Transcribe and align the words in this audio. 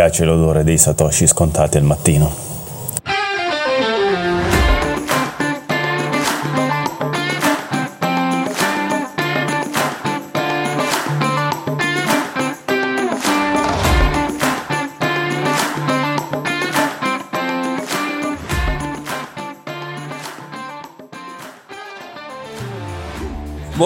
piace 0.00 0.24
l'odore 0.24 0.64
dei 0.64 0.78
satoshi 0.78 1.26
scontati 1.26 1.76
al 1.76 1.82
mattino. 1.82 2.49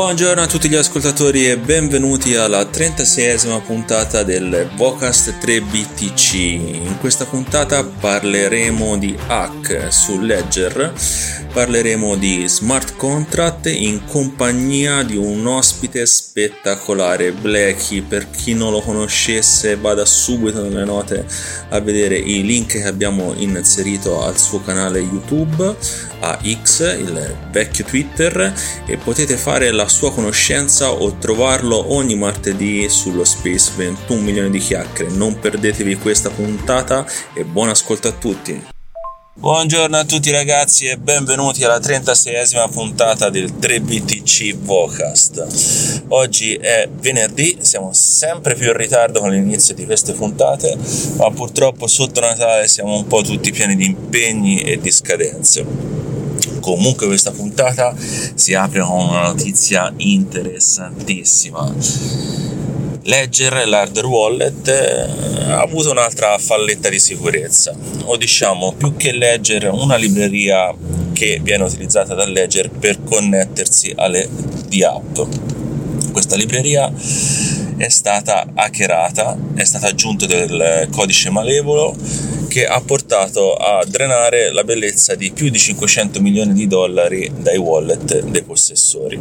Buongiorno 0.04 0.42
a 0.42 0.46
tutti 0.46 0.68
gli 0.68 0.74
ascoltatori 0.74 1.48
e 1.48 1.56
benvenuti 1.56 2.36
alla 2.36 2.60
36esima 2.60 3.58
puntata 3.64 4.22
del 4.22 4.68
Vocast 4.76 5.42
3BTC. 5.42 6.34
In 6.34 6.98
questa 7.00 7.24
puntata 7.24 7.82
parleremo 7.82 8.98
di 8.98 9.16
hack 9.28 9.90
su 9.90 10.20
Ledger, 10.20 10.92
parleremo 11.54 12.16
di 12.16 12.48
smart 12.48 12.96
contract 12.96 13.66
in 13.66 14.04
compagnia 14.06 15.04
di 15.04 15.16
un 15.16 15.46
ospite 15.46 16.04
spettacolare, 16.04 17.30
Blacky. 17.30 18.00
Per 18.00 18.28
chi 18.28 18.54
non 18.54 18.72
lo 18.72 18.80
conoscesse 18.80 19.76
vada 19.76 20.04
subito 20.04 20.62
nelle 20.62 20.84
note 20.84 21.24
a 21.68 21.78
vedere 21.78 22.16
i 22.16 22.42
link 22.44 22.72
che 22.72 22.84
abbiamo 22.84 23.34
inserito 23.36 24.24
al 24.24 24.36
suo 24.36 24.60
canale 24.62 24.98
YouTube, 24.98 25.76
a 26.18 26.40
X, 26.42 26.80
il 26.98 27.36
vecchio 27.52 27.84
Twitter, 27.84 28.52
e 28.84 28.96
potete 28.96 29.36
fare 29.36 29.70
la 29.70 29.86
sua 29.86 30.12
conoscenza 30.12 30.90
o 30.90 31.16
trovarlo 31.18 31.92
ogni 31.94 32.16
martedì 32.16 32.88
sullo 32.88 33.24
Space 33.24 33.70
21 33.76 34.20
milioni 34.20 34.50
di 34.50 34.58
chiacchiere. 34.58 35.12
Non 35.12 35.38
perdetevi 35.38 35.94
questa 35.94 36.30
puntata 36.30 37.06
e 37.32 37.44
buon 37.44 37.68
ascolto 37.68 38.08
a 38.08 38.12
tutti. 38.12 38.73
Buongiorno 39.36 39.96
a 39.96 40.04
tutti 40.04 40.30
ragazzi 40.30 40.86
e 40.86 40.96
benvenuti 40.96 41.64
alla 41.64 41.78
36esima 41.78 42.70
puntata 42.70 43.30
del 43.30 43.52
3BTC 43.52 44.54
Vocast. 44.58 46.04
Oggi 46.10 46.54
è 46.54 46.88
venerdì, 46.88 47.58
siamo 47.60 47.92
sempre 47.92 48.54
più 48.54 48.66
in 48.66 48.76
ritardo 48.76 49.18
con 49.18 49.30
l'inizio 49.30 49.74
di 49.74 49.86
queste 49.86 50.12
puntate, 50.12 50.78
ma 51.16 51.32
purtroppo 51.32 51.88
sotto 51.88 52.20
Natale 52.20 52.68
siamo 52.68 52.94
un 52.94 53.08
po' 53.08 53.22
tutti 53.22 53.50
pieni 53.50 53.74
di 53.74 53.86
impegni 53.86 54.60
e 54.60 54.78
di 54.78 54.92
scadenze. 54.92 55.66
Comunque 56.60 57.08
questa 57.08 57.32
puntata 57.32 57.92
si 58.36 58.54
apre 58.54 58.82
con 58.82 59.08
una 59.08 59.22
notizia 59.22 59.92
interessantissima 59.96 61.74
Ledger, 63.06 63.66
l'hardware 63.66 64.06
wallet, 64.06 64.68
eh, 64.68 65.50
ha 65.50 65.60
avuto 65.60 65.90
un'altra 65.90 66.38
falletta 66.38 66.88
di 66.88 66.98
sicurezza, 66.98 67.76
o 68.04 68.16
diciamo 68.16 68.72
più 68.72 68.96
che 68.96 69.12
Ledger, 69.12 69.70
una 69.70 69.96
libreria 69.96 70.74
che 71.12 71.38
viene 71.42 71.64
utilizzata 71.64 72.14
da 72.14 72.24
Ledger 72.24 72.70
per 72.70 73.02
connettersi 73.04 73.92
alle 73.94 74.28
D-App. 74.68 75.18
Questa 76.12 76.36
libreria 76.36 76.90
è 77.76 77.88
stata 77.88 78.46
hackerata, 78.54 79.36
è 79.54 79.64
stato 79.64 79.86
aggiunto 79.86 80.26
del 80.26 80.88
codice 80.90 81.30
malevolo 81.30 81.96
che 82.54 82.66
ha 82.66 82.80
portato 82.80 83.54
a 83.54 83.84
drenare 83.84 84.52
la 84.52 84.62
bellezza 84.62 85.16
di 85.16 85.32
più 85.32 85.48
di 85.48 85.58
500 85.58 86.20
milioni 86.20 86.52
di 86.52 86.68
dollari 86.68 87.28
dai 87.36 87.56
wallet 87.56 88.22
dei 88.26 88.42
possessori. 88.44 89.18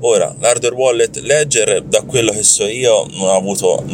Ora, 0.00 0.34
l'hardware 0.38 0.74
wallet 0.74 1.16
Ledger, 1.18 1.82
da 1.82 2.00
quello 2.02 2.32
che 2.32 2.42
so 2.42 2.66
io, 2.66 3.06
non 3.12 3.28
ha 3.28 3.34
avuto 3.34 3.84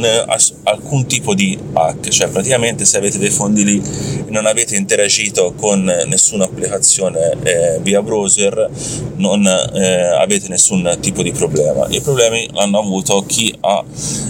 alcun 0.64 1.06
tipo 1.06 1.34
di 1.34 1.58
hack, 1.72 2.08
cioè 2.08 2.28
praticamente 2.28 2.84
se 2.84 2.98
avete 2.98 3.18
dei 3.18 3.30
fondi 3.30 3.64
lì 3.64 3.82
e 4.26 4.30
non 4.30 4.46
avete 4.46 4.76
interagito 4.76 5.54
con 5.56 5.82
nessuna 5.82 6.44
applicazione 6.44 7.36
eh, 7.42 7.78
via 7.80 8.02
browser, 8.02 8.68
non 9.16 9.44
eh, 9.46 10.02
avete 10.20 10.48
nessun 10.48 10.98
tipo 11.00 11.22
di 11.22 11.32
problema. 11.32 11.86
I 11.88 12.00
problemi 12.00 12.48
hanno 12.54 12.78
avuto 12.78 13.24
chi 13.26 13.52
ha 13.60 13.71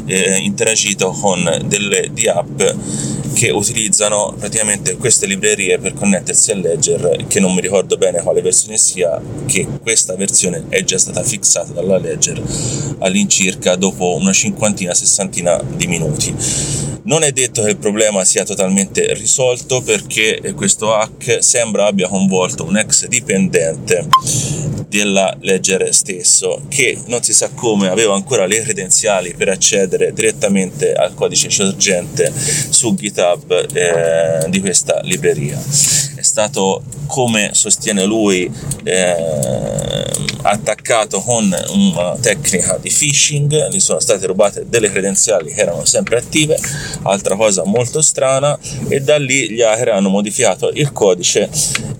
eh, 0.07 0.37
interagito 0.39 1.11
con 1.11 1.65
delle 1.67 2.11
di 2.13 2.29
app 2.29 2.61
che 3.33 3.51
utilizzano 3.51 4.35
praticamente 4.39 4.97
queste 4.97 5.27
librerie 5.27 5.79
per 5.79 5.95
connettersi 5.95 6.53
a 6.53 6.57
Ledger 6.57 7.25
che 7.27 7.41
non 7.41 7.55
mi 7.55 7.61
ricordo 7.61 7.97
bene 7.97 8.23
quale 8.23 8.43
versione 8.43 8.77
sia 8.77 9.21
che 9.47 9.67
questa 9.83 10.15
versione 10.17 10.67
è 10.69 10.85
già 10.85 10.99
stata 10.99 11.23
fissata 11.23 11.73
dalla 11.73 11.99
Ledger 11.99 12.43
all'incirca 12.99 13.75
dopo 13.77 14.17
una 14.17 14.33
cinquantina 14.33 14.95
sessantina 14.95 15.61
di 15.77 15.87
minuti 15.87 16.35
non 17.05 17.23
è 17.23 17.33
detto 17.33 17.63
che 17.63 17.71
il 17.71 17.77
problema 17.79 18.25
sia 18.25 18.45
totalmente 18.45 19.13
risolto 19.15 19.81
perché 19.81 20.53
questo 20.55 20.95
hack 20.95 21.43
sembra 21.43 21.87
abbia 21.87 22.09
coinvolto 22.09 22.65
un 22.65 22.77
ex 22.77 23.07
dipendente 23.07 24.07
della 24.93 25.35
Ledger 25.41 25.93
stesso 25.93 26.63
che 26.69 26.99
non 27.07 27.23
si 27.23 27.33
sa 27.33 27.51
come 27.55 27.89
aveva 27.89 28.15
ancora 28.15 28.45
le 28.45 28.61
credenziali 28.61 29.35
per 29.35 29.49
accedere 29.49 30.13
direttamente 30.13 30.93
al 30.93 31.15
codice 31.15 31.49
sorgente 31.49 32.31
su 32.71 32.95
GitHub 32.95 33.67
eh, 33.73 34.51
di 34.51 34.61
questa 34.61 35.01
libreria. 35.03 35.59
È 36.15 36.23
stato 36.23 36.83
come 37.07 37.51
sostiene 37.53 38.05
lui 38.05 38.51
eh, 38.85 39.17
attaccato 40.43 41.21
con 41.21 41.55
una 41.71 42.17
tecnica 42.21 42.79
di 42.79 42.91
phishing, 42.91 43.69
gli 43.71 43.81
sono 43.81 44.01
state 44.01 44.27
rubate 44.27 44.67
delle 44.69 44.91
credenziali 44.91 45.53
che 45.53 45.61
erano 45.61 45.85
sempre 45.85 46.19
attive, 46.19 46.59
altra 47.03 47.37
cosa 47.37 47.65
molto 47.65 48.01
strana, 48.01 48.59
e 48.89 49.01
da 49.01 49.19
lì 49.19 49.51
gli 49.51 49.63
hacker 49.63 49.89
hanno 49.91 50.09
modificato 50.09 50.71
il 50.75 50.93
codice 50.93 51.49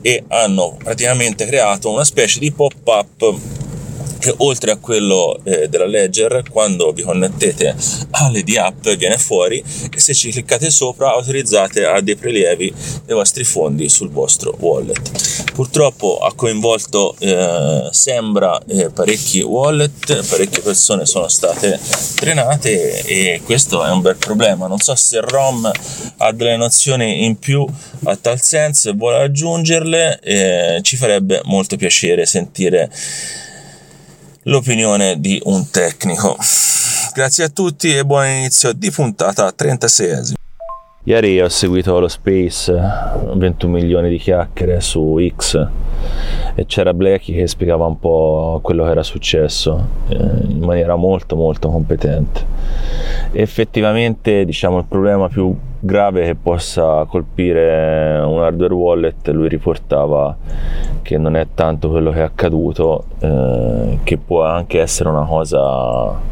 e 0.01 0.25
hanno 0.29 0.77
praticamente 0.83 1.47
creato 1.47 1.91
una 1.91 2.05
specie 2.05 2.39
di 2.39 2.53
pop-up 2.53 3.61
che 4.23 4.33
oltre 4.37 4.71
a 4.71 4.77
quello 4.77 5.41
eh, 5.43 5.69
della 5.69 5.85
Ledger, 5.85 6.45
quando 6.49 6.93
vi 6.93 7.03
connettete 7.03 7.75
alle 8.13 8.45
di 8.45 8.57
app 8.57 8.89
viene 8.91 9.19
fuori 9.19 9.61
e 9.93 9.99
se 9.99 10.15
ci 10.15 10.31
cliccate 10.31 10.71
sopra 10.71 11.11
autorizzate 11.11 11.85
a 11.85 12.01
dei 12.01 12.15
prelievi 12.15 12.73
dei 13.05 13.17
vostri 13.17 13.43
fondi 13.43 13.89
sul 13.89 14.11
vostro 14.11 14.55
wallet. 14.61 15.51
Purtroppo 15.53 16.19
ha 16.19 16.33
coinvolto, 16.35 17.17
eh, 17.19 17.89
sembra, 17.91 18.61
eh, 18.69 18.91
parecchi 18.91 19.41
wallet, 19.41 20.25
parecchie 20.29 20.63
persone 20.63 21.05
sono 21.05 21.27
state 21.27 21.81
drenate 22.21 23.03
e 23.03 23.41
questo 23.45 23.85
è 23.85 23.91
un 23.91 24.03
bel 24.03 24.17
problema. 24.17 24.69
Non 24.69 24.79
so 24.79 24.95
se 24.95 25.21
ROM 25.21 25.69
ha 26.19 26.33
delle 26.33 26.57
nozioni 26.57 27.25
in 27.25 27.41
più 27.41 27.67
a 28.05 28.15
tal 28.15 28.41
senso 28.41 28.91
e 28.91 28.93
vuole 28.93 29.25
aggiungerle, 29.25 30.21
eh, 30.21 30.79
ci 30.83 30.97
farebbe 30.97 31.41
molto 31.45 31.77
piacere 31.77 32.25
sentire 32.25 32.89
l'opinione 34.45 35.21
di 35.21 35.41
un 35.45 35.71
tecnico. 35.71 36.37
Grazie 37.15 37.45
a 37.45 37.49
tutti 37.49 37.97
e 37.97 38.05
buon 38.05 38.27
inizio 38.27 38.73
di 38.73 38.91
puntata 38.91 39.53
36esima. 39.57 40.42
Ieri 41.05 41.41
ho 41.41 41.49
seguito 41.49 41.99
lo 41.99 42.07
Space, 42.07 42.73
21 43.35 43.73
milioni 43.73 44.09
di 44.09 44.19
chiacchiere 44.19 44.81
su 44.81 45.19
X 45.35 45.69
e 46.55 46.65
c'era 46.67 46.95
Blacky 46.95 47.35
che 47.35 47.49
spiegava 47.49 47.87
un 47.87 47.99
po' 47.99 48.61
quello 48.63 48.85
che 48.85 48.91
era 48.91 49.03
successo 49.03 49.85
eh, 50.07 50.17
in 50.17 50.61
maniera 50.61 50.95
molto 50.95 51.35
molto 51.35 51.71
competente. 51.71 52.47
Effettivamente 53.33 54.45
diciamo 54.45 54.79
il 54.79 54.85
problema 54.85 55.27
più 55.29 55.53
grave 55.81 56.25
che 56.25 56.35
possa 56.37 57.05
colpire 57.09 58.21
un 58.25 58.41
hardware 58.41 58.73
wallet 58.73 59.27
lui 59.31 59.49
riportava 59.49 60.37
che 61.03 61.19
non 61.19 61.35
è 61.35 61.49
tanto 61.53 61.91
quello 61.91 62.13
che 62.13 62.21
è 62.21 62.23
accaduto 62.23 63.07
eh, 63.19 63.99
che 64.05 64.19
può 64.19 64.45
anche 64.45 64.81
essere 64.81 65.09
una 65.09 65.25
cosa 65.25 66.31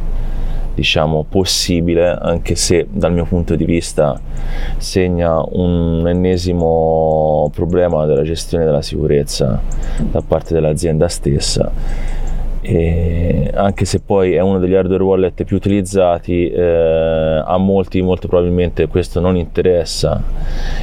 diciamo 0.74 1.24
possibile 1.28 2.08
anche 2.08 2.54
se 2.54 2.86
dal 2.90 3.12
mio 3.12 3.24
punto 3.24 3.56
di 3.56 3.64
vista 3.64 4.18
segna 4.76 5.42
un 5.50 6.06
ennesimo 6.06 7.50
problema 7.54 8.06
della 8.06 8.22
gestione 8.22 8.64
della 8.64 8.82
sicurezza 8.82 9.60
da 10.10 10.22
parte 10.26 10.54
dell'azienda 10.54 11.08
stessa. 11.08 11.70
E 12.62 13.50
anche 13.54 13.86
se 13.86 14.00
poi 14.00 14.34
è 14.34 14.40
uno 14.40 14.58
degli 14.58 14.74
hardware 14.74 15.02
wallet 15.02 15.44
più 15.44 15.56
utilizzati 15.56 16.50
eh, 16.50 17.42
a 17.42 17.56
molti 17.56 18.02
molto 18.02 18.28
probabilmente 18.28 18.86
questo 18.86 19.18
non 19.18 19.36
interessa. 19.36 20.22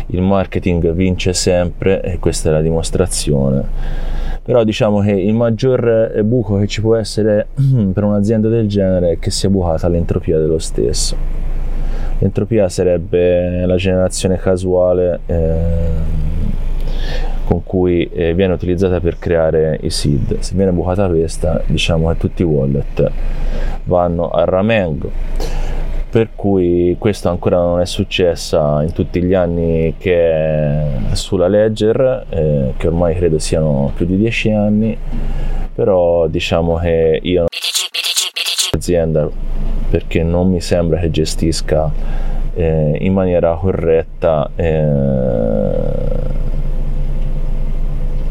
Il 0.08 0.22
marketing 0.22 0.92
vince 0.94 1.34
sempre 1.34 2.02
e 2.02 2.18
questa 2.18 2.50
è 2.50 2.54
la 2.54 2.62
dimostrazione 2.62 4.17
però 4.48 4.64
diciamo 4.64 5.02
che 5.02 5.12
il 5.12 5.34
maggior 5.34 6.24
buco 6.24 6.58
che 6.58 6.68
ci 6.68 6.80
può 6.80 6.96
essere 6.96 7.48
per 7.92 8.04
un'azienda 8.06 8.48
del 8.48 8.66
genere 8.70 9.12
è 9.12 9.20
che 9.20 9.30
sia 9.30 9.50
bucata 9.50 9.90
l'entropia 9.90 10.38
dello 10.38 10.58
stesso 10.58 11.18
l'entropia 12.20 12.70
sarebbe 12.70 13.66
la 13.66 13.76
generazione 13.76 14.38
casuale 14.38 15.20
eh, 15.26 15.56
con 17.44 17.62
cui 17.64 18.10
eh, 18.12 18.34
viene 18.34 18.54
utilizzata 18.54 19.00
per 19.00 19.20
creare 19.20 19.78
i 19.82 19.90
seed. 19.90 20.40
Se 20.40 20.54
viene 20.56 20.72
bucata 20.72 21.08
questa, 21.08 21.62
diciamo 21.66 22.10
che 22.10 22.18
tutti 22.18 22.42
i 22.42 22.46
wallet 22.46 23.10
vanno 23.86 24.30
a 24.30 24.44
ramengo. 24.44 25.10
Per 26.10 26.30
cui 26.36 26.96
questo 26.98 27.30
ancora 27.30 27.58
non 27.58 27.82
è 27.82 27.86
successo 27.86 28.80
in 28.82 28.92
tutti 28.94 29.22
gli 29.22 29.34
anni 29.34 29.96
che 29.98 30.32
è 30.32 30.86
sulla 31.12 31.48
Ledger, 31.48 32.26
eh, 32.30 32.74
che 32.78 32.88
ormai 32.88 33.16
credo 33.16 33.40
siano 33.40 33.92
più 33.96 34.06
di 34.06 34.18
dieci 34.18 34.52
anni, 34.52 34.98
però 35.74 36.28
diciamo 36.28 36.78
che 36.78 37.20
io 37.22 37.42
non 37.42 37.48
azienda 38.72 39.30
perché 39.90 40.24
non 40.24 40.50
mi 40.50 40.62
sembra 40.62 41.00
che 41.00 41.10
gestisca 41.10 41.92
eh, 42.54 42.98
in 43.00 43.14
maniera 43.14 43.56
corretta 43.56 44.50
eh, 44.56 45.96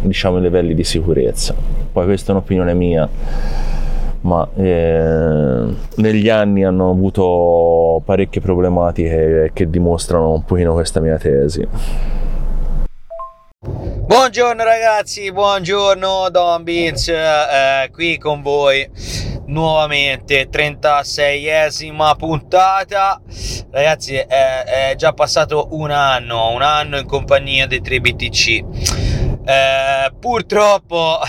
diciamo 0.02 0.38
i 0.38 0.40
livelli 0.40 0.74
di 0.74 0.84
sicurezza. 0.84 1.54
Poi 1.92 2.04
questa 2.04 2.32
è 2.32 2.34
un'opinione 2.34 2.74
mia, 2.74 3.08
ma 4.26 4.46
eh, 4.56 5.74
negli 5.94 6.28
anni 6.28 6.64
hanno 6.64 6.90
avuto 6.90 8.02
parecchie 8.04 8.40
problematiche 8.40 9.52
che 9.54 9.70
dimostrano 9.70 10.32
un 10.32 10.44
pochino 10.44 10.72
questa 10.72 11.00
mia 11.00 11.16
tesi. 11.16 11.66
Buongiorno 13.60 14.62
ragazzi, 14.64 15.32
buongiorno 15.32 16.28
Don 16.30 16.64
Beans, 16.64 17.08
eh, 17.08 17.88
qui 17.92 18.18
con 18.18 18.42
voi 18.42 18.88
nuovamente 19.46 20.48
36esima 20.50 22.16
puntata 22.16 23.20
ragazzi 23.70 24.16
è, 24.16 24.26
è, 24.26 24.94
già 24.96 25.12
passato 25.12 25.68
un 25.70 25.92
anno 25.92 26.50
un 26.50 26.62
anno 26.62 26.98
in 26.98 27.06
compagnia 27.06 27.68
dei 27.68 27.80
3BTC 27.80 28.64
eh, 29.44 30.12
purtroppo 30.18 31.20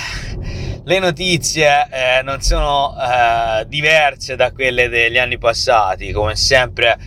le 0.88 1.00
notizie 1.00 1.88
eh, 1.92 2.22
non 2.24 2.39
sono 2.39 2.95
eh, 2.98 3.66
diverse 3.68 4.38
da 4.38 4.54
quelle 4.54 4.88
degli 4.88 5.18
anni 5.18 5.38
passati, 5.38 6.13
come 6.13 6.38
sempre 6.38 6.98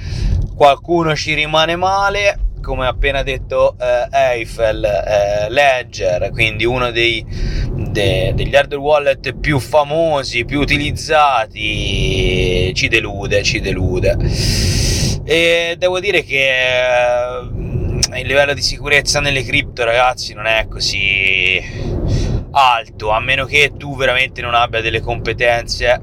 qualcuno 0.55 1.17
ci 1.17 1.33
rimane 1.33 1.77
male, 1.77 2.39
come 2.61 2.87
appena 2.87 3.23
detto 3.23 3.77
eh, 3.81 4.07
Eiffel 4.13 4.85
eh, 4.85 5.49
Ledger, 5.49 6.29
quindi 6.31 6.67
uno 6.67 6.91
dei, 6.91 7.25
de, 7.73 8.33
degli 8.35 8.55
hardware 8.55 8.83
wallet 8.83 9.33
più 9.37 9.59
famosi, 9.59 10.45
più 10.45 10.61
utilizzati, 10.61 11.55
ci 12.75 12.87
delude, 12.89 13.43
ci 13.43 13.61
delude. 13.61 14.15
E 15.25 15.77
devo 15.79 16.01
dire 16.01 16.23
che 16.23 16.51
eh, 16.51 18.19
il 18.21 18.27
livello 18.27 18.53
di 18.53 18.61
sicurezza 18.61 19.21
nelle 19.21 19.43
cripto, 19.43 19.85
ragazzi, 19.85 20.35
non 20.35 20.45
è 20.45 20.67
così 20.69 22.00
alto, 22.53 23.11
a 23.11 23.21
meno 23.21 23.45
che 23.45 23.73
tu 23.77 23.97
veramente 23.97 24.41
non 24.43 24.55
abbia 24.55 24.81
delle 24.81 25.01
competenze 25.01 26.03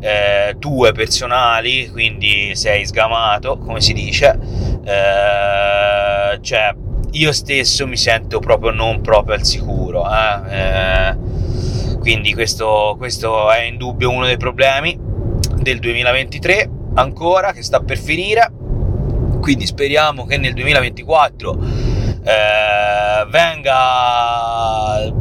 eh, 0.00 0.56
tue 0.58 0.92
personali, 0.92 1.88
quindi 1.88 2.54
sei 2.54 2.86
sgamato, 2.86 3.58
come 3.58 3.80
si 3.80 3.92
dice. 3.92 4.38
Eh, 4.84 6.38
cioè, 6.40 6.74
io 7.12 7.32
stesso 7.32 7.86
mi 7.86 7.96
sento 7.96 8.38
proprio 8.38 8.70
non 8.70 9.00
proprio 9.00 9.34
al 9.34 9.44
sicuro. 9.44 10.04
Eh? 10.10 10.56
eh 10.56 11.16
quindi 11.98 12.32
questo, 12.32 12.94
questo 12.96 13.50
è 13.50 13.62
indubbio 13.64 14.10
uno 14.10 14.24
dei 14.24 14.38
problemi 14.38 14.98
del 15.56 15.78
2023 15.78 16.70
ancora 16.94 17.52
che 17.52 17.62
sta 17.62 17.80
per 17.80 17.98
finire 17.98 18.50
quindi 19.40 19.66
speriamo 19.66 20.24
che 20.24 20.38
nel 20.38 20.54
2024 20.54 21.58
eh, 22.24 23.26
venga 23.28 25.12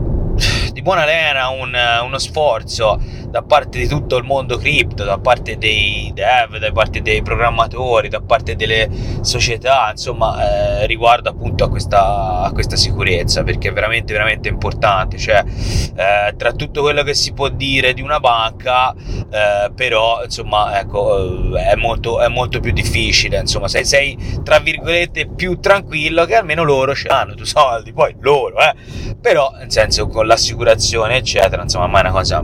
lena 0.96 1.50
un, 1.50 1.76
uno 2.04 2.18
sforzo 2.18 3.00
da 3.30 3.42
parte 3.42 3.78
di 3.78 3.88
tutto 3.88 4.16
il 4.18 4.24
mondo 4.24 4.58
cripto, 4.58 5.04
da 5.04 5.18
parte 5.18 5.58
dei 5.58 6.12
dev, 6.14 6.58
da 6.58 6.72
parte 6.72 7.02
dei 7.02 7.22
programmatori, 7.22 8.08
da 8.10 8.22
parte 8.22 8.56
delle 8.56 8.90
società, 9.22 9.90
insomma, 9.92 10.80
eh, 10.82 10.88
riguardo 10.88 11.30
appunto 11.30 11.66
a 11.66 11.70
questa, 11.70 12.42
a 12.42 12.52
questa, 12.52 12.76
sicurezza, 12.78 13.44
perché 13.44 13.70
è 13.70 13.74
veramente, 13.74 14.14
veramente 14.14 14.48
importante. 14.48 15.18
Cioè, 15.18 15.44
eh, 15.96 16.36
tra 16.38 16.54
tutto 16.54 16.82
quello 16.82 17.04
che 17.04 17.14
si 17.14 17.34
può 17.34 17.50
dire 17.50 17.94
di 17.94 18.02
una 18.02 18.20
banca, 18.20 18.94
eh, 18.94 19.72
però, 19.76 20.24
insomma, 20.24 20.80
ecco, 20.80 21.56
è 21.56 21.76
molto, 21.76 22.22
è 22.22 22.30
molto 22.30 22.60
più 22.60 22.72
difficile. 22.72 23.40
Insomma, 23.40 23.68
se 23.68 23.84
sei, 23.84 24.18
tra 24.44 24.60
virgolette, 24.60 25.28
più 25.28 25.60
tranquillo, 25.60 26.26
che 26.26 26.36
almeno 26.36 26.64
loro 26.64 26.96
ce 26.96 27.10
l'hanno, 27.10 27.36
tu 27.36 27.44
soldi, 27.44 27.92
poi 27.92 28.16
loro, 28.22 28.58
eh. 28.60 28.74
Però, 29.20 29.52
nel 29.58 29.72
senso, 29.72 30.08
con 30.08 30.26
l'assicurazione, 30.26 30.77
eccetera, 31.16 31.62
insomma, 31.64 31.88
ma 31.88 32.00
è 32.00 32.02
una 32.02 32.12
cosa 32.12 32.44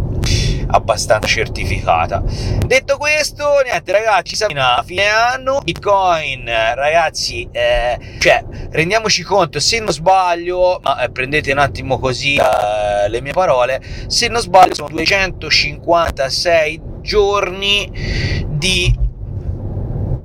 abbastanza 0.68 1.28
certificata. 1.28 2.24
Detto 2.66 2.98
questo, 2.98 3.62
niente 3.64 3.92
ragazci, 3.92 4.36
siamo 4.36 4.60
a 4.60 4.84
fine 4.86 5.08
anno, 5.08 5.60
Bitcoin 5.64 6.46
ragazzi, 6.46 7.48
eh, 7.52 7.98
cioè 8.20 8.44
rendiamoci 8.72 9.24
conto, 9.24 9.60
se 9.60 9.80
non 9.80 9.92
sbaglio, 9.92 10.80
ma 10.84 11.02
eh, 11.02 11.12
prendete 11.12 11.52
un 11.52 11.60
attimo 11.60 12.00
così 12.00 12.36
eh, 12.36 13.10
le 13.10 13.22
mie 13.22 13.34
parole, 13.34 13.82
se 14.08 14.28
non 14.28 14.42
sbaglio 14.42 14.74
sono 14.74 14.90
256 14.90 16.82
giorni 17.02 18.46
di 18.48 19.00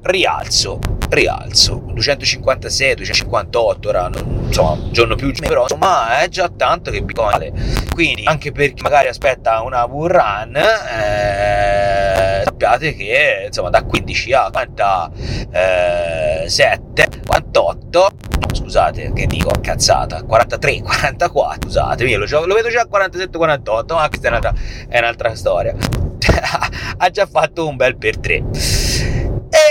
rialzo 0.03 0.98
rialzo. 1.09 1.87
256 1.99 2.95
258 2.95 3.89
ora 3.89 4.09
non, 4.09 4.45
insomma 4.47 4.71
un 4.71 4.93
giorno 4.93 5.17
più 5.17 5.33
però 5.33 5.63
insomma 5.63 6.21
è 6.21 6.29
già 6.29 6.49
tanto 6.49 6.91
che 6.91 7.03
Bitcoin 7.03 7.87
quindi 7.93 8.23
anche 8.25 8.53
per 8.53 8.73
chi 8.73 8.83
magari 8.83 9.09
aspetta 9.09 9.61
una 9.63 9.87
bull 9.89 10.09
run 10.09 10.57
eh, 10.57 12.43
sappiate 12.45 12.95
che 12.95 13.45
insomma 13.47 13.71
da 13.71 13.83
15 13.83 14.33
a 14.33 14.49
47 14.51 17.21
48 17.27 18.11
scusate 18.53 19.13
che 19.13 19.27
dico 19.27 19.51
cazzata 19.61 20.23
43 20.23 20.83
44 20.83 21.69
scusate 21.69 22.17
lo, 22.17 22.47
lo 22.47 22.55
vedo 22.55 22.69
già 22.69 22.83
a 22.83 22.87
47 22.87 23.37
48 23.37 23.95
ma 23.95 24.09
questa 24.09 24.29
è 24.29 24.31
un'altra, 24.31 24.55
è 24.89 24.99
un'altra 24.99 25.35
storia. 25.35 25.75
Ha 27.01 27.11
già 27.11 27.27
fatto 27.27 27.69
un 27.69 27.77
bel 27.77 27.97
per 27.97 28.19
3 28.19 28.35
e 28.35 28.43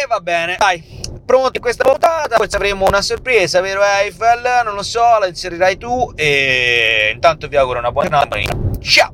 va 0.08 0.22
bene 0.22 0.56
dai 0.58 0.97
pronti 1.28 1.60
questa 1.60 1.84
puntata. 1.84 2.38
Poi 2.38 2.48
avremo 2.50 2.86
una 2.86 3.02
sorpresa, 3.02 3.60
vero 3.60 3.84
Eiffel? 3.84 4.62
Non 4.64 4.74
lo 4.74 4.82
so, 4.82 5.20
la 5.20 5.28
inserirai 5.28 5.78
tu. 5.78 6.12
E 6.16 7.12
intanto 7.14 7.48
vi 7.48 7.58
auguro 7.58 7.80
una 7.80 7.92
buona 7.92 8.08
giornata. 8.08 8.40
Ciao! 8.80 9.14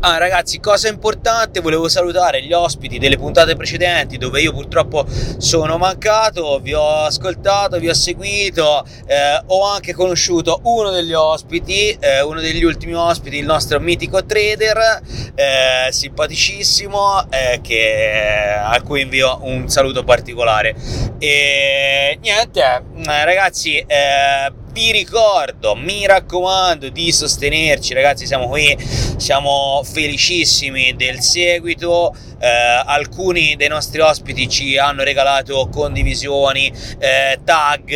Ah, 0.00 0.16
ragazzi, 0.16 0.60
cosa 0.60 0.86
importante, 0.86 1.58
volevo 1.60 1.88
salutare 1.88 2.40
gli 2.40 2.52
ospiti 2.52 3.00
delle 3.00 3.16
puntate 3.16 3.56
precedenti 3.56 4.16
dove 4.16 4.40
io 4.40 4.52
purtroppo 4.52 5.04
sono 5.38 5.76
mancato, 5.76 6.60
vi 6.60 6.72
ho 6.72 7.02
ascoltato, 7.02 7.80
vi 7.80 7.88
ho 7.88 7.94
seguito, 7.94 8.86
eh, 9.06 9.42
ho 9.44 9.66
anche 9.66 9.94
conosciuto 9.94 10.60
uno 10.62 10.90
degli 10.90 11.12
ospiti, 11.12 11.96
eh, 11.98 12.22
uno 12.22 12.40
degli 12.40 12.62
ultimi 12.62 12.94
ospiti, 12.94 13.38
il 13.38 13.44
nostro 13.44 13.80
mitico 13.80 14.24
trader, 14.24 15.02
eh, 15.34 15.90
simpaticissimo, 15.90 17.28
eh, 17.30 17.58
che, 17.60 18.56
a 18.62 18.80
cui 18.82 19.00
invio 19.00 19.40
un 19.42 19.68
saluto 19.68 20.04
particolare. 20.04 20.76
E 21.18 22.16
niente, 22.22 22.60
eh, 22.62 23.24
ragazzi, 23.24 23.78
eh, 23.78 24.52
vi 24.78 24.92
ricordo, 24.92 25.74
mi 25.74 26.06
raccomando 26.06 26.88
di 26.88 27.10
sostenerci, 27.10 27.94
ragazzi, 27.94 28.26
siamo 28.26 28.46
qui, 28.46 28.76
siamo 29.16 29.82
felicissimi 29.82 30.94
del 30.94 31.18
seguito. 31.18 32.14
Eh, 32.40 32.46
alcuni 32.46 33.56
dei 33.56 33.66
nostri 33.66 34.00
ospiti 34.00 34.48
ci 34.48 34.78
hanno 34.78 35.02
regalato 35.02 35.68
condivisioni, 35.72 36.72
eh, 37.00 37.40
tag, 37.42 37.90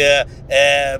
eh, 0.48 0.98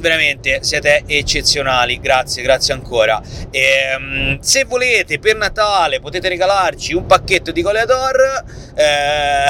veramente 0.00 0.58
siete 0.62 1.04
eccezionali, 1.06 2.00
grazie, 2.00 2.42
grazie 2.42 2.74
ancora. 2.74 3.22
E, 3.50 3.94
um, 3.96 4.38
se 4.40 4.64
volete 4.64 5.18
per 5.18 5.36
Natale 5.36 6.00
potete 6.00 6.28
regalarci 6.28 6.94
un 6.94 7.06
pacchetto 7.06 7.52
di 7.52 7.62
Goleador, 7.62 8.44
eh, 8.74 9.44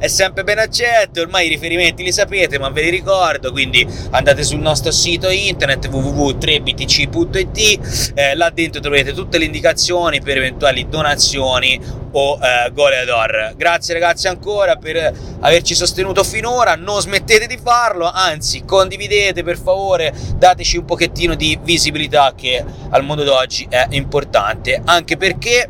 è 0.00 0.08
sempre 0.08 0.44
ben 0.44 0.58
accetto, 0.58 1.20
ormai 1.20 1.46
i 1.46 1.48
riferimenti 1.48 2.02
li 2.02 2.12
sapete, 2.12 2.58
ma 2.58 2.68
ve 2.70 2.82
li 2.82 2.90
ricordo, 2.90 3.52
quindi 3.52 3.86
andate 4.10 4.42
sul 4.42 4.60
nostro 4.60 4.90
sito 4.90 5.30
internet 5.30 5.86
www.3btc.it, 5.86 8.12
eh, 8.14 8.34
là 8.34 8.50
dentro 8.50 8.80
troverete 8.80 9.12
tutte 9.12 9.38
le 9.38 9.44
indicazioni 9.44 10.20
per 10.20 10.36
eventuali 10.36 10.88
donazioni 10.88 11.80
o 12.12 12.38
eh, 12.42 12.70
goleador. 12.72 13.54
Grazie 13.56 13.94
ragazzi 13.94 14.26
ancora 14.26 14.76
per 14.76 15.12
averci 15.40 15.74
sostenuto 15.74 16.24
finora, 16.24 16.74
non 16.74 17.00
smettete 17.00 17.46
di 17.46 17.58
farlo, 17.62 18.10
anzi 18.10 18.64
condividete 18.64 19.29
per 19.32 19.58
favore, 19.58 20.12
dateci 20.36 20.76
un 20.76 20.84
pochettino 20.84 21.34
di 21.34 21.58
visibilità 21.62 22.34
che 22.36 22.62
al 22.90 23.04
mondo 23.04 23.24
d'oggi 23.24 23.66
è 23.68 23.86
importante, 23.90 24.80
anche 24.84 25.16
perché 25.16 25.68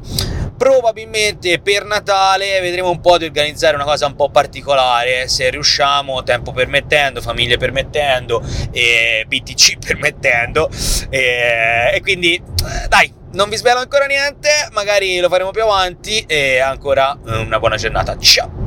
probabilmente 0.60 1.58
per 1.60 1.86
Natale 1.86 2.60
vedremo 2.60 2.90
un 2.90 3.00
po' 3.00 3.16
di 3.16 3.24
organizzare 3.24 3.76
una 3.76 3.84
cosa 3.84 4.04
un 4.04 4.14
po' 4.14 4.28
particolare 4.28 5.26
se 5.26 5.48
riusciamo 5.48 6.22
tempo 6.22 6.52
permettendo 6.52 7.22
famiglie 7.22 7.56
permettendo 7.56 8.42
e 8.70 9.24
BTC 9.26 9.78
permettendo. 9.86 10.68
E, 11.08 11.92
e 11.94 12.00
quindi 12.02 12.42
dai 12.88 13.10
non 13.32 13.48
vi 13.48 13.56
svelo 13.56 13.78
ancora 13.78 14.04
niente 14.04 14.50
magari 14.72 15.18
lo 15.18 15.30
faremo 15.30 15.50
più 15.50 15.62
avanti 15.62 16.24
e 16.26 16.58
ancora 16.58 17.18
una 17.24 17.58
buona 17.58 17.76
giornata. 17.76 18.18
Ciao 18.18 18.59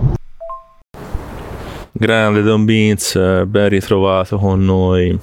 Grande 1.96 2.42
Don 2.42 2.66
Beans, 2.66 3.16
ben 3.46 3.70
ritrovato 3.70 4.40
con 4.40 4.66
noi. 4.66 5.16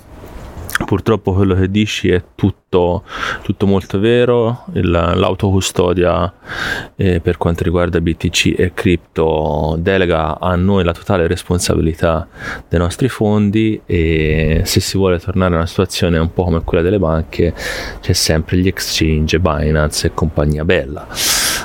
Purtroppo 0.84 1.32
quello 1.32 1.56
che 1.56 1.68
dici 1.68 2.08
è 2.10 2.22
tutto, 2.36 3.02
tutto 3.42 3.66
molto 3.66 3.98
vero, 3.98 4.66
Il, 4.74 4.88
l'autocustodia 4.88 6.32
eh, 6.94 7.18
per 7.18 7.38
quanto 7.38 7.64
riguarda 7.64 8.00
BTC 8.00 8.54
e 8.56 8.70
cripto 8.72 9.74
delega 9.80 10.38
a 10.38 10.54
noi 10.54 10.84
la 10.84 10.92
totale 10.92 11.26
responsabilità 11.26 12.28
dei 12.68 12.78
nostri 12.78 13.08
fondi 13.08 13.80
e 13.84 14.62
se 14.64 14.78
si 14.78 14.96
vuole 14.96 15.18
tornare 15.18 15.54
a 15.54 15.56
una 15.56 15.66
situazione 15.66 16.18
un 16.18 16.32
po' 16.32 16.44
come 16.44 16.62
quella 16.62 16.84
delle 16.84 17.00
banche 17.00 17.52
c'è 18.00 18.12
sempre 18.12 18.58
gli 18.58 18.68
exchange, 18.68 19.40
Binance 19.40 20.06
e 20.06 20.14
compagnia 20.14 20.64
bella 20.64 21.08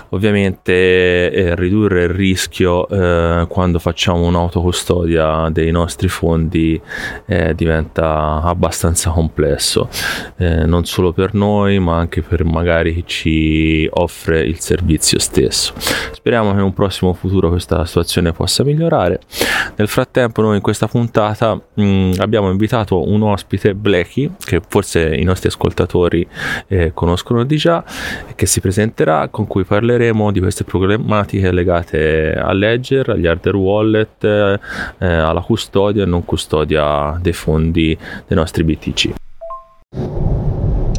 ovviamente 0.10 1.32
eh, 1.32 1.56
ridurre 1.56 2.04
il 2.04 2.10
rischio 2.10 2.88
eh, 2.88 3.46
quando 3.48 3.80
facciamo 3.80 4.26
un'autocustodia 4.26 5.50
dei 5.52 5.72
nostri 5.72 6.08
fondi 6.08 6.80
eh, 7.26 7.54
diventa 7.56 8.42
abbastanza 8.44 9.10
complesso. 9.10 9.90
Eh, 10.38 10.66
non 10.66 10.86
solo 10.86 11.12
per 11.12 11.34
noi 11.34 11.80
ma 11.80 11.98
anche 11.98 12.22
per 12.22 12.44
magari 12.44 12.94
chi 12.94 13.04
ci 13.06 13.90
offre 13.92 14.42
il 14.42 14.60
servizio 14.60 15.20
stesso. 15.20 15.74
Speriamo 16.12 16.52
che 16.52 16.58
in 16.58 16.64
un 16.64 16.74
prossimo 16.74 17.14
futuro 17.14 17.50
questa 17.50 17.86
situazione 17.86 18.32
possa 18.32 18.64
migliorare. 18.64 19.20
Nel 19.76 19.88
frattempo 19.88 20.42
noi 20.42 20.56
in 20.58 20.62
questa 20.62 20.88
puntata 20.88 21.56
mh, 21.56 21.84
mm, 21.84 22.12
abbiamo 22.20 22.50
invitato 22.50 23.08
un 23.08 23.22
ospite 23.24 23.74
Blacky 23.74 24.32
che 24.40 24.62
forse 24.68 25.16
i 25.16 25.24
nostri 25.24 25.50
ascoltatori 25.50 26.28
eh, 26.68 26.92
conoscono 26.94 27.44
di 27.44 27.58
già 27.58 27.84
che 28.36 28.46
si 28.46 28.62
presenterà 28.62 29.28
con 29.30 29.48
cui 29.48 29.64
parleremo 29.64 29.95
parleremo 29.96 30.32
di 30.32 30.40
queste 30.40 30.64
problematiche 30.64 31.52
legate 31.52 32.34
al 32.34 32.58
ledger, 32.58 33.10
agli 33.10 33.26
hardware 33.26 33.58
wallet, 33.58 34.24
eh, 34.24 34.60
alla 35.00 35.42
custodia 35.42 36.04
e 36.04 36.06
non 36.06 36.26
custodia 36.26 37.18
dei 37.22 37.34
fondi 37.34 37.98
dei 38.28 38.38
nostri 38.38 38.64
BTC. 38.64 39.14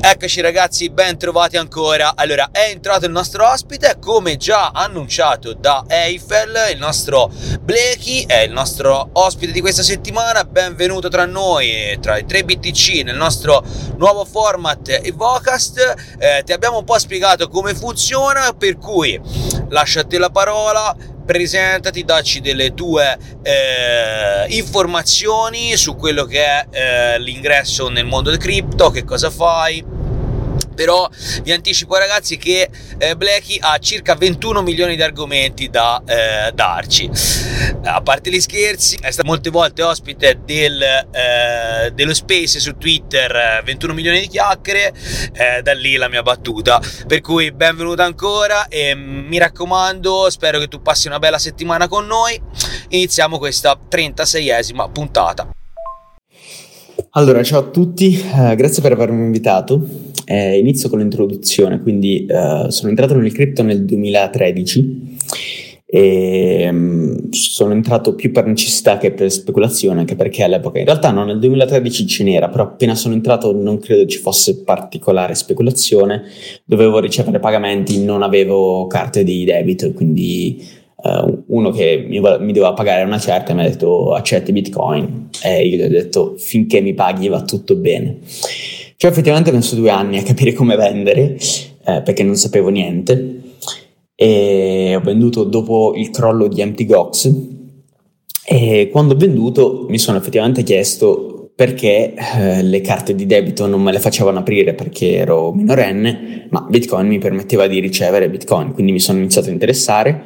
Eccoci 0.09 0.41
ragazzi, 0.41 0.89
ben 0.89 1.19
trovati 1.19 1.57
ancora. 1.57 2.13
Allora, 2.15 2.51
è 2.53 2.69
entrato 2.71 3.07
il 3.07 3.11
nostro 3.11 3.45
ospite, 3.51 3.97
come 4.01 4.37
già 4.37 4.71
annunciato 4.73 5.53
da 5.53 5.85
Eiffel, 5.89 6.71
il 6.73 6.79
nostro 6.79 7.29
Blakey 7.61 8.25
è 8.25 8.43
il 8.43 8.53
nostro 8.53 9.09
ospite 9.15 9.51
di 9.51 9.61
questa 9.61 9.83
settimana. 9.83 10.45
Benvenuto 10.45 11.09
tra 11.09 11.27
noi, 11.27 11.99
tra 12.01 12.19
i 12.19 12.25
tre 12.25 12.45
BTC, 12.45 13.03
nel 13.03 13.17
nostro 13.17 13.65
nuovo 13.97 14.25
format 14.25 14.89
Evocast. 15.03 15.95
Eh, 16.19 16.43
ti 16.45 16.53
abbiamo 16.53 16.79
un 16.79 16.85
po' 16.85 17.01
spiegato 17.01 17.49
come 17.49 17.75
funziona, 17.75 18.53
per 18.57 18.79
cui 18.79 19.21
lasciate 19.71 20.19
la 20.19 20.31
parola, 20.31 20.95
presentati, 21.27 22.05
dacci 22.05 22.41
delle 22.41 22.75
tue 22.75 23.19
eh, 23.43 24.47
informazioni 24.51 25.77
su 25.77 25.97
quello 25.97 26.25
che 26.27 26.45
è 26.45 26.67
eh, 26.71 27.19
l'ingresso 27.19 27.89
nel 27.89 28.07
mondo 28.07 28.31
del 28.31 28.39
cripto, 28.39 28.91
che 28.91 29.03
cosa 29.03 29.31
fai 29.31 29.96
però 30.77 31.09
vi 31.43 31.51
anticipo 31.51 31.97
ragazzi 31.97 32.37
che 32.37 32.69
eh, 32.99 33.17
Blacky 33.17 33.59
ha 33.59 33.79
circa 33.79 34.15
21 34.15 34.63
milioni 34.63 34.95
di 34.95 35.03
argomenti 35.03 35.69
da 35.69 36.01
eh, 36.07 36.53
darci. 36.53 37.11
A 37.83 38.01
parte 38.03 38.31
gli 38.31 38.41
scherzi 38.41 38.99
è 39.01 39.11
stato 39.11 39.27
molte 39.27 39.51
volte 39.51 39.83
ospite 39.83 40.41
del, 40.45 40.81
eh, 40.81 41.91
dello 41.93 42.15
space 42.15 42.61
su 42.61 42.77
twitter 42.77 43.63
21 43.65 43.95
milioni 43.95 44.21
di 44.21 44.29
chiacchiere 44.29 44.93
eh, 45.33 45.63
da 45.63 45.73
lì 45.73 45.97
la 45.97 46.09
mia 46.09 46.23
battuta. 46.23 46.81
Per 47.07 47.21
cui 47.21 47.51
benvenuto 47.53 48.03
ancora 48.03 48.69
e 48.69 48.95
mi 48.95 49.39
raccomando 49.39 50.29
spero 50.31 50.59
che 50.59 50.69
tu 50.69 50.83
passi 50.83 51.07
una 51.07 51.19
bella 51.19 51.39
settimana 51.39 51.89
con 51.89 52.07
noi. 52.07 52.41
Iniziamo 52.89 53.39
questa 53.39 53.79
36esima 53.91 54.91
puntata 54.93 55.49
allora, 57.11 57.43
ciao 57.43 57.61
a 57.61 57.71
tutti, 57.71 58.19
uh, 58.19 58.55
grazie 58.55 58.83
per 58.83 58.93
avermi 58.93 59.25
invitato. 59.25 59.81
Eh, 60.25 60.59
inizio 60.59 60.89
con 60.89 60.99
l'introduzione, 60.99 61.81
quindi 61.81 62.27
uh, 62.29 62.69
sono 62.69 62.89
entrato 62.89 63.15
nel 63.17 63.33
cripto 63.33 63.63
nel 63.63 63.85
2013 63.85 65.19
e 65.89 66.69
um, 66.69 67.31
sono 67.31 67.73
entrato 67.73 68.17
più 68.17 68.33
per 68.33 68.45
necessità 68.45 68.99
che 68.99 69.13
per 69.13 69.31
speculazione, 69.31 70.01
anche 70.01 70.17
perché 70.17 70.43
all'epoca 70.43 70.81
in 70.81 70.85
realtà 70.85 71.13
no, 71.13 71.25
nel 71.25 71.39
2013 71.39 72.07
ce 72.07 72.25
n'era, 72.25 72.49
però 72.49 72.65
appena 72.65 72.97
sono 72.97 73.15
entrato 73.15 73.53
non 73.53 73.79
credo 73.79 74.05
ci 74.07 74.19
fosse 74.19 74.65
particolare 74.65 75.37
speculazione, 75.37 76.25
dovevo 76.65 76.99
ricevere 76.99 77.39
pagamenti, 77.39 78.03
non 78.03 78.23
avevo 78.23 78.89
carte 78.89 79.23
di 79.23 79.45
debito, 79.45 79.93
quindi 79.93 80.85
uh, 81.07 81.45
uno 81.47 81.71
che 81.71 82.05
mi, 82.07 82.21
mi, 82.21 82.53
doveva 82.53 82.73
pagare 82.73 83.05
una 83.05 83.19
certa 83.19 83.55
mi 83.55 83.61
ha 83.61 83.69
detto 83.69 84.15
accetti 84.15 84.53
bitcoin. 84.53 85.29
E 85.43 85.67
io 85.67 85.77
gli 85.77 85.83
ho 85.83 85.89
detto 85.89 86.35
finché 86.39 86.81
mi 86.81 86.95
paghi 86.95 87.29
va 87.29 87.43
tutto 87.43 87.77
bene. 87.77 88.19
Cioè 88.97 89.11
effettivamente 89.11 89.51
ho 89.51 89.55
messo 89.55 89.77
due 89.77 89.91
anni 89.91 90.19
a 90.19 90.23
capire 90.23 90.53
come 90.53 90.77
vendere 90.77 91.37
eh, 91.85 92.03
perché 92.03 92.23
non 92.23 92.37
sapevo 92.37 92.69
niente. 92.69 93.41
E 94.15 94.95
ho 94.97 95.01
venduto 95.01 95.45
dopo 95.45 95.93
il 95.95 96.11
crollo 96.11 96.49
di 96.49 96.61
Empty 96.61 96.87
Gox. 96.87 97.33
E 98.49 98.89
quando 98.91 99.15
ho 99.15 99.17
venduto 99.17 99.87
mi 99.89 99.99
sono 99.99 100.19
effettivamente 100.19 100.63
chiesto 100.63 101.37
perché 101.57 102.13
eh, 102.15 102.63
le 102.63 102.81
carte 102.83 103.15
di 103.15 103.25
debito 103.25 103.67
non 103.67 103.83
me 103.83 103.91
le 103.91 103.99
facevano 103.99 104.41
aprire 104.41 104.75
perché 104.75 105.15
ero 105.15 105.53
minorenne, 105.53 106.49
ma 106.51 106.67
Bitcoin 106.69 107.07
mi 107.07 107.19
permetteva 107.19 107.67
di 107.67 107.81
ricevere 107.81 108.29
Bitcoin, 108.29 108.73
quindi 108.73 108.93
mi 108.93 109.01
sono 109.01 109.19
iniziato 109.19 109.49
a 109.49 109.53
interessare 109.53 110.25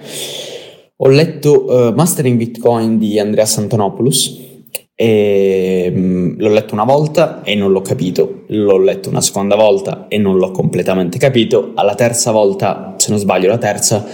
ho 1.03 1.09
letto 1.09 1.65
uh, 1.65 1.95
Mastering 1.95 2.37
Bitcoin 2.37 2.99
di 2.99 3.19
Andrea 3.19 3.47
Santonopoulos 3.47 4.49
e 4.95 5.91
um, 5.95 6.35
l'ho 6.37 6.51
letto 6.51 6.75
una 6.75 6.85
volta 6.85 7.43
e 7.43 7.55
non 7.55 7.73
l'ho 7.73 7.81
capito, 7.81 8.43
l'ho 8.49 8.77
letto 8.77 9.09
una 9.09 9.23
seconda 9.23 9.57
volta 9.57 10.09
e 10.09 10.19
non 10.19 10.37
l'ho 10.37 10.51
completamente 10.51 11.17
capito, 11.17 11.73
alla 11.75 11.95
terza 11.95 12.33
volta, 12.33 12.97
se 12.99 13.11
non 13.11 13.19
sbaglio 13.19 13.49
la 13.49 13.57
terza, 13.57 14.05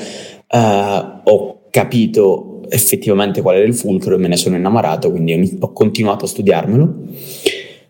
uh, 0.49 1.21
ho 1.25 1.63
capito 1.71 2.61
effettivamente 2.69 3.43
qual 3.43 3.57
era 3.57 3.67
il 3.67 3.75
fulcro 3.75 4.15
e 4.15 4.19
me 4.19 4.29
ne 4.29 4.37
sono 4.37 4.55
innamorato, 4.55 5.11
quindi 5.11 5.59
ho 5.59 5.73
continuato 5.73 6.25
a 6.25 6.29
studiarmelo. 6.29 6.95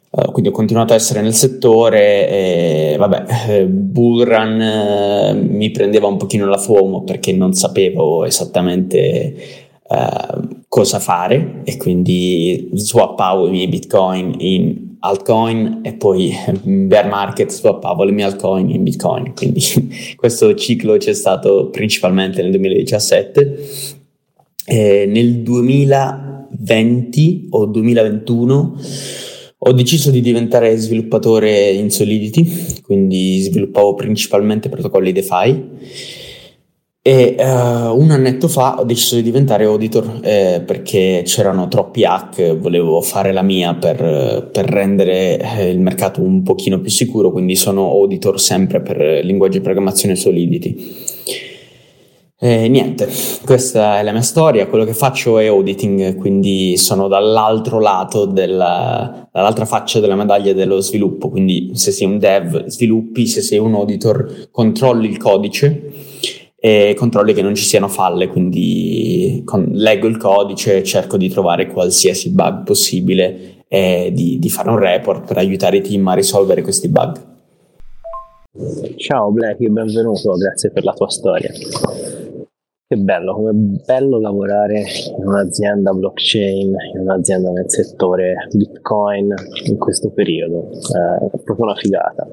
Uh, 0.09 0.31
quindi 0.31 0.49
ho 0.49 0.53
continuato 0.53 0.93
a 0.93 0.97
essere 0.97 1.21
nel 1.21 1.35
settore 1.35 2.29
e 2.29 2.97
vabbè, 2.97 3.25
eh, 3.49 3.67
Bullrun 3.67 4.61
eh, 4.61 5.35
mi 5.35 5.71
prendeva 5.71 6.07
un 6.07 6.17
pochino 6.17 6.47
la 6.47 6.57
FOMO 6.57 7.03
perché 7.03 7.33
non 7.33 7.53
sapevo 7.53 8.25
esattamente 8.25 9.35
eh, 9.89 10.65
cosa 10.69 10.99
fare 10.99 11.61
e 11.65 11.77
quindi 11.77 12.71
swappavo 12.73 13.47
i 13.47 13.51
miei 13.51 13.69
bitcoin 13.69 14.35
in 14.39 14.97
altcoin 15.01 15.81
e 15.83 15.93
poi 15.95 16.35
in 16.65 16.89
bear 16.89 17.09
market 17.09 17.51
swappavo 17.51 18.05
le 18.05 18.13
mie 18.13 18.25
altcoin 18.25 18.71
in 18.71 18.83
bitcoin. 18.83 19.35
Quindi 19.35 19.61
questo 20.17 20.55
ciclo 20.55 20.97
c'è 20.97 21.13
stato 21.15 21.69
principalmente 21.71 22.43
nel 22.43 22.51
2017 22.51 23.59
e 24.67 25.07
nel 25.07 25.43
2020 25.43 27.47
o 27.51 27.67
2021 27.67 28.77
ho 29.59 29.73
deciso 29.73 30.11
di 30.11 30.21
diventare 30.21 30.77
sviluppatore 30.77 31.71
in 31.71 31.91
Solidity, 31.91 32.81
quindi 32.83 33.41
sviluppavo 33.41 33.95
principalmente 33.95 34.69
protocolli 34.69 35.13
DeFi 35.13 35.65
e 37.07 37.37
uh, 37.39 37.97
un 37.97 38.11
annetto 38.11 38.49
fa 38.49 38.81
ho 38.81 38.85
deciso 38.85 39.15
di 39.15 39.23
diventare 39.23 39.65
auditor 39.65 40.19
eh, 40.25 40.61
perché 40.67 41.23
c'erano 41.25 41.69
troppi 41.69 42.05
hack, 42.05 42.57
volevo 42.57 43.01
fare 43.01 43.31
la 43.33 43.43
mia 43.43 43.77
per, 43.77 44.51
per 44.53 44.65
rendere 44.65 45.39
eh, 45.39 45.71
il 45.71 45.79
mercato 45.79 46.21
un 46.21 46.43
pochino 46.43 46.81
più 46.81 46.91
sicuro, 46.91 47.31
quindi 47.31 47.55
sono 47.55 47.89
auditor 47.91 48.41
sempre 48.41 48.81
per 48.81 49.25
linguaggi 49.25 49.59
di 49.59 49.63
programmazione 49.63 50.17
Solidity. 50.17 51.55
E 52.39 52.69
niente, 52.69 53.09
questa 53.47 53.99
è 53.99 54.03
la 54.03 54.13
mia 54.13 54.21
storia, 54.21 54.67
quello 54.67 54.85
che 54.85 54.93
faccio 54.93 55.39
è 55.39 55.47
auditing, 55.47 56.17
quindi 56.17 56.77
sono 56.77 57.09
dall'altro 57.09 57.81
lato, 57.81 58.27
della, 58.27 59.27
dall'altra 59.33 59.65
faccia 59.65 60.01
della 60.01 60.17
medaglia 60.17 60.53
dello 60.53 60.83
sviluppo, 60.83 61.31
quindi 61.31 61.71
se 61.73 61.93
sei 61.93 62.07
un 62.07 62.19
dev 62.19 62.67
sviluppi, 62.67 63.27
se 63.27 63.41
sei 63.41 63.57
un 63.57 63.73
auditor 63.73 64.49
controlli 64.51 65.09
il 65.09 65.17
codice 65.17 65.91
e 66.59 66.93
controlli 66.95 67.33
che 67.33 67.41
non 67.41 67.55
ci 67.55 67.65
siano 67.65 67.89
falle, 67.89 68.29
quindi 68.29 69.41
con, 69.47 69.71
leggo 69.73 70.07
il 70.07 70.19
codice, 70.19 70.85
cerco 70.85 71.17
di 71.17 71.31
trovare 71.31 71.69
qualsiasi 71.69 72.33
bug 72.33 72.65
possibile 72.65 73.65
e 73.67 74.11
di, 74.13 74.39
di 74.39 74.51
fare 74.51 74.69
un 74.69 74.79
report 74.79 75.27
per 75.27 75.39
aiutare 75.39 75.79
i 75.79 75.81
team 75.81 76.07
a 76.09 76.13
risolvere 76.13 76.61
questi 76.61 76.89
bug. 76.89 77.35
Ciao 78.97 79.31
Blacky, 79.31 79.69
benvenuto, 79.69 80.33
grazie 80.33 80.71
per 80.71 80.85
la 80.85 80.93
tua 80.93 81.09
storia. 81.09 81.51
Che 82.89 82.97
bello, 82.99 83.35
come 83.35 83.51
bello 83.85 84.21
lavorare 84.21 84.79
in 85.19 85.27
un'azienda 85.27 85.91
blockchain, 85.91 86.73
in 86.95 87.01
un'azienda 87.01 87.51
nel 87.51 87.65
settore 87.67 88.47
Bitcoin 88.55 89.35
in 89.65 89.77
questo 89.77 90.13
periodo, 90.13 90.71
eh, 90.71 91.27
è 91.27 91.41
proprio 91.43 91.67
una 91.67 91.75
figata. 91.75 92.29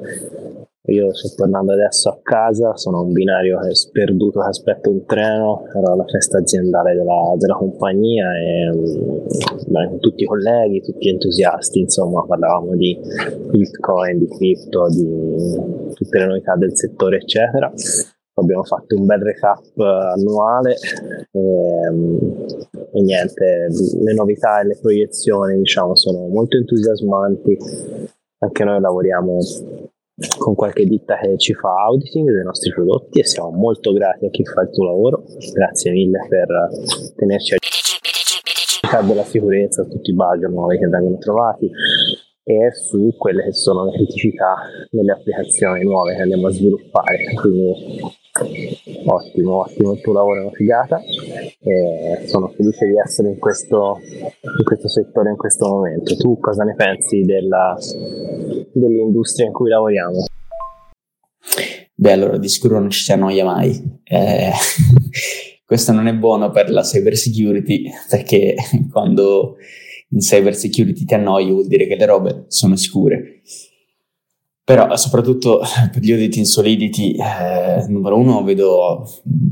Io 0.88 1.12
sto 1.12 1.34
tornando 1.36 1.72
adesso 1.72 2.10
a 2.10 2.20
casa, 2.22 2.76
sono 2.76 3.02
un 3.02 3.14
binario 3.14 3.58
sperduto 3.74 4.42
che 4.42 4.46
aspetto 4.46 4.92
un 4.92 5.04
treno, 5.06 5.64
ero 5.76 5.94
alla 5.94 6.06
festa 6.06 6.38
aziendale 6.38 6.94
della, 6.94 7.34
della 7.36 7.56
compagnia 7.56 8.28
e 8.38 8.70
beh, 9.66 9.98
tutti 10.02 10.22
i 10.22 10.28
colleghi, 10.28 10.84
tutti 10.84 11.10
entusiasti, 11.10 11.80
insomma 11.80 12.24
parlavamo 12.28 12.76
di 12.76 12.96
bitcoin, 13.50 14.20
di 14.20 14.28
cripto, 14.28 14.88
di 14.90 15.96
tutte 15.96 16.20
le 16.20 16.26
novità 16.28 16.56
del 16.58 16.76
settore 16.76 17.18
eccetera. 17.18 17.74
Abbiamo 18.36 18.64
fatto 18.64 18.96
un 18.96 19.06
bel 19.06 19.20
recap 19.20 19.78
annuale 19.78 20.76
e, 21.32 21.40
e 22.92 23.02
niente, 23.02 23.68
le 24.02 24.14
novità 24.14 24.60
e 24.60 24.66
le 24.66 24.78
proiezioni 24.82 25.58
diciamo 25.58 25.96
sono 25.96 26.28
molto 26.28 26.58
entusiasmanti, 26.58 27.58
anche 28.40 28.64
noi 28.64 28.82
lavoriamo 28.82 29.38
con 30.38 30.56
qualche 30.56 30.86
ditta 30.86 31.18
che 31.18 31.38
ci 31.38 31.54
fa 31.54 31.74
auditing 31.86 32.32
dei 32.32 32.44
nostri 32.44 32.72
prodotti 32.72 33.20
e 33.20 33.26
siamo 33.26 33.52
molto 33.52 33.94
grati 33.94 34.26
a 34.26 34.30
chi 34.30 34.44
fa 34.46 34.62
il 34.62 34.70
tuo 34.72 34.86
lavoro. 34.86 35.24
Grazie 35.54 35.92
mille 35.92 36.26
per 36.28 36.48
tenerci 37.16 37.56
a 37.56 37.58
della 39.02 39.24
sicurezza, 39.24 39.86
tutti 39.86 40.12
i 40.12 40.14
bug 40.14 40.48
nuovi 40.50 40.78
che 40.78 40.88
vengono 40.88 41.18
trovati 41.18 41.70
e 42.44 42.72
su 42.74 43.16
quelle 43.18 43.44
che 43.44 43.54
sono 43.54 43.86
le 43.86 43.94
criticità 43.94 44.56
delle 44.90 45.14
applicazioni 45.14 45.84
nuove 45.84 46.16
che 46.16 46.22
andiamo 46.22 46.48
a 46.48 46.52
sviluppare. 46.52 47.34
Quindi 47.40 47.74
ottimo, 48.40 49.60
ottimo 49.60 49.94
il 49.94 50.02
tuo 50.02 50.14
lavoro 50.14 50.40
è 50.40 50.44
una 50.44 50.52
figata 50.52 51.00
e 51.00 52.28
sono 52.28 52.48
felice 52.50 52.88
di 52.88 52.98
essere 52.98 53.30
in 53.30 53.38
questo, 53.38 54.00
in 54.02 54.64
questo 54.64 54.90
settore 54.90 55.30
in 55.30 55.38
questo 55.38 55.68
momento. 55.68 56.16
Tu 56.16 56.40
cosa 56.40 56.64
ne 56.64 56.74
pensi 56.76 57.22
della, 57.22 57.78
dell'industria 58.72 59.46
in 59.46 59.54
cui 59.54 59.70
lavoriamo? 59.70 60.26
Beh, 61.96 62.12
allora 62.12 62.38
di 62.38 62.50
sicuro 62.50 62.80
non 62.80 62.90
ci 62.90 63.04
si 63.04 63.12
annoia 63.12 63.46
mai. 63.46 64.00
Eh, 64.04 64.52
questo 65.64 65.92
non 65.92 66.08
è 66.08 66.14
buono 66.14 66.50
per 66.50 66.72
la 66.72 66.82
cyber 66.82 67.16
security 67.16 67.90
perché 68.10 68.56
quando 68.92 69.58
in 70.10 70.20
cyber 70.20 70.56
security 70.56 71.06
ti 71.06 71.14
annoi 71.14 71.50
vuol 71.52 71.68
dire 71.68 71.88
che 71.88 71.96
le 71.96 72.06
robe 72.06 72.46
sono 72.48 72.76
sicure. 72.76 73.42
Però 74.66 74.96
soprattutto 74.96 75.60
per 75.92 76.02
gli 76.02 76.12
audit 76.12 76.38
in 76.38 76.46
Solidity, 76.46 77.16
eh, 77.16 77.86
numero 77.90 78.18
uno, 78.18 78.44
vedo 78.44 79.06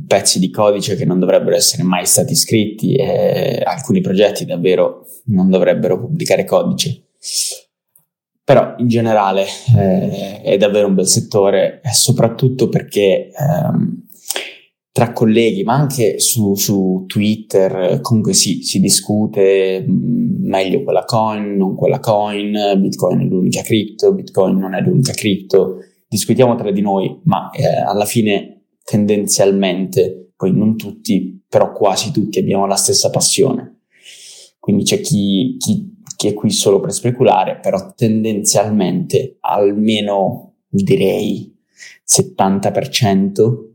pezzi 0.08 0.39
di 0.39 0.50
codice 0.50 0.96
che 0.96 1.06
non 1.06 1.20
dovrebbero 1.20 1.56
essere 1.56 1.84
mai 1.84 2.06
stati 2.06 2.34
scritti 2.36 2.96
e 2.96 3.62
alcuni 3.65 4.00
progetti 4.01 4.46
davvero 4.46 5.06
non 5.25 5.50
dovrebbero 5.50 6.00
pubblicare 6.00 6.46
codice. 6.46 7.08
Però 8.44 8.75
in 8.77 8.88
generale 8.88 9.46
eh, 9.77 10.41
è 10.41 10.58
davvero 10.58 10.88
un 10.88 10.96
bel 10.96 11.08
settore, 11.08 11.82
soprattutto 11.91 12.70
perché 12.70 13.30
ehm, 13.32 14.00
tra 14.92 15.14
colleghi, 15.14 15.64
ma 15.64 15.74
anche 15.74 16.20
su, 16.20 16.54
su 16.56 17.06
Twitter, 17.08 18.00
comunque 18.02 18.34
si, 18.34 18.62
si 18.62 18.80
discute 18.80 19.86
mm, 19.88 20.46
meglio 20.46 20.84
quella 20.84 21.06
coin, 21.06 21.56
non 21.56 21.76
quella 21.76 22.00
coin, 22.00 22.54
Bitcoin 22.78 23.22
è 23.22 23.24
l'unica 23.24 23.62
cripto, 23.62 24.14
Bitcoin 24.14 24.58
non 24.58 24.74
è 24.76 24.82
l'unica 24.82 25.14
cripto, 25.14 25.78
discutiamo 26.08 26.56
tra 26.56 26.72
di 26.72 26.82
noi, 26.82 27.20
ma 27.24 27.50
eh, 27.52 27.66
alla 27.66 28.06
fine 28.06 28.64
tendenzialmente, 28.84 30.34
poi 30.36 30.54
non 30.54 30.76
tutti, 30.76 31.42
però 31.48 31.72
quasi 31.72 32.12
tutti 32.12 32.40
abbiamo 32.40 32.66
la 32.66 32.76
stessa 32.76 33.10
passione. 33.10 33.84
Quindi 34.60 34.84
c'è 34.84 35.00
chi, 35.00 35.56
chi, 35.58 35.96
chi 36.18 36.27
è 36.27 36.34
qui 36.34 36.51
solo 36.51 36.82
per 36.82 36.92
speculare, 36.92 37.60
però 37.60 37.94
tendenzialmente 37.96 39.38
almeno 39.40 40.56
direi 40.68 41.58
70% 42.06 43.71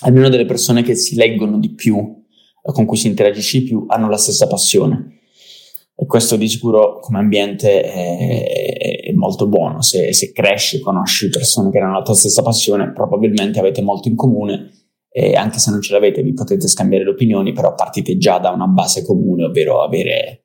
almeno 0.00 0.28
delle 0.28 0.46
persone 0.46 0.82
che 0.82 0.94
si 0.94 1.14
leggono 1.14 1.58
di 1.58 1.74
più, 1.74 1.96
eh, 1.98 2.72
con 2.72 2.86
cui 2.86 2.96
si 2.96 3.06
interagisce 3.06 3.58
di 3.60 3.64
più, 3.64 3.84
hanno 3.88 4.08
la 4.08 4.16
stessa 4.16 4.46
passione. 4.46 5.18
E 5.94 6.06
questo 6.06 6.36
di 6.36 6.48
sicuro 6.48 6.98
come 7.00 7.18
ambiente 7.18 7.82
è, 7.82 9.02
è 9.02 9.12
molto 9.12 9.46
buono. 9.46 9.82
Se, 9.82 10.12
se 10.14 10.32
cresci, 10.32 10.80
conosci 10.80 11.28
persone 11.28 11.70
che 11.70 11.78
hanno 11.78 11.98
la 11.98 12.02
tua 12.02 12.14
stessa 12.14 12.42
passione, 12.42 12.92
probabilmente 12.92 13.58
avete 13.58 13.82
molto 13.82 14.08
in 14.08 14.16
comune 14.16 14.70
e 15.12 15.34
anche 15.34 15.58
se 15.58 15.72
non 15.72 15.82
ce 15.82 15.92
l'avete 15.92 16.22
vi 16.22 16.32
potete 16.32 16.68
scambiare 16.68 17.04
le 17.04 17.10
opinioni, 17.10 17.52
però 17.52 17.74
partite 17.74 18.16
già 18.16 18.38
da 18.38 18.50
una 18.50 18.66
base 18.66 19.04
comune, 19.04 19.44
ovvero 19.44 19.82
avere 19.82 20.44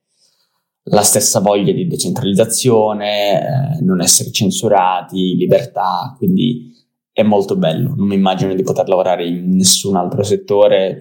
la 0.87 1.03
stessa 1.03 1.39
voglia 1.39 1.71
di 1.71 1.87
decentralizzazione, 1.87 3.77
eh, 3.77 3.81
non 3.83 4.01
essere 4.01 4.31
censurati, 4.31 5.35
libertà, 5.35 6.13
quindi 6.17 6.73
è 7.15 7.23
molto 7.23 7.55
bello, 7.55 7.93
non 7.95 8.07
mi 8.07 8.15
immagino 8.15 8.53
di 8.53 8.61
poter 8.61 8.89
lavorare 8.89 9.25
in 9.25 9.55
nessun 9.55 9.95
altro 9.95 10.21
settore, 10.21 10.99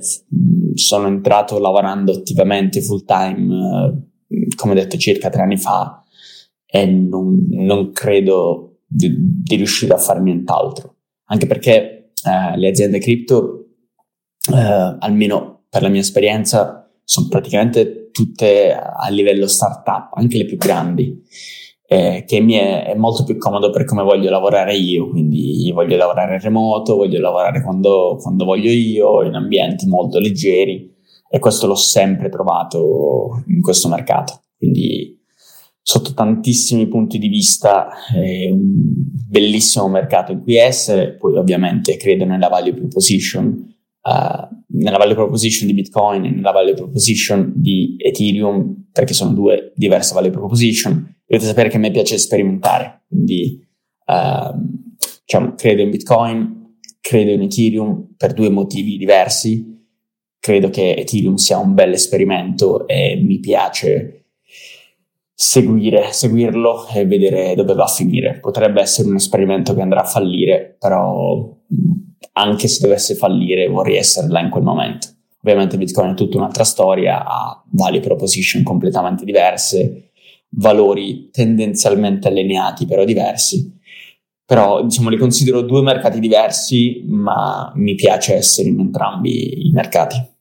sono 0.75 1.09
entrato 1.09 1.59
lavorando 1.59 2.13
attivamente 2.13 2.81
full 2.83 3.05
time, 3.05 3.99
eh, 4.29 4.55
come 4.55 4.75
detto 4.75 4.97
circa 4.97 5.29
tre 5.29 5.43
anni 5.43 5.57
fa, 5.57 6.05
e 6.65 6.87
non, 6.87 7.49
non 7.49 7.91
credo 7.91 8.83
di, 8.87 9.13
di, 9.19 9.57
riuscire 9.57 9.93
a 9.93 9.99
fare 9.99 10.21
nient'altro, 10.21 10.99
anche 11.31 11.49
perché 11.49 12.13
eh, 12.25 12.57
le 12.59 12.69
aziende 12.69 13.01
cripto, 13.01 13.71
eh, 14.55 14.97
almeno 15.01 15.65
per 15.69 15.83
la 15.83 15.89
mia 15.89 16.01
esperienza, 16.01 16.89
sono 17.03 17.27
praticamente 17.29 18.11
tutte 18.13 18.73
a 18.73 19.09
livello 19.09 19.49
startup, 19.49 20.11
anche 20.15 20.39
le 20.39 20.45
più 20.45 20.59
grandi 20.59 21.21
eh, 21.87 22.25
che 22.27 22.41
mi 22.41 22.55
è, 22.55 22.87
è, 22.87 22.95
molto 22.95 23.25
più 23.25 23.37
comodo 23.37 23.71
per 23.71 23.85
come 23.85 24.03
voglio 24.03 24.31
lavorare 24.31 24.75
io, 24.75 25.11
quindi 25.11 25.71
voglio 25.73 25.97
lavorare 25.97 26.41
remoto, 26.41 26.97
voglio 26.97 27.21
lavorare 27.21 27.63
quando, 27.63 28.17
quando 28.21 28.45
voglio 28.45 28.71
io, 28.71 29.23
in 29.23 29.35
ambienti 29.35 29.87
molto 29.87 30.19
leggeri 30.19 30.91
e 31.29 31.39
questo 31.39 31.67
l'ho 31.67 31.75
sempre 31.75 32.29
trovato 32.29 33.43
in 33.49 33.61
questo 33.61 33.89
mercato. 33.89 34.41
Quindi 34.57 35.21
sotto 35.83 36.15
tantissimi 36.15 36.89
punti 36.89 37.19
di 37.19 37.29
vista 37.29 37.89
è 38.11 38.51
un 38.51 38.73
bellissimo 39.29 39.89
mercato 39.89 40.33
in 40.33 40.43
cui 40.43 40.57
essere, 40.57 41.17
poi 41.17 41.37
ovviamente 41.37 41.99
credo 41.99 42.25
nella 42.25 42.49
value 42.49 42.73
proposition, 42.73 43.47
uh, 44.03 44.77
nella 44.79 44.97
value 44.97 45.15
proposition 45.15 45.67
di 45.67 45.75
Bitcoin 45.75 46.25
e 46.25 46.31
nella 46.31 46.53
value 46.53 46.75
proposition 46.75 47.53
di 47.55 47.97
Ethereum, 47.99 48.87
perché 48.91 49.13
sono 49.13 49.35
due 49.35 49.73
diverse 49.75 50.15
value 50.15 50.31
proposition 50.31 51.15
dovete 51.35 51.47
sapere 51.47 51.69
che 51.69 51.77
a 51.77 51.81
me 51.81 51.91
piace 51.91 52.17
sperimentare, 52.19 53.03
quindi 53.09 53.67
uh, 54.07 54.57
diciamo, 55.25 55.55
credo 55.55 55.83
in 55.83 55.91
Bitcoin, 55.91 56.79
credo 57.01 57.33
in 57.33 57.43
Ethereum 57.43 58.15
per 58.17 58.33
due 58.33 58.51
motivi 58.51 58.97
diversi. 58.97 59.73
Credo 60.39 60.69
che 60.69 60.95
Ethereum 60.95 61.37
sia 61.37 61.59
un 61.59 61.75
bel 61.75 61.93
esperimento 61.93 62.87
e 62.87 63.17
mi 63.17 63.41
piace 63.41 64.27
seguire, 65.35 66.13
seguirlo 66.13 66.87
e 66.89 67.07
vedere 67.07 67.55
dove 67.55 67.73
va 67.73 67.85
a 67.85 67.89
finire. 67.89 68.39
Potrebbe 68.41 68.83
essere 68.83 69.09
un 69.09 69.17
esperimento 69.17 69.75
che 69.75 69.81
andrà 69.81 70.03
a 70.03 70.07
fallire, 70.07 70.77
però 70.79 71.51
anche 72.33 72.69
se 72.69 72.83
dovesse 72.83 73.15
fallire 73.15 73.69
vorrei 73.69 73.97
essere 73.97 74.29
là 74.29 74.41
in 74.41 74.51
quel 74.51 74.65
momento. 74.65 75.09
Ovviamente 75.43 75.79
Bitcoin 75.79 76.13
è 76.13 76.15
tutta 76.15 76.37
un'altra 76.37 76.65
storia, 76.65 77.25
ha 77.25 77.63
value 77.71 78.01
proposition 78.01 78.63
completamente 78.63 79.25
diverse, 79.25 80.11
valori 80.57 81.29
tendenzialmente 81.31 82.29
allineati, 82.29 82.87
però 82.87 83.05
diversi. 83.05 83.73
Però 84.47 84.83
diciamo 84.83 85.09
li 85.09 85.17
considero 85.17 85.63
due 85.63 85.83
mercati 85.83 86.21
diversi, 86.21 87.03
ma 87.07 87.73
mi 87.77 87.95
piace 87.95 88.35
essere 88.35 88.69
in 88.69 88.79
entrambi 88.79 89.69
i 89.69 89.71
mercati. 89.71 90.33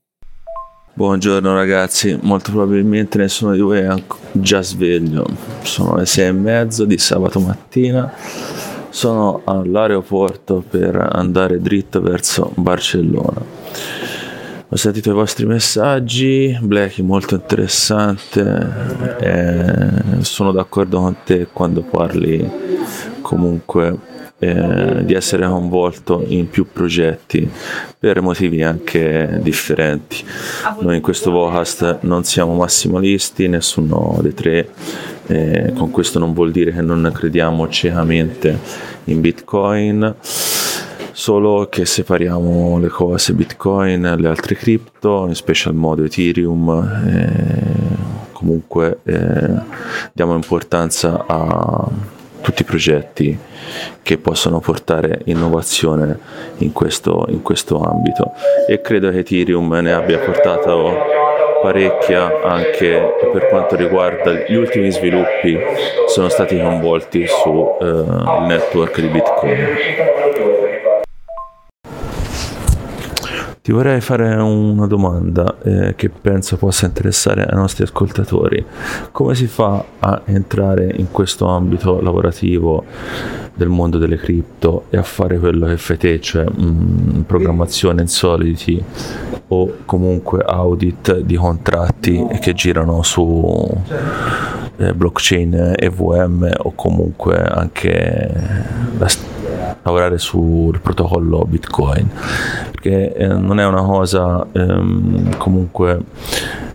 Buongiorno 0.96 1.56
ragazzi, 1.56 2.18
molto 2.22 2.52
probabilmente 2.52 3.18
nessuno 3.18 3.54
di 3.54 3.62
voi 3.62 3.80
è 3.80 4.04
già 4.34 4.62
sveglio. 4.62 5.26
Sono 5.64 5.96
le 5.96 6.06
sei 6.06 6.28
e 6.28 6.32
mezzo 6.34 6.86
di 6.86 6.98
sabato 6.98 7.40
mattina. 7.40 8.14
Sono 8.90 9.42
all'aeroporto 9.46 10.64
per 10.70 10.96
andare 10.96 11.60
dritto 11.60 12.00
verso 12.00 12.52
Barcellona 12.56 13.42
ho 14.70 14.76
sentito 14.76 15.12
i 15.12 15.14
vostri 15.14 15.46
messaggi, 15.46 16.58
Blacky 16.60 17.02
molto 17.02 17.36
interessante, 17.36 18.72
eh, 19.20 20.24
sono 20.24 20.52
d'accordo 20.52 21.00
con 21.00 21.16
te 21.24 21.48
quando 21.52 21.82
parli 21.82 22.50
comunque 23.22 23.96
eh, 24.40 25.06
di 25.06 25.14
essere 25.14 25.48
coinvolto 25.48 26.24
in 26.28 26.50
più 26.50 26.66
progetti 26.72 27.50
per 27.98 28.22
motivi 28.22 28.64
anche 28.64 29.40
differenti. 29.42 30.26
Noi 30.80 30.96
in 30.96 31.02
questo 31.02 31.32
podcast 31.32 32.00
non 32.02 32.24
siamo 32.24 32.56
massimalisti, 32.56 33.48
nessuno 33.48 34.18
dei 34.22 34.34
tre, 34.34 34.70
eh, 35.28 35.72
con 35.76 35.92
questo 35.92 36.20
non 36.20 36.34
vuol 36.34 36.52
dire 36.52 36.74
che 36.74 36.82
non 36.82 37.10
crediamo 37.14 37.70
ciecamente 37.70 38.58
in 39.06 39.22
Bitcoin 39.22 40.16
solo 41.14 41.68
che 41.70 41.86
separiamo 41.86 42.78
le 42.80 42.90
cose 42.90 43.34
Bitcoin 43.34 44.06
e 44.06 44.18
le 44.18 44.28
altre 44.28 44.56
cripto, 44.56 45.26
in 45.28 45.36
special 45.36 45.74
modo 45.74 46.04
Ethereum. 46.04 46.70
E 47.08 48.32
comunque 48.34 49.00
eh, 49.04 49.62
diamo 50.12 50.36
importanza 50.36 51.24
a, 51.26 51.88
tutti 52.42 52.64
i 52.64 52.66
progetti 52.66 53.38
che 54.04 54.18
possono 54.18 54.60
portare 54.60 55.22
innovazione 55.26 56.20
in 56.58 56.74
questo, 56.74 57.26
in 57.30 57.42
questo 57.42 57.80
ambito 57.80 58.34
e 58.68 58.82
credo 58.82 59.10
che 59.10 59.20
Ethereum 59.20 59.72
ne 59.76 59.94
abbia 59.94 60.20
portato 60.20 61.22
parecchia 61.62 62.42
anche 62.44 63.16
per 63.32 63.48
quanto 63.48 63.78
riguarda 63.78 64.34
gli 64.46 64.56
ultimi 64.56 64.92
sviluppi 64.92 65.58
sono 66.08 66.28
stati 66.28 66.60
coinvolti 66.60 67.26
sul 67.26 67.78
eh, 67.80 68.46
network 68.48 69.00
di 69.00 69.08
Bitcoin. 69.08 70.63
Ti 73.64 73.72
vorrei 73.72 74.02
fare 74.02 74.36
una 74.36 74.88
domanda 74.88 75.56
eh, 75.64 75.94
che 75.96 76.10
penso 76.10 76.58
possa 76.58 76.86
interessare 76.86 77.46
ai 77.46 77.56
nostri 77.56 77.84
ascoltatori. 77.84 78.66
Come 79.14 79.36
si 79.36 79.48
fa 79.48 79.82
a 80.00 80.22
entrare 80.26 80.92
in 80.98 81.12
questo 81.12 81.48
ambito 81.48 82.02
lavorativo 82.02 82.84
del 83.54 83.70
mondo 83.70 83.98
delle 83.98 84.18
cripto 84.18 84.88
e 84.90 84.98
a 84.98 85.04
fare 85.04 85.40
quello 85.40 85.68
che 85.68 85.78
fai 85.78 85.96
te, 85.96 86.20
cioè 86.20 86.44
mh, 86.44 86.62
mm, 86.62 87.22
programmazione 87.22 88.02
in 88.02 88.10
Solidity 88.10 88.84
o 89.48 89.74
comunque 89.86 90.44
audit 90.46 91.20
di 91.22 91.36
contratti 91.36 92.22
che 92.42 92.54
girano 92.54 93.02
su 93.02 93.82
eh, 94.76 94.94
blockchain 94.94 95.76
EVM 95.78 96.52
o 96.58 96.74
comunque 96.76 97.42
anche 97.42 98.30
la, 98.98 99.08
lavorare 99.82 100.18
sul 100.18 100.80
protocollo 100.80 101.46
Bitcoin 101.48 102.10
perché 102.84 103.14
eh, 103.14 103.28
non 103.28 103.60
è 103.60 103.66
una 103.66 103.82
cosa 103.82 104.46
ehm, 104.52 105.38
comunque 105.38 106.02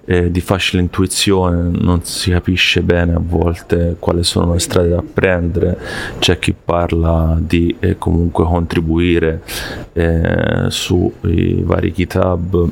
eh, 0.06 0.30
di 0.30 0.40
facile 0.40 0.80
intuizione, 0.80 1.70
non 1.78 2.02
si 2.02 2.30
capisce 2.30 2.80
bene 2.80 3.12
a 3.12 3.20
volte 3.20 3.96
quali 3.98 4.24
sono 4.24 4.54
le 4.54 4.58
strade 4.58 4.88
da 4.88 5.02
prendere, 5.02 5.78
c'è 6.18 6.38
chi 6.38 6.54
parla 6.54 7.36
di 7.38 7.76
eh, 7.78 7.98
comunque 7.98 8.44
contribuire 8.44 9.42
eh, 9.92 10.64
sui 10.68 11.62
vari 11.62 11.92
GitHub 11.92 12.70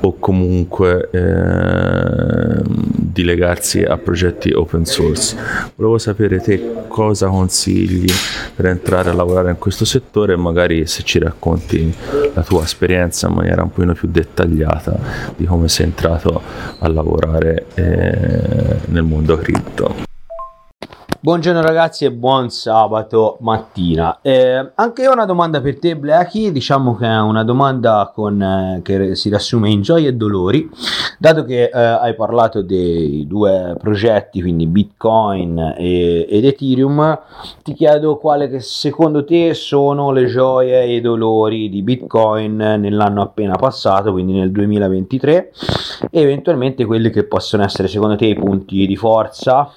o 0.00 0.16
comunque 0.18 1.08
eh, 1.10 2.62
di 2.64 3.24
legarsi 3.24 3.82
a 3.82 3.96
progetti 3.96 4.52
open 4.52 4.84
source. 4.84 5.36
Volevo 5.76 5.98
sapere 5.98 6.40
te 6.40 6.84
cosa 6.88 7.28
consigli 7.28 8.10
per 8.54 8.66
entrare 8.66 9.10
a 9.10 9.14
lavorare 9.14 9.50
in 9.50 9.58
questo 9.58 9.84
settore 9.84 10.34
e 10.34 10.36
magari 10.36 10.86
se 10.86 11.02
ci 11.02 11.18
racconti 11.18 11.94
la 12.34 12.42
tua 12.42 12.64
esperienza 12.64 13.28
in 13.28 13.34
maniera 13.34 13.62
un 13.62 13.70
po' 13.70 13.82
più 13.92 14.08
dettagliata 14.08 14.98
di 15.36 15.44
come 15.44 15.68
sei 15.68 15.86
entrato 15.86 16.40
a 16.78 16.88
lavorare 16.88 17.66
eh, 17.74 18.76
nel 18.86 19.02
mondo 19.02 19.36
cripto. 19.36 20.13
Buongiorno 21.24 21.62
ragazzi 21.62 22.04
e 22.04 22.12
buon 22.12 22.50
sabato 22.50 23.38
mattina. 23.40 24.18
Eh, 24.20 24.72
anche 24.74 25.00
io 25.00 25.08
ho 25.08 25.14
una 25.14 25.24
domanda 25.24 25.62
per 25.62 25.78
te, 25.78 25.96
Blacky. 25.96 26.52
Diciamo 26.52 26.94
che 26.96 27.06
è 27.06 27.18
una 27.18 27.42
domanda 27.44 28.12
con, 28.14 28.42
eh, 28.42 28.80
che 28.82 29.14
si 29.14 29.30
riassume 29.30 29.70
in 29.70 29.80
gioie 29.80 30.08
e 30.08 30.12
dolori. 30.12 30.68
Dato 31.18 31.44
che 31.44 31.70
eh, 31.72 31.78
hai 31.78 32.14
parlato 32.14 32.60
dei 32.60 33.26
due 33.26 33.74
progetti, 33.78 34.42
quindi 34.42 34.66
Bitcoin 34.66 35.76
e, 35.78 36.26
ed 36.28 36.44
Ethereum, 36.44 37.18
ti 37.62 37.72
chiedo 37.72 38.18
quale 38.18 38.50
che 38.50 38.60
secondo 38.60 39.24
te 39.24 39.54
sono 39.54 40.12
le 40.12 40.26
gioie 40.26 40.82
e 40.82 40.96
i 40.96 41.00
dolori 41.00 41.70
di 41.70 41.80
Bitcoin 41.80 42.56
nell'anno 42.56 43.22
appena 43.22 43.56
passato, 43.56 44.12
quindi 44.12 44.34
nel 44.34 44.50
2023, 44.50 45.52
e 46.10 46.20
eventualmente 46.20 46.84
quelli 46.84 47.08
che 47.08 47.24
possono 47.24 47.64
essere 47.64 47.88
secondo 47.88 48.14
te 48.14 48.26
i 48.26 48.34
punti 48.34 48.86
di 48.86 48.96
forza 48.96 49.70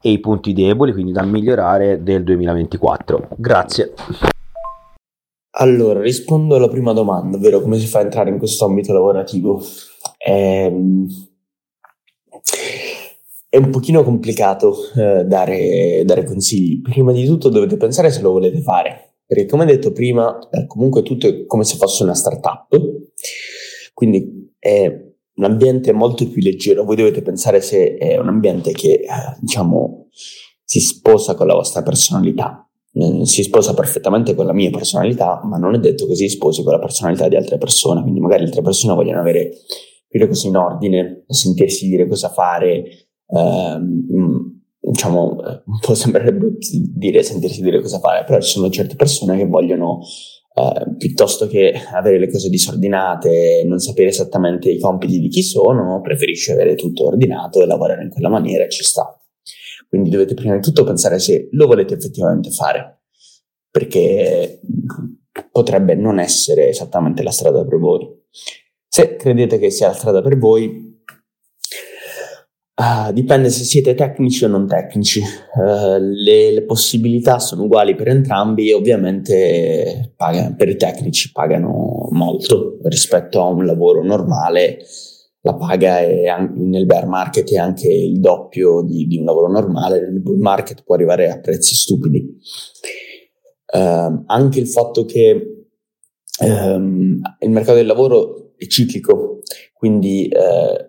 e 0.00 0.10
i 0.12 0.20
punti 0.20 0.52
di 0.52 0.58
deboli, 0.62 0.92
quindi 0.92 1.12
da 1.12 1.24
migliorare 1.24 2.02
del 2.02 2.24
2024. 2.24 3.28
Grazie. 3.36 3.92
Allora, 5.52 6.00
rispondo 6.00 6.56
alla 6.56 6.68
prima 6.68 6.92
domanda, 6.92 7.36
ovvero 7.36 7.60
come 7.60 7.78
si 7.78 7.86
fa 7.86 7.98
a 7.98 8.02
entrare 8.02 8.30
in 8.30 8.38
questo 8.38 8.64
ambito 8.64 8.92
lavorativo. 8.92 9.60
Ehm, 10.18 11.06
è 13.48 13.56
un 13.56 13.70
pochino 13.70 14.04
complicato 14.04 14.76
eh, 14.96 15.24
dare, 15.24 16.02
dare, 16.04 16.24
consigli. 16.24 16.80
Prima 16.80 17.12
di 17.12 17.26
tutto 17.26 17.48
dovete 17.48 17.76
pensare 17.76 18.10
se 18.12 18.20
lo 18.20 18.30
volete 18.30 18.60
fare, 18.60 19.16
perché 19.26 19.46
come 19.46 19.64
detto 19.64 19.90
prima, 19.90 20.38
eh, 20.52 20.66
comunque 20.66 21.02
tutto 21.02 21.26
è 21.26 21.44
come 21.46 21.64
se 21.64 21.76
fosse 21.76 22.04
una 22.04 22.14
startup, 22.14 22.68
quindi 23.92 24.54
è 24.56 24.86
un 25.34 25.44
ambiente 25.44 25.92
molto 25.92 26.28
più 26.28 26.40
leggero. 26.40 26.84
Voi 26.84 26.96
dovete 26.96 27.22
pensare 27.22 27.60
se 27.60 27.96
è 27.96 28.18
un 28.18 28.28
ambiente 28.28 28.70
che, 28.70 28.92
eh, 28.92 29.36
diciamo, 29.40 30.06
si 30.70 30.78
sposa 30.78 31.34
con 31.34 31.48
la 31.48 31.54
vostra 31.54 31.82
personalità. 31.82 32.64
Si 33.24 33.42
sposa 33.42 33.74
perfettamente 33.74 34.36
con 34.36 34.46
la 34.46 34.52
mia 34.52 34.70
personalità, 34.70 35.40
ma 35.42 35.56
non 35.56 35.74
è 35.74 35.80
detto 35.80 36.06
che 36.06 36.14
si 36.14 36.28
sposi 36.28 36.62
con 36.62 36.70
la 36.70 36.78
personalità 36.78 37.26
di 37.26 37.34
altre 37.34 37.58
persone. 37.58 38.02
Quindi, 38.02 38.20
magari 38.20 38.44
altre 38.44 38.62
persone 38.62 38.94
vogliono 38.94 39.18
avere 39.18 39.50
più 40.06 40.20
le 40.20 40.28
cose 40.28 40.46
in 40.46 40.54
ordine, 40.54 41.24
sentirsi 41.26 41.88
dire 41.88 42.06
cosa 42.06 42.28
fare. 42.28 42.84
Ehm, 43.26 44.62
diciamo, 44.78 45.38
un 45.66 45.78
po' 45.84 45.94
sembrerebbe 45.94 46.56
dire 46.94 47.24
sentirsi 47.24 47.62
dire 47.62 47.80
cosa 47.80 47.98
fare, 47.98 48.22
però 48.22 48.40
ci 48.40 48.52
sono 48.52 48.70
certe 48.70 48.94
persone 48.94 49.36
che 49.36 49.46
vogliono 49.46 50.02
Uh, 50.52 50.96
piuttosto 50.96 51.46
che 51.46 51.72
avere 51.92 52.18
le 52.18 52.28
cose 52.28 52.48
disordinate, 52.48 53.62
non 53.66 53.78
sapere 53.78 54.08
esattamente 54.08 54.68
i 54.68 54.80
compiti 54.80 55.20
di 55.20 55.28
chi 55.28 55.42
sono, 55.42 56.00
preferisce 56.02 56.52
avere 56.52 56.74
tutto 56.74 57.06
ordinato 57.06 57.62
e 57.62 57.66
lavorare 57.66 58.02
in 58.02 58.10
quella 58.10 58.28
maniera 58.28 58.64
e 58.64 58.68
ci 58.68 58.82
sta. 58.82 59.19
Quindi 59.90 60.08
dovete 60.08 60.34
prima 60.34 60.54
di 60.54 60.60
tutto 60.62 60.84
pensare 60.84 61.18
se 61.18 61.48
lo 61.50 61.66
volete 61.66 61.94
effettivamente 61.94 62.50
fare, 62.52 63.00
perché 63.68 64.60
potrebbe 65.50 65.96
non 65.96 66.20
essere 66.20 66.68
esattamente 66.68 67.24
la 67.24 67.32
strada 67.32 67.64
per 67.64 67.76
voi. 67.76 68.08
Se 68.86 69.16
credete 69.16 69.58
che 69.58 69.70
sia 69.70 69.88
la 69.88 69.94
strada 69.94 70.22
per 70.22 70.38
voi, 70.38 70.88
Uh, 72.80 73.12
dipende 73.12 73.50
se 73.50 73.64
siete 73.64 73.94
tecnici 73.94 74.42
o 74.46 74.48
non 74.48 74.66
tecnici. 74.66 75.20
Uh, 75.20 75.98
le, 75.98 76.50
le, 76.50 76.62
possibilità 76.62 77.38
sono 77.38 77.64
uguali 77.64 77.94
per 77.94 78.08
entrambi 78.08 78.70
e 78.70 78.72
ovviamente 78.72 80.14
paga, 80.16 80.54
per 80.56 80.70
i 80.70 80.76
tecnici 80.76 81.30
pagano 81.30 82.08
molto 82.12 82.78
rispetto 82.84 83.42
a 83.42 83.48
un 83.48 83.66
lavoro 83.66 84.02
normale 84.02 84.78
la 85.42 85.54
paga 85.54 86.00
è, 86.00 86.24
nel 86.54 86.86
bear 86.86 87.06
market 87.06 87.50
è 87.50 87.56
anche 87.56 87.88
il 87.90 88.20
doppio 88.20 88.82
di, 88.82 89.06
di, 89.06 89.18
un 89.18 89.24
lavoro 89.24 89.50
normale, 89.50 90.00
nel 90.00 90.20
bull 90.20 90.40
market 90.40 90.82
può 90.84 90.94
arrivare 90.94 91.30
a 91.30 91.40
prezzi 91.40 91.74
stupidi. 91.74 92.36
Uh, 93.72 94.24
anche 94.26 94.58
il 94.58 94.66
fatto 94.66 95.04
che 95.04 95.66
um, 96.40 97.20
il 97.38 97.50
mercato 97.50 97.76
del 97.76 97.86
lavoro 97.86 98.52
è 98.56 98.66
ciclico, 98.66 99.38
quindi 99.72 100.28
uh, 100.30 100.88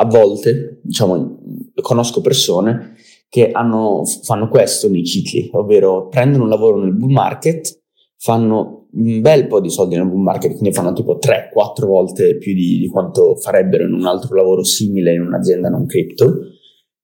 a 0.00 0.04
volte, 0.06 0.80
diciamo, 0.82 1.38
conosco 1.80 2.20
persone 2.20 2.96
che 3.28 3.50
hanno, 3.50 4.04
fanno 4.22 4.48
questo 4.48 4.88
nei 4.88 5.04
cicli, 5.04 5.50
ovvero 5.52 6.08
prendono 6.08 6.44
un 6.44 6.48
lavoro 6.48 6.80
nel 6.80 6.94
bull 6.94 7.12
market, 7.12 7.77
fanno 8.18 8.88
un 8.90 9.20
bel 9.20 9.46
po' 9.46 9.60
di 9.60 9.70
soldi 9.70 9.96
nel 9.96 10.08
bull 10.08 10.22
market, 10.22 10.52
quindi 10.52 10.72
fanno 10.72 10.92
tipo 10.92 11.18
3-4 11.18 11.86
volte 11.86 12.36
più 12.36 12.52
di, 12.52 12.78
di, 12.78 12.88
quanto 12.88 13.36
farebbero 13.36 13.84
in 13.84 13.92
un 13.92 14.06
altro 14.06 14.34
lavoro 14.34 14.64
simile 14.64 15.14
in 15.14 15.22
un'azienda 15.22 15.68
non 15.68 15.86
crypto, 15.86 16.40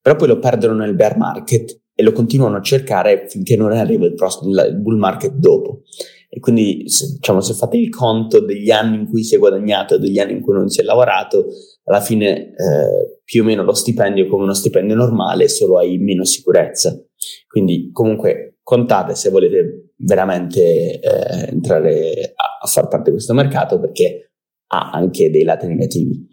però 0.00 0.16
poi 0.16 0.28
lo 0.28 0.38
perdono 0.38 0.74
nel 0.74 0.94
bear 0.94 1.16
market 1.16 1.82
e 1.94 2.02
lo 2.02 2.12
continuano 2.12 2.56
a 2.56 2.62
cercare 2.62 3.26
finché 3.28 3.56
non 3.56 3.70
arriva 3.70 4.06
il, 4.06 4.14
prossimo, 4.14 4.50
il 4.50 4.76
bull 4.80 4.98
market 4.98 5.34
dopo. 5.34 5.82
E 6.28 6.40
quindi 6.40 6.88
se, 6.88 7.12
diciamo, 7.14 7.40
se 7.40 7.54
fate 7.54 7.76
il 7.76 7.90
conto 7.90 8.40
degli 8.40 8.70
anni 8.70 8.96
in 8.96 9.06
cui 9.06 9.22
si 9.22 9.36
è 9.36 9.38
guadagnato 9.38 9.94
e 9.94 9.98
degli 10.00 10.18
anni 10.18 10.32
in 10.32 10.40
cui 10.40 10.52
non 10.52 10.68
si 10.68 10.80
è 10.80 10.82
lavorato, 10.82 11.46
alla 11.84 12.00
fine 12.00 12.48
eh, 12.48 13.20
più 13.22 13.42
o 13.42 13.44
meno 13.44 13.62
lo 13.62 13.72
stipendio 13.72 14.24
è 14.24 14.28
come 14.28 14.42
uno 14.42 14.54
stipendio 14.54 14.96
normale, 14.96 15.48
solo 15.48 15.78
hai 15.78 15.96
meno 15.98 16.24
sicurezza. 16.24 17.00
Quindi 17.46 17.90
comunque 17.92 18.58
contate 18.64 19.14
se 19.14 19.30
volete 19.30 19.83
veramente 20.04 21.00
eh, 21.00 21.48
entrare 21.48 22.32
a, 22.34 22.58
a, 22.62 22.66
far 22.66 22.88
parte 22.88 23.04
di 23.04 23.12
questo 23.12 23.34
mercato 23.34 23.78
perché 23.80 24.32
ha 24.68 24.90
anche 24.90 25.30
dei 25.30 25.44
lati 25.44 25.66
negativi. 25.66 26.26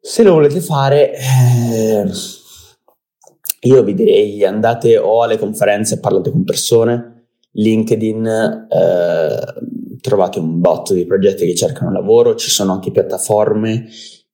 Se 0.00 0.22
lo 0.22 0.34
volete 0.34 0.60
fare, 0.60 1.12
eh, 1.14 2.06
io 3.60 3.82
vi 3.82 3.94
direi 3.94 4.44
andate 4.44 4.98
o 4.98 5.22
alle 5.22 5.38
conferenze 5.38 6.00
parlate 6.00 6.30
con 6.30 6.44
persone, 6.44 7.26
LinkedIn, 7.52 8.26
eh, 8.26 9.98
trovate 10.00 10.38
un 10.40 10.60
botto 10.60 10.94
di 10.94 11.06
progetti 11.06 11.46
che 11.46 11.54
cercano 11.54 11.92
lavoro, 11.92 12.34
ci 12.34 12.50
sono 12.50 12.72
anche 12.72 12.90
piattaforme 12.90 13.86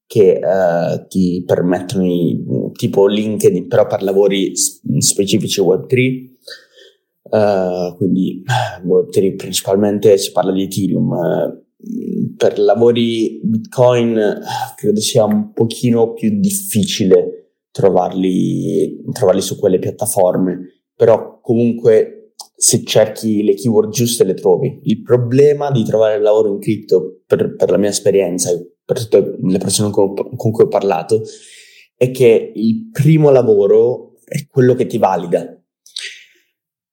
che 0.09 0.41
uh, 0.43 1.07
ti 1.07 1.45
permettono, 1.47 2.71
tipo 2.73 3.07
LinkedIn, 3.07 3.69
però 3.69 3.87
per 3.87 4.03
lavori 4.03 4.57
specifici 4.57 5.61
Web3. 5.61 6.37
Uh, 7.31 7.37
eh, 7.37 7.95
quindi 7.97 8.43
Web3 8.85 9.37
principalmente 9.37 10.17
si 10.19 10.33
parla 10.33 10.53
di 10.53 10.63
Ethereum. 10.63 11.11
Uh, 11.11 11.67
per 12.37 12.59
lavori 12.59 13.41
Bitcoin 13.43 14.41
credo 14.77 15.01
sia 15.01 15.25
un 15.25 15.53
pochino 15.53 16.13
più 16.13 16.39
difficile 16.41 17.39
trovarli, 17.71 19.05
trovarli 19.13 19.41
su 19.41 19.59
quelle 19.59 19.79
piattaforme, 19.79 20.83
però 20.95 21.39
comunque 21.41 22.33
se 22.57 22.83
cerchi 22.83 23.45
le 23.45 23.55
keyword 23.55 23.91
giuste 23.91 24.25
le 24.25 24.35
trovi. 24.35 24.81
Il 24.83 25.03
problema 25.03 25.71
di 25.71 25.85
trovare 25.85 26.17
il 26.17 26.23
lavoro 26.23 26.51
in 26.53 26.59
cripto, 26.59 27.21
per, 27.25 27.55
per 27.55 27.71
la 27.71 27.77
mia 27.77 27.91
esperienza, 27.91 28.51
per 28.85 28.99
tutte 28.99 29.37
le 29.41 29.59
persone 29.59 29.91
con, 29.91 30.15
con 30.15 30.51
cui 30.51 30.65
ho 30.65 30.69
parlato, 30.69 31.23
è 31.97 32.11
che 32.11 32.53
il 32.55 32.91
primo 32.91 33.31
lavoro 33.31 34.15
è 34.25 34.47
quello 34.51 34.75
che 34.75 34.87
ti 34.87 34.99
valida. 34.99 35.58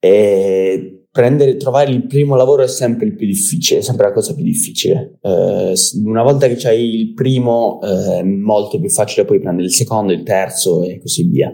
E 0.05 1.07
prendere, 1.11 1.57
trovare 1.57 1.89
il 1.89 2.05
primo 2.05 2.35
lavoro 2.35 2.61
è 2.61 2.67
sempre 2.67 3.07
il 3.07 3.15
più 3.15 3.25
difficile, 3.25 3.81
sempre 3.81 4.05
la 4.05 4.13
cosa 4.13 4.35
più 4.35 4.43
difficile. 4.43 5.17
Eh, 5.19 5.73
una 6.03 6.21
volta 6.21 6.47
che 6.47 6.67
hai 6.67 6.93
il 6.93 7.13
primo, 7.15 7.81
eh, 7.81 8.19
è 8.19 8.23
molto 8.23 8.79
più 8.79 8.89
facile 8.91 9.25
poi 9.25 9.39
prendere 9.39 9.65
il 9.65 9.73
secondo, 9.73 10.13
il 10.13 10.21
terzo 10.21 10.83
e 10.83 10.99
così 10.99 11.27
via. 11.27 11.51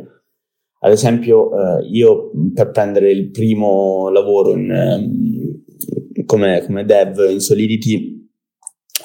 Ad 0.83 0.91
esempio, 0.91 1.49
eh, 1.55 1.87
io 1.91 2.31
per 2.53 2.71
prendere 2.71 3.09
il 3.09 3.31
primo 3.31 4.09
lavoro 4.09 4.51
in, 4.53 4.69
ehm, 4.69 6.25
come, 6.25 6.61
come, 6.65 6.83
dev 6.83 7.29
in 7.31 7.39
Solidity, 7.39 8.29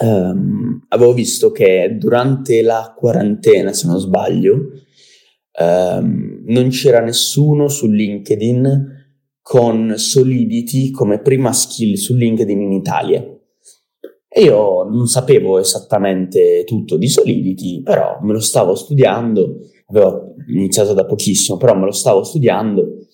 ehm, 0.00 0.86
avevo 0.88 1.12
visto 1.12 1.52
che 1.52 1.94
durante 1.96 2.62
la 2.62 2.92
quarantena, 2.96 3.72
se 3.72 3.86
non 3.86 4.00
sbaglio, 4.00 4.56
ehm, 5.52 6.42
non 6.46 6.68
c'era 6.70 6.98
nessuno 7.00 7.68
su 7.68 7.86
LinkedIn 7.86 8.95
con 9.48 9.92
Solidity 9.94 10.90
come 10.90 11.20
prima 11.20 11.52
skill 11.52 11.94
su 11.94 12.16
LinkedIn 12.16 12.60
in 12.60 12.72
Italia. 12.72 13.24
E 14.28 14.42
io 14.42 14.82
non 14.82 15.06
sapevo 15.06 15.60
esattamente 15.60 16.64
tutto 16.66 16.96
di 16.96 17.06
Solidity, 17.06 17.80
però 17.80 18.18
me 18.22 18.32
lo 18.32 18.40
stavo 18.40 18.74
studiando, 18.74 19.58
avevo 19.86 20.34
iniziato 20.48 20.94
da 20.94 21.06
pochissimo, 21.06 21.58
però 21.58 21.76
me 21.76 21.84
lo 21.84 21.92
stavo 21.92 22.24
studiando 22.24 23.06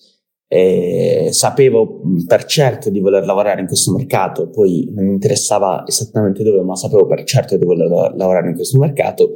e 0.47 1.27
sapevo 1.29 2.01
per 2.25 2.45
certo 2.45 2.89
di 2.89 2.99
voler 2.99 3.27
lavorare 3.27 3.61
in 3.61 3.67
questo 3.67 3.91
mercato, 3.91 4.49
poi 4.49 4.89
non 4.91 5.05
mi 5.05 5.13
interessava 5.13 5.83
esattamente 5.85 6.41
dove, 6.41 6.63
ma 6.63 6.75
sapevo 6.75 7.05
per 7.05 7.25
certo 7.25 7.57
di 7.57 7.63
voler 7.63 8.15
lavorare 8.15 8.49
in 8.49 8.55
questo 8.55 8.79
mercato 8.79 9.35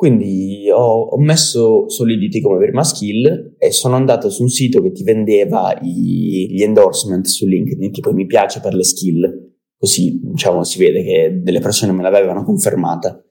quindi 0.00 0.70
ho, 0.70 1.02
ho, 1.02 1.18
messo 1.18 1.86
Solidity 1.90 2.40
come 2.40 2.56
prima 2.56 2.82
skill 2.82 3.56
e 3.58 3.70
sono 3.70 3.96
andato 3.96 4.30
su 4.30 4.40
un 4.40 4.48
sito 4.48 4.80
che 4.80 4.92
ti 4.92 5.02
vendeva 5.02 5.78
i, 5.82 6.46
gli 6.48 6.62
endorsement 6.62 7.26
su 7.26 7.46
LinkedIn, 7.46 7.92
tipo 7.92 8.10
mi 8.14 8.24
piace 8.24 8.60
per 8.60 8.72
le 8.72 8.82
skill, 8.82 9.58
così 9.76 10.18
diciamo 10.22 10.64
si 10.64 10.78
vede 10.78 11.02
che 11.02 11.40
delle 11.42 11.60
persone 11.60 11.92
me 11.92 12.00
l'avevano 12.00 12.44
confermata. 12.44 13.22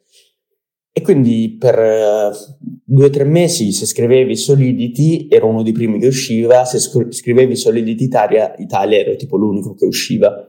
E 0.92 1.02
quindi 1.02 1.56
per 1.58 1.76
uh, 1.76 2.56
due 2.86 3.06
o 3.06 3.10
tre 3.10 3.24
mesi 3.24 3.72
se 3.72 3.88
scrivevi 3.88 4.36
Solidity 4.36 5.26
ero 5.28 5.48
uno 5.48 5.64
dei 5.64 5.74
primi 5.74 5.98
che 5.98 6.06
usciva, 6.06 6.66
se 6.66 6.78
scrivevi 6.78 7.56
Solidity 7.56 8.04
Italia, 8.04 8.54
Italia 8.60 9.00
ero 9.00 9.16
tipo 9.16 9.38
l'unico 9.38 9.74
che 9.74 9.88
usciva. 9.88 10.48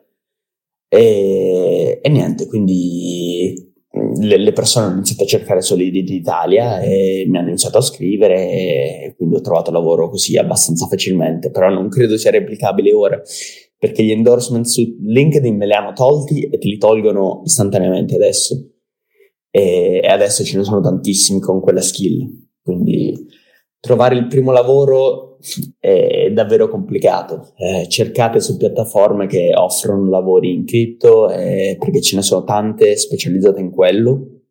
E, 0.86 1.98
e 2.02 2.08
niente, 2.10 2.46
quindi 2.46 3.69
le, 4.18 4.36
le, 4.36 4.52
persone 4.52 4.86
hanno 4.86 4.94
iniziato 4.96 5.22
a 5.22 5.26
cercare 5.26 5.60
solidi 5.60 6.02
d'Italia 6.02 6.80
e 6.80 7.24
mi 7.28 7.38
hanno 7.38 7.48
iniziato 7.48 7.78
a 7.78 7.82
scrivere 7.82 8.34
e 8.50 9.14
quindi 9.16 9.36
ho 9.36 9.40
trovato 9.40 9.70
lavoro 9.70 10.08
così 10.08 10.36
abbastanza 10.36 10.86
facilmente, 10.86 11.50
però 11.50 11.68
non 11.68 11.88
credo 11.88 12.16
sia 12.16 12.30
replicabile 12.30 12.92
ora 12.92 13.20
perché 13.80 14.04
gli 14.04 14.10
endorsement 14.10 14.66
su 14.66 14.98
LinkedIn 15.00 15.56
me 15.56 15.64
li 15.64 15.72
hanno 15.72 15.94
tolti 15.94 16.42
e 16.42 16.58
te 16.58 16.68
li 16.68 16.76
tolgono 16.76 17.40
istantaneamente 17.46 18.14
adesso. 18.14 18.72
E, 19.50 20.00
e 20.04 20.06
adesso 20.06 20.44
ce 20.44 20.58
ne 20.58 20.64
sono 20.64 20.82
tantissimi 20.82 21.40
con 21.40 21.60
quella 21.60 21.80
skill, 21.80 22.28
quindi 22.62 23.16
trovare 23.80 24.16
il 24.16 24.26
primo 24.26 24.52
lavoro 24.52 25.29
è 25.78 26.30
davvero 26.30 26.68
complicato. 26.68 27.52
Eh, 27.56 27.88
cercate 27.88 28.40
su 28.40 28.56
piattaforme 28.56 29.26
che 29.26 29.52
offrono 29.54 30.08
lavori 30.08 30.52
in 30.52 30.64
cripto 30.64 31.30
eh, 31.30 31.76
perché 31.78 32.00
ce 32.00 32.16
ne 32.16 32.22
sono 32.22 32.44
tante 32.44 32.96
specializzate 32.96 33.60
in 33.60 33.70
quello. 33.70 34.42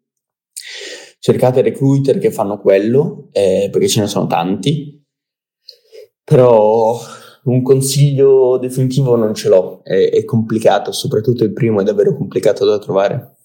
Cercate 1.20 1.62
recruiter 1.62 2.18
che 2.18 2.32
fanno 2.32 2.60
quello 2.60 3.30
eh, 3.32 3.70
perché 3.72 3.88
ce 3.88 4.02
ne 4.02 4.08
sono 4.08 4.28
tanti. 4.28 5.04
Però 6.24 7.00
un 7.46 7.62
consiglio 7.62 8.58
definitivo 8.58 9.16
non 9.16 9.34
ce 9.34 9.50
l'ho, 9.50 9.82
è, 9.84 10.10
è 10.12 10.24
complicato, 10.24 10.92
soprattutto 10.92 11.44
il 11.44 11.54
primo 11.54 11.82
è 11.82 11.84
davvero 11.84 12.16
complicato 12.16 12.66
da 12.66 12.78
trovare. 12.78 13.36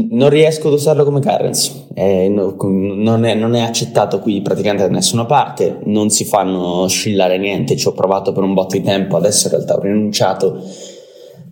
non 0.09 0.29
riesco 0.29 0.69
ad 0.69 0.73
usarlo 0.73 1.03
come 1.03 1.21
currency, 1.21 1.89
eh, 1.93 2.27
no, 2.27 2.55
non, 2.59 3.23
è, 3.23 3.35
non, 3.35 3.53
è, 3.53 3.59
accettato 3.59 4.19
qui 4.19 4.41
praticamente 4.41 4.87
da 4.87 4.93
nessuna 4.95 5.27
parte, 5.27 5.77
non 5.83 6.09
si 6.09 6.25
fanno 6.25 6.81
oscillare 6.81 7.37
niente, 7.37 7.77
ci 7.77 7.87
ho 7.87 7.91
provato 7.91 8.31
per 8.31 8.41
un 8.41 8.55
botto 8.55 8.77
di 8.77 8.81
tempo, 8.81 9.15
adesso 9.15 9.45
in 9.45 9.53
realtà 9.53 9.75
ho 9.75 9.79
rinunciato 9.79 10.59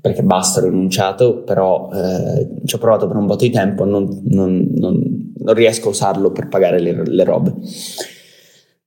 perché 0.02 0.24
basta, 0.24 0.62
ho 0.62 0.64
rinunciato, 0.64 1.44
però 1.44 1.92
eh, 1.94 2.48
ci 2.66 2.74
ho 2.74 2.80
provato 2.80 3.08
per 3.08 3.18
un 3.18 3.28
botto 3.28 3.44
di 3.44 3.52
tempo, 3.52 3.86
non, 3.86 4.24
non, 4.26 4.68
non, 4.76 5.17
non 5.48 5.56
riesco 5.56 5.88
a 5.88 5.92
usarlo 5.92 6.32
per 6.32 6.50
pagare 6.50 6.80
le, 6.80 7.04
le 7.06 7.24
robe. 7.24 7.54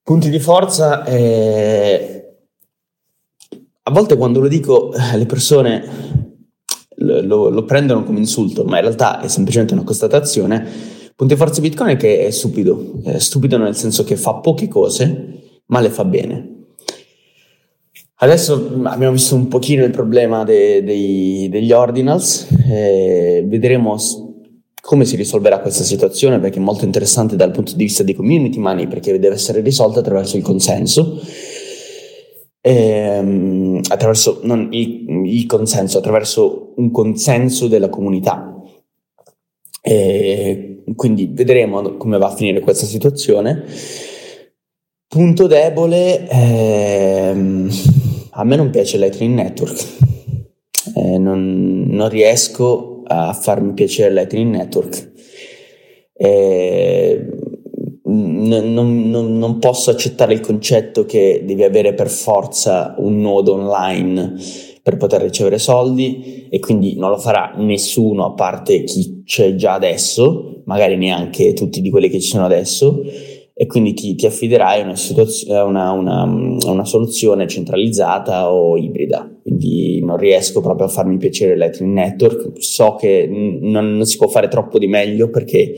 Punti 0.03 0.29
di 0.29 0.38
forza, 0.38 1.05
eh, 1.07 2.37
a 3.83 3.90
volte 3.90 4.16
quando 4.16 4.40
lo 4.40 4.49
dico 4.49 4.92
eh, 4.92 5.16
le 5.16 5.25
persone 5.25 6.29
lo, 6.96 7.49
lo, 7.49 7.64
prendono 7.64 8.05
come 8.05 8.18
insulto, 8.18 8.64
ma 8.64 8.77
in 8.77 8.83
realtà 8.83 9.20
è 9.20 9.29
semplicemente 9.29 9.73
una 9.73 9.85
constatazione. 9.85 10.66
Punti 11.16 11.33
di 11.33 11.40
forza 11.40 11.61
di 11.61 11.68
Bitcoin 11.68 11.90
è 11.90 11.96
che 11.96 12.27
è 12.27 12.31
stupido, 12.31 13.01
è 13.05 13.18
stupido 13.18 13.57
nel 13.57 13.75
senso 13.75 14.05
che 14.05 14.16
fa 14.16 14.35
poche 14.35 14.68
cose, 14.68 15.62
ma 15.66 15.81
le 15.81 15.88
fa 15.88 16.05
bene. 16.05 16.49
Adesso 18.23 18.83
abbiamo 18.85 19.12
visto 19.12 19.35
un 19.35 19.49
pochino 19.49 19.83
il 19.83 19.92
problema 19.92 20.44
de, 20.44 20.85
de, 20.85 21.49
degli 21.51 21.73
ordinals, 21.73 22.49
eh, 22.68 23.42
vedremo 23.46 23.96
come 24.81 25.05
si 25.05 25.16
risolverà 25.16 25.61
questa 25.61 25.85
situazione 25.85 26.38
perché 26.38 26.59
è 26.59 26.62
molto 26.62 26.85
interessante 26.85 27.37
dal 27.37 27.51
punto 27.51 27.75
di 27.75 27.85
vista 27.85 28.03
dei 28.03 28.14
community 28.14 28.59
money 28.59 28.87
perché 28.87 29.19
deve 29.19 29.35
essere 29.35 29.61
risolta 29.61 30.01
attraverso 30.01 30.37
il 30.37 30.43
consenso, 30.43 31.21
ehm, 32.61 33.81
attraverso 33.88 34.40
non 34.43 34.69
il, 34.73 35.27
il, 35.27 35.47
consenso, 35.47 35.99
attraverso 35.99 36.73
un 36.77 36.90
consenso 36.90 37.69
della 37.69 37.88
comunità. 37.88 38.55
E 39.83 40.83
quindi 40.95 41.31
vedremo 41.33 41.97
come 41.97 42.19
va 42.19 42.27
a 42.27 42.35
finire 42.35 42.61
questa 42.61 42.87
situazione. 42.87 43.64
Punto 45.07 45.47
debole. 45.47 46.29
Ehm, 46.29 47.71
a 48.33 48.45
me 48.45 48.57
non 48.57 48.71
piace 48.71 48.97
Lightning 48.97 49.35
Network, 49.35 49.87
eh, 50.95 51.19
non, 51.19 51.87
non, 51.88 52.09
riesco 52.09 52.89
a 53.12 53.33
farmi 53.33 53.73
piacere 53.75 54.12
Lightning 54.12 54.55
Network. 54.55 55.12
eh, 56.16 57.27
non, 58.05 59.11
non, 59.11 59.38
non, 59.38 59.59
posso 59.59 59.90
accettare 59.90 60.33
il 60.33 60.40
concetto 60.40 61.05
che 61.05 61.42
devi 61.44 61.62
avere 61.62 61.94
per 61.94 62.09
forza 62.09 62.94
un 62.99 63.20
nodo 63.20 63.55
online 63.55 64.35
per 64.83 64.96
poter 64.96 65.23
ricevere 65.23 65.59
soldi 65.59 66.49
e 66.51 66.59
quindi 66.59 66.96
non 66.96 67.11
lo 67.11 67.18
farà 67.18 67.53
nessuno 67.57 68.27
a 68.27 68.33
parte 68.33 68.83
chi 68.85 69.23
c'è 69.25 69.55
già 69.55 69.75
adesso, 69.75 70.62
magari 70.64 70.96
neanche 70.96 71.53
tutti 71.53 71.81
di 71.81 71.90
quelli 71.90 72.09
che 72.09 72.20
ci 72.20 72.29
sono 72.29 72.44
adesso 72.44 73.03
e 73.61 73.66
quindi 73.66 73.92
ti, 73.92 74.14
ti 74.14 74.25
affiderai 74.25 74.81
a 74.81 74.85
una, 74.85 74.96
situazio- 74.96 75.66
una, 75.66 75.92
una, 75.92 76.23
una, 76.23 76.85
soluzione 76.87 77.46
centralizzata 77.46 78.51
o 78.51 78.79
ibrida. 78.79 79.31
Quindi 79.42 80.03
non 80.03 80.16
riesco 80.16 80.62
proprio 80.62 80.87
a 80.87 80.88
farmi 80.88 81.18
piacere 81.18 81.59
Lightning 81.59 81.92
Network. 81.92 82.53
So 82.62 82.94
che 82.94 83.29
non, 83.31 83.96
non 83.96 84.07
si 84.07 84.16
può 84.16 84.29
fare 84.29 84.49
troppo 84.49 84.79
di 84.79 84.87
meglio 84.87 85.29
perché 85.29 85.75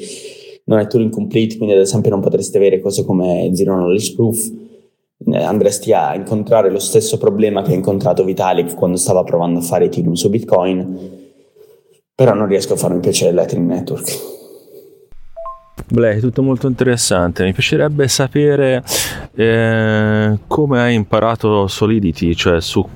non 0.67 0.79
è 0.79 0.87
Turing 0.87 1.11
Complete, 1.11 1.57
quindi 1.57 1.75
ad 1.75 1.81
esempio 1.81 2.11
non 2.11 2.21
potreste 2.21 2.59
avere 2.59 2.81
cose 2.81 3.05
come 3.05 3.51
Zero 3.53 3.75
Knowledge 3.75 4.15
Proof. 4.15 4.53
Andresti 5.33 5.93
a 5.93 6.15
incontrare 6.15 6.71
lo 6.71 6.79
stesso 6.79 7.19
problema 7.19 7.63
che 7.63 7.73
ha 7.73 7.75
incontrato 7.75 8.23
Vitalik 8.23 8.77
quando 8.77 8.97
stava 8.97 9.25
provando 9.25 9.59
a 9.59 9.63
fare 9.63 9.87
Ethereum 9.87 10.13
su 10.13 10.31
Bitcoin, 10.31 10.99
però 12.15 12.33
non 12.33 12.47
riesco 12.47 12.75
a 12.75 12.77
farmi 12.77 13.01
piacere 13.01 13.33
Lightning 13.33 13.67
Network. 13.67 14.42
È 15.75 16.21
tutto 16.21 16.43
molto 16.43 16.69
interessante. 16.69 17.45
Mi 17.45 17.53
piacerebbe 17.53 18.09
sapere 18.09 18.83
eh, 19.35 20.39
come 20.47 20.81
hai 20.81 20.95
imparato 20.95 21.67
Solidity, 21.67 22.35
cioè 22.35 22.61
su 22.61 22.87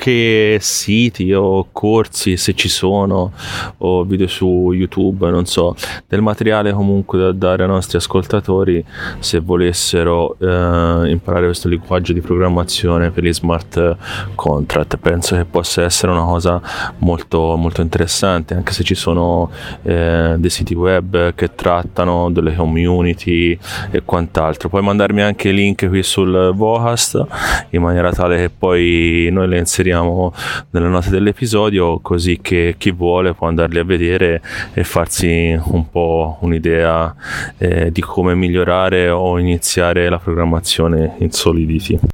che 0.00 0.56
siti 0.62 1.30
o 1.34 1.66
corsi, 1.70 2.38
se 2.38 2.54
ci 2.54 2.70
sono, 2.70 3.32
o 3.78 4.02
video 4.04 4.28
su 4.28 4.72
YouTube, 4.72 5.28
non 5.28 5.44
so, 5.44 5.76
del 6.08 6.22
materiale 6.22 6.72
comunque 6.72 7.18
da 7.18 7.32
dare 7.32 7.64
ai 7.64 7.68
nostri 7.68 7.98
ascoltatori 7.98 8.82
se 9.18 9.40
volessero 9.40 10.38
eh, 10.40 11.10
imparare 11.10 11.44
questo 11.44 11.68
linguaggio 11.68 12.14
di 12.14 12.22
programmazione 12.22 13.10
per 13.10 13.24
gli 13.24 13.34
smart 13.34 13.96
contract. 14.34 14.96
Penso 14.96 15.36
che 15.36 15.44
possa 15.44 15.82
essere 15.82 16.12
una 16.12 16.24
cosa 16.24 16.62
molto, 17.00 17.56
molto 17.56 17.82
interessante, 17.82 18.54
anche 18.54 18.72
se 18.72 18.82
ci 18.84 18.94
sono 18.94 19.50
eh, 19.82 20.34
dei 20.38 20.50
siti 20.50 20.72
web 20.72 21.34
che 21.34 21.54
trattano 21.54 22.30
delle 22.30 22.54
community 22.54 23.58
e 23.90 24.02
quant'altro. 24.02 24.70
Puoi 24.70 24.82
mandarmi 24.82 25.20
anche 25.20 25.50
link 25.50 25.86
qui 25.88 26.02
sul 26.02 26.52
Vocast 26.54 27.22
in 27.70 27.82
maniera 27.82 28.10
tale 28.12 28.38
che 28.38 28.48
poi 28.48 29.28
noi 29.30 29.46
le 29.46 29.58
inseriamo 29.58 29.88
inseriamo 29.90 30.32
nelle 30.70 30.88
note 30.88 31.10
dell'episodio 31.10 31.98
così 31.98 32.38
che 32.40 32.76
chi 32.78 32.92
vuole 32.92 33.34
può 33.34 33.48
andarli 33.48 33.78
a 33.78 33.84
vedere 33.84 34.40
e 34.72 34.84
farsi 34.84 35.58
un 35.62 35.90
po' 35.90 36.38
un'idea 36.40 37.14
eh, 37.58 37.90
di 37.90 38.00
come 38.00 38.34
migliorare 38.34 39.10
o 39.10 39.38
iniziare 39.38 40.08
la 40.08 40.18
programmazione 40.18 41.16
in 41.18 41.30
Solidity. 41.32 42.09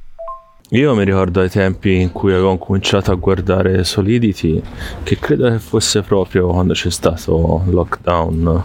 Io 0.71 0.93
mi 0.95 1.05
ricordo 1.05 1.39
ai 1.39 1.49
tempi 1.49 2.01
in 2.01 2.11
cui 2.11 2.33
avevo 2.33 2.57
cominciato 2.57 3.09
a 3.09 3.15
guardare 3.15 3.85
Solidity, 3.85 4.61
che 5.01 5.17
credo 5.17 5.49
che 5.49 5.59
fosse 5.59 6.01
proprio 6.01 6.47
quando 6.47 6.73
c'è 6.73 6.89
stato 6.89 7.63
lockdown 7.67 8.63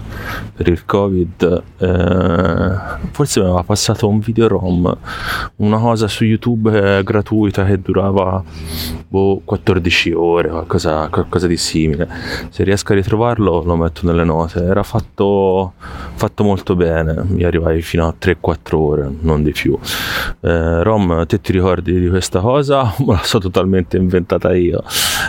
per 0.53 0.67
il 0.67 0.85
Covid. 0.85 1.62
Eh, 1.79 3.09
forse 3.12 3.38
mi 3.38 3.47
aveva 3.47 3.62
passato 3.62 4.09
un 4.09 4.19
video 4.19 4.49
ROM, 4.49 4.99
una 5.59 5.79
cosa 5.79 6.09
su 6.09 6.25
YouTube 6.25 6.99
eh, 6.99 7.05
gratuita 7.05 7.65
che 7.65 7.81
durava 7.81 8.43
boh, 9.07 9.41
14 9.45 10.12
ore, 10.12 10.49
qualcosa, 10.49 11.07
qualcosa, 11.09 11.47
di 11.47 11.57
simile. 11.57 12.09
Se 12.49 12.65
riesco 12.65 12.93
a 12.93 12.97
ritrovarlo 12.97 13.62
lo 13.62 13.77
metto 13.77 14.07
nelle 14.07 14.25
note. 14.25 14.61
Era 14.61 14.83
fatto, 14.83 15.75
fatto 16.15 16.43
molto 16.43 16.75
bene, 16.75 17.23
mi 17.29 17.45
arrivai 17.45 17.81
fino 17.81 18.09
a 18.09 18.15
3-4 18.19 18.75
ore, 18.75 19.09
non 19.21 19.45
di 19.45 19.53
più. 19.53 19.79
Eh, 20.41 20.83
Rom, 20.83 21.27
te 21.27 21.41
ti 21.41 21.53
ricordi? 21.53 21.91
Di, 21.92 22.00
di 22.00 22.09
questa 22.09 22.40
cosa 22.40 22.94
me 23.00 23.14
la 23.14 23.22
so 23.22 23.38
totalmente 23.38 23.96
inventata 23.96 24.55
io? 24.55 24.83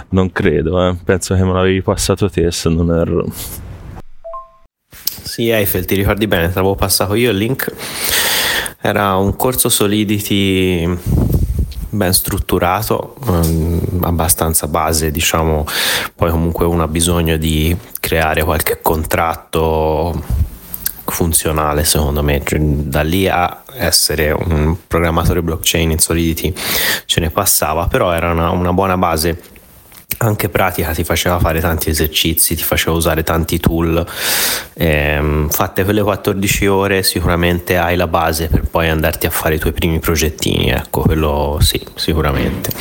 Non 0.10 0.32
credo, 0.32 0.88
eh. 0.88 0.96
penso 1.04 1.36
che 1.36 1.44
me 1.44 1.54
l'avevi 1.54 1.82
passato 1.82 2.30
te 2.30 2.52
se 2.52 2.70
non 2.70 2.92
erro. 2.92 3.26
Sì, 5.24 5.50
Eiffel, 5.50 5.86
ti 5.86 5.96
ricordi 5.96 6.28
bene, 6.28 6.48
te 6.48 6.56
l'avevo 6.56 6.76
passato 6.76 7.16
io 7.16 7.32
il 7.32 7.38
link. 7.38 7.74
Era 8.82 9.16
un 9.16 9.36
corso 9.36 9.70
Solidity 9.70 10.86
ben 11.90 12.14
strutturato, 12.14 13.16
um, 13.28 14.02
abbastanza 14.02 14.68
base, 14.68 15.12
diciamo, 15.12 15.66
poi 16.16 16.32
comunque 16.32 16.66
uno 16.66 16.84
ha 16.84 16.88
bisogno 16.88 17.38
di 17.38 17.76
creare 18.00 18.44
qualche 18.44 18.80
contratto 18.82 20.22
funzionale 21.14 21.84
secondo 21.84 22.24
me, 22.24 22.42
cioè, 22.44 22.60
da 22.60 23.02
lì 23.02 23.28
a 23.28 23.64
essere 23.76 24.32
un 24.32 24.76
programmatore 24.88 25.42
blockchain 25.42 25.92
in 25.92 26.00
Solidity 26.00 26.54
ce 27.06 27.20
ne 27.20 27.30
passava, 27.30 27.88
però 27.88 28.12
era 28.12 28.32
una, 28.32 28.50
una 28.50 28.74
buona 28.74 28.98
base 28.98 29.40
anche 30.26 30.50
pratica 30.50 30.92
ti 30.92 31.04
faceva 31.04 31.40
fare 31.40 31.60
tanti 31.60 31.90
esercizi, 31.90 32.56
ti 32.56 32.64
faceva 32.64 32.96
usare 32.96 33.24
tanti 33.24 33.60
tool. 33.60 34.06
Ehm, 34.76 35.50
fatte 35.50 35.84
quelle 35.84 36.02
14 36.02 36.68
ore 36.68 37.04
sicuramente 37.04 37.78
hai 37.78 37.96
la 37.96 38.08
base 38.08 38.48
per 38.48 38.64
poi 38.64 38.90
andarti 38.90 39.26
a 39.26 39.30
fare 39.30 39.56
i 39.56 39.60
tuoi 39.60 39.74
primi 39.74 40.00
progettini, 40.00 40.70
ecco, 40.70 41.02
quello 41.02 41.58
sì, 41.62 41.82
sicuramente. 41.96 42.72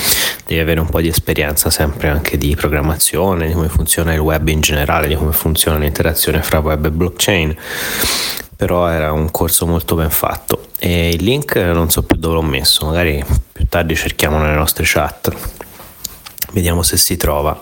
Devi 0.46 0.60
avere 0.60 0.80
un 0.80 0.88
po' 0.88 1.00
di 1.00 1.08
esperienza 1.08 1.70
sempre 1.70 2.08
anche 2.08 2.36
di 2.36 2.54
programmazione, 2.54 3.46
di 3.46 3.52
come 3.52 3.68
funziona 3.68 4.12
il 4.12 4.20
web 4.20 4.48
in 4.48 4.60
generale, 4.60 5.08
di 5.08 5.16
come 5.16 5.32
funziona 5.32 5.78
l'interazione 5.78 6.42
fra 6.42 6.58
web 6.58 6.86
e 6.86 6.90
blockchain. 6.90 7.56
Però 8.56 8.86
era 8.86 9.12
un 9.12 9.30
corso 9.30 9.66
molto 9.66 9.96
ben 9.96 10.10
fatto 10.10 10.66
e 10.78 11.08
il 11.08 11.22
link 11.24 11.56
non 11.56 11.90
so 11.90 12.02
più 12.02 12.16
dove 12.16 12.34
l'ho 12.34 12.42
messo, 12.42 12.86
magari 12.86 13.24
più 13.52 13.66
tardi 13.68 13.96
cerchiamo 13.96 14.38
nelle 14.38 14.54
nostre 14.54 14.84
chat. 14.86 15.32
Vediamo 16.52 16.82
se 16.82 16.98
si 16.98 17.16
trova. 17.16 17.58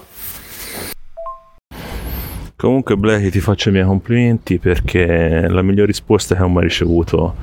Comunque 2.56 2.96
Blackie 2.96 3.30
ti 3.30 3.40
faccio 3.40 3.68
i 3.68 3.72
miei 3.72 3.84
complimenti 3.84 4.58
perché 4.58 5.46
la 5.48 5.62
miglior 5.62 5.86
risposta 5.86 6.34
che 6.34 6.42
ho 6.42 6.48
mai 6.48 6.64
ricevuto 6.64 7.36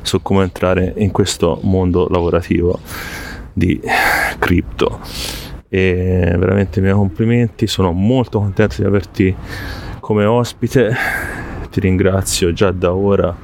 su 0.00 0.22
come 0.22 0.44
entrare 0.44 0.94
in 0.96 1.10
questo 1.10 1.60
mondo 1.62 2.08
lavorativo 2.08 2.80
di 3.52 3.78
cripto. 4.38 5.00
E 5.68 6.34
veramente 6.38 6.78
i 6.78 6.82
miei 6.82 6.94
complimenti, 6.94 7.66
sono 7.66 7.92
molto 7.92 8.38
contento 8.38 8.76
di 8.78 8.86
averti 8.86 9.36
come 10.00 10.24
ospite, 10.24 10.96
ti 11.70 11.80
ringrazio 11.80 12.52
già 12.54 12.70
da 12.70 12.94
ora 12.94 13.36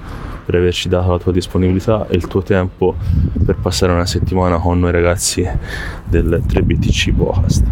per 0.51 0.59
averci 0.59 0.89
dato 0.89 1.13
la 1.13 1.19
tua 1.19 1.31
disponibilità 1.31 2.09
e 2.09 2.17
il 2.17 2.27
tuo 2.27 2.43
tempo 2.43 2.97
per 3.45 3.55
passare 3.55 3.93
una 3.93 4.05
settimana 4.05 4.59
con 4.59 4.81
noi 4.81 4.91
ragazzi 4.91 5.49
del 6.05 6.43
3BTC 6.45 7.15
Podcast. 7.15 7.65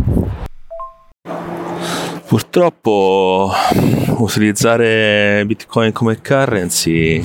Purtroppo 2.29 3.51
utilizzare 4.19 5.43
Bitcoin 5.45 5.91
come 5.91 6.21
currency 6.21 7.21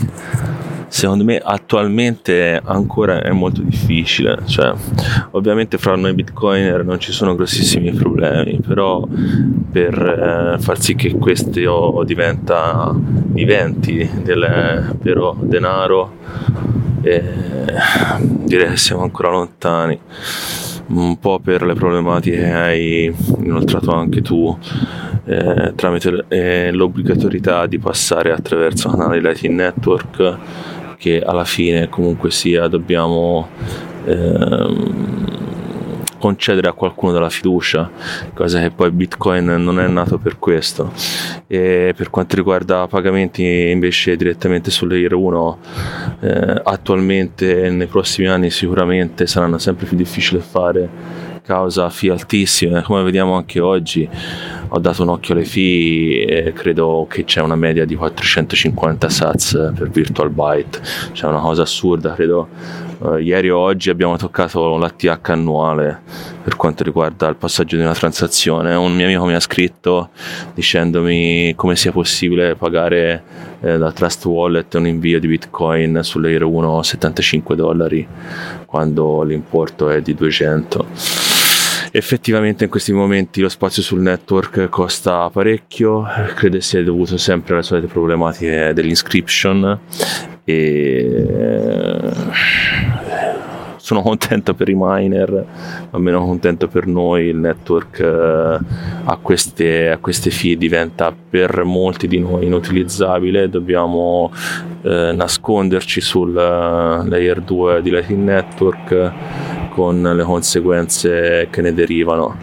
secondo 0.94 1.24
me 1.24 1.42
attualmente 1.44 2.62
ancora 2.64 3.24
è 3.24 3.32
molto 3.32 3.64
difficile. 3.64 4.42
Cioè, 4.46 4.72
ovviamente 5.32 5.80
fra 5.80 5.96
noi 5.96 6.14
bitcoiner 6.14 6.86
non 6.86 7.00
ci 7.00 7.12
sono 7.12 7.34
grossissimi 7.36 7.92
problemi, 7.92 8.60
però 8.66 9.04
per 9.72 10.56
eh, 10.56 10.62
far 10.62 10.80
sì 10.80 10.94
che 10.94 11.14
questo 11.14 12.04
diventa, 12.06 12.94
diventi 12.94 14.08
del 14.22 14.96
vero 15.02 15.36
denaro, 15.42 16.14
eh, 17.02 17.24
direi 18.44 18.70
che 18.70 18.78
siamo 18.78 19.02
ancora 19.02 19.32
lontani 19.32 20.00
un 20.86 21.18
po' 21.18 21.40
per 21.40 21.64
le 21.64 21.74
problematiche 21.74 22.38
che 22.38 22.52
hai 22.52 23.16
inoltrato 23.40 23.92
anche 23.94 24.22
tu 24.22 24.56
eh, 25.26 25.72
tramite 25.76 26.26
eh, 26.28 26.72
l'obbligatorietà 26.72 27.66
di 27.66 27.80
passare 27.80 28.32
attraverso 28.32 28.90
canali 28.90 29.22
Lightning 29.22 29.56
Network 29.56 30.38
che 31.04 31.22
alla 31.22 31.44
fine 31.44 31.90
comunque 31.90 32.32
sia 32.32 32.70
dobbiamo 32.70 33.50
ehm, 34.06 35.26
concedere 36.18 36.70
a 36.70 36.72
qualcuno 36.72 37.12
della 37.12 37.30
fiducia, 37.30 37.92
cosa 38.34 38.62
che 38.62 38.72
poi 38.72 38.90
Bitcoin 38.90 39.44
non 39.44 39.82
è 39.82 39.88
nato 39.90 40.18
per 40.18 40.40
questo. 40.40 40.94
E 41.48 41.94
per 41.94 42.10
quanto 42.10 42.38
riguarda 42.38 42.88
pagamenti 42.88 43.44
invece 43.70 44.16
direttamente 44.16 44.72
sulle 44.72 45.06
1, 45.06 45.58
eh, 46.22 46.62
attualmente 46.64 47.70
nei 47.70 47.88
prossimi 47.88 48.30
anni 48.30 48.50
sicuramente 48.50 49.28
saranno 49.28 49.58
sempre 49.58 49.86
più 49.86 49.98
difficili 49.98 50.40
da 50.40 50.46
fare 50.46 50.90
causa 51.44 51.90
fee 51.90 52.12
altissime, 52.12 52.82
come 52.82 53.04
vediamo 53.04 53.36
anche 53.36 53.60
oggi. 53.60 54.10
Ho 54.70 54.80
dato 54.80 55.04
un 55.04 55.10
occhio 55.10 55.36
alle 55.36 55.46
fee 55.46 56.26
e 56.26 56.54
credo 56.54 57.06
che 57.08 57.26
c'è 57.26 57.42
una 57.42 57.56
media 57.56 57.86
di 57.86 57.96
450 57.96 59.10
sats 59.10 59.72
per 59.76 59.90
virtual 59.90 60.32
byte, 60.32 60.82
c'è 61.12 61.28
una 61.28 61.40
cosa 61.40 61.62
assurda, 61.62 62.14
credo 62.14 62.48
Uh, 63.04 63.18
ieri 63.18 63.50
o 63.50 63.58
oggi 63.58 63.90
abbiamo 63.90 64.16
toccato 64.16 64.78
l'ATH 64.78 65.30
annuale 65.32 66.04
per 66.42 66.56
quanto 66.56 66.86
riguarda 66.86 67.28
il 67.28 67.36
passaggio 67.36 67.76
di 67.76 67.82
una 67.82 67.94
transazione. 67.94 68.74
Un 68.76 68.96
mio 68.96 69.08
amico 69.08 69.26
mi 69.26 69.34
ha 69.34 69.42
scritto 69.42 70.12
dicendomi 70.54 71.54
come 71.58 71.76
sia 71.76 71.92
possibile 71.92 72.56
pagare 72.56 73.24
eh, 73.60 73.78
da 73.78 73.92
Trust 73.92 74.24
Wallet 74.24 74.74
un 74.76 74.88
invio 74.88 75.20
di 75.20 75.28
Bitcoin 75.28 76.00
sull'Air 76.02 76.44
1 76.44 76.82
75 76.82 77.56
dollari 77.58 78.08
quando 78.66 79.22
l'importo 79.24 79.90
è 79.90 80.02
di 80.02 80.16
200 80.16 81.33
effettivamente 81.96 82.64
in 82.64 82.72
questi 82.72 82.92
momenti 82.92 83.40
lo 83.40 83.50
spazio 83.50 83.84
sul 83.84 84.02
network 84.02 84.68
costa 84.70 85.30
parecchio, 85.30 86.04
credo 86.34 86.60
sia 86.60 86.84
dovuto 86.84 87.18
sempre 87.18 87.54
alle 87.54 87.62
solite 87.64 87.86
problematiche 87.86 88.72
dell'inscription 88.74 89.80
e 90.44 92.12
sono 93.78 94.02
contento 94.02 94.56
per 94.56 94.70
i 94.70 94.76
miner, 94.76 95.46
ma 95.92 96.00
meno 96.00 96.26
contento 96.26 96.68
per 96.68 96.88
noi. 96.88 97.26
Il 97.26 97.36
network 97.36 98.00
eh, 98.00 98.60
a, 99.04 99.18
queste, 99.22 99.92
a 99.92 99.98
queste 99.98 100.32
fee 100.32 100.58
diventa 100.58 101.14
per 101.14 101.64
molti 101.64 102.08
di 102.08 102.18
noi 102.18 102.46
inutilizzabile. 102.46 103.50
Dobbiamo 103.50 104.32
eh, 104.82 105.12
nasconderci 105.14 106.02
sul 106.02 106.30
uh, 106.30 107.06
layer 107.08 107.42
2 107.42 107.82
di 107.82 107.90
Lightning 107.92 108.24
Network 108.24 109.12
con 109.74 110.04
le 110.04 110.24
conseguenze 110.24 111.48
che 111.50 111.62
ne 111.62 111.74
derivano 111.74 112.38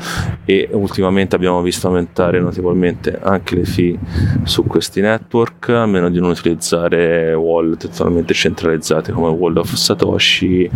e 0.44 0.68
ultimamente 0.72 1.36
abbiamo 1.36 1.62
visto 1.62 1.86
aumentare 1.86 2.40
notevolmente 2.40 3.20
anche 3.22 3.54
le 3.54 3.64
fee 3.64 3.96
su 4.42 4.64
questi 4.64 5.00
network 5.00 5.68
a 5.68 5.86
meno 5.86 6.10
di 6.10 6.18
non 6.18 6.30
utilizzare 6.30 7.32
wallet 7.34 7.88
totalmente 7.88 8.34
centralizzate 8.34 9.12
come 9.12 9.28
World 9.28 9.58
of 9.58 9.72
Satoshi 9.72 10.68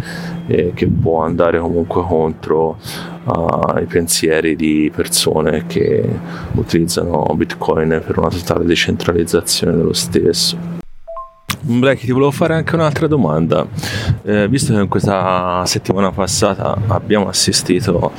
eh, 0.47 0.71
che 0.75 0.87
può 0.87 1.23
andare 1.23 1.59
comunque 1.59 2.03
contro 2.03 2.79
uh, 3.25 3.79
i 3.81 3.87
pensieri 3.87 4.55
di 4.55 4.93
persone 4.95 5.65
che 5.67 6.09
utilizzano 6.53 7.35
Bitcoin 7.35 8.01
per 8.07 8.19
una 8.19 8.29
totale 8.29 8.65
decentralizzazione 8.65 9.77
dello 9.77 9.93
stesso. 9.93 10.74
Black, 11.67 12.01
ti 12.01 12.13
volevo 12.13 12.31
fare 12.31 12.55
anche 12.55 12.75
un'altra 12.75 13.07
domanda. 13.07 13.67
Eh, 14.23 14.47
visto 14.49 14.75
che 14.75 14.81
in 14.81 14.89
questa 14.89 15.63
settimana 15.65 16.13
passata 16.13 16.77
abbiamo 16.89 17.27
assistito 17.27 18.13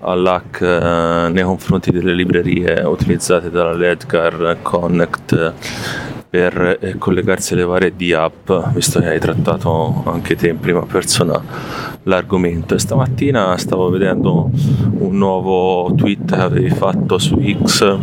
all'hack 0.00 0.60
eh, 0.60 1.30
nei 1.32 1.42
confronti 1.42 1.92
delle 1.92 2.12
librerie 2.12 2.82
utilizzate 2.82 3.50
dalla 3.50 3.72
Ledgar 3.72 4.58
Connect 4.60 5.52
per 6.28 6.76
eh, 6.78 6.98
collegarsi 6.98 7.54
alle 7.54 7.64
varie 7.64 7.96
D-app, 7.96 8.52
visto 8.74 9.00
che 9.00 9.08
hai 9.08 9.18
trattato 9.18 10.02
anche 10.04 10.36
te 10.36 10.48
in 10.48 10.60
prima 10.60 10.82
persona 10.82 11.42
l'argomento. 12.02 12.74
E 12.74 12.78
stamattina 12.78 13.56
stavo 13.56 13.88
vedendo 13.88 14.50
un 14.98 15.16
nuovo 15.16 15.94
tweet 15.94 16.34
che 16.34 16.40
avevi 16.40 16.68
fatto 16.68 17.16
su 17.16 17.40
X 17.64 17.98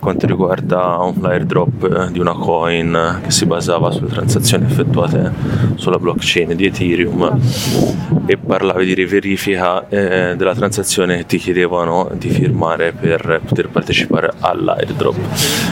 quanto 0.00 0.26
riguarda 0.26 0.96
un 0.98 1.24
airdrop 1.24 2.08
di 2.08 2.18
una 2.18 2.32
coin 2.32 3.20
che 3.22 3.30
si 3.30 3.46
basava 3.46 3.90
sulle 3.90 4.08
transazioni 4.08 4.64
effettuate 4.64 5.32
sulla 5.76 5.98
blockchain 5.98 6.56
di 6.56 6.66
Ethereum 6.66 7.38
e 8.26 8.36
parlavi 8.36 8.84
di 8.84 8.94
riverifica 8.94 9.86
eh, 9.88 10.34
della 10.36 10.54
transazione 10.54 11.18
che 11.18 11.26
ti 11.26 11.38
chiedevano 11.38 12.10
di 12.14 12.30
firmare 12.30 12.92
per 12.92 13.40
poter 13.44 13.68
partecipare 13.68 14.32
all'airdrop. 14.40 15.16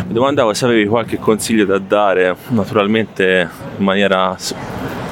Mi 0.07 0.13
domandavo 0.13 0.53
se 0.53 0.65
avevi 0.67 0.87
qualche 0.87 1.19
consiglio 1.19 1.65
da 1.65 1.79
dare, 1.79 2.37
naturalmente 2.49 3.49
in 3.79 3.85
maniera 3.85 4.37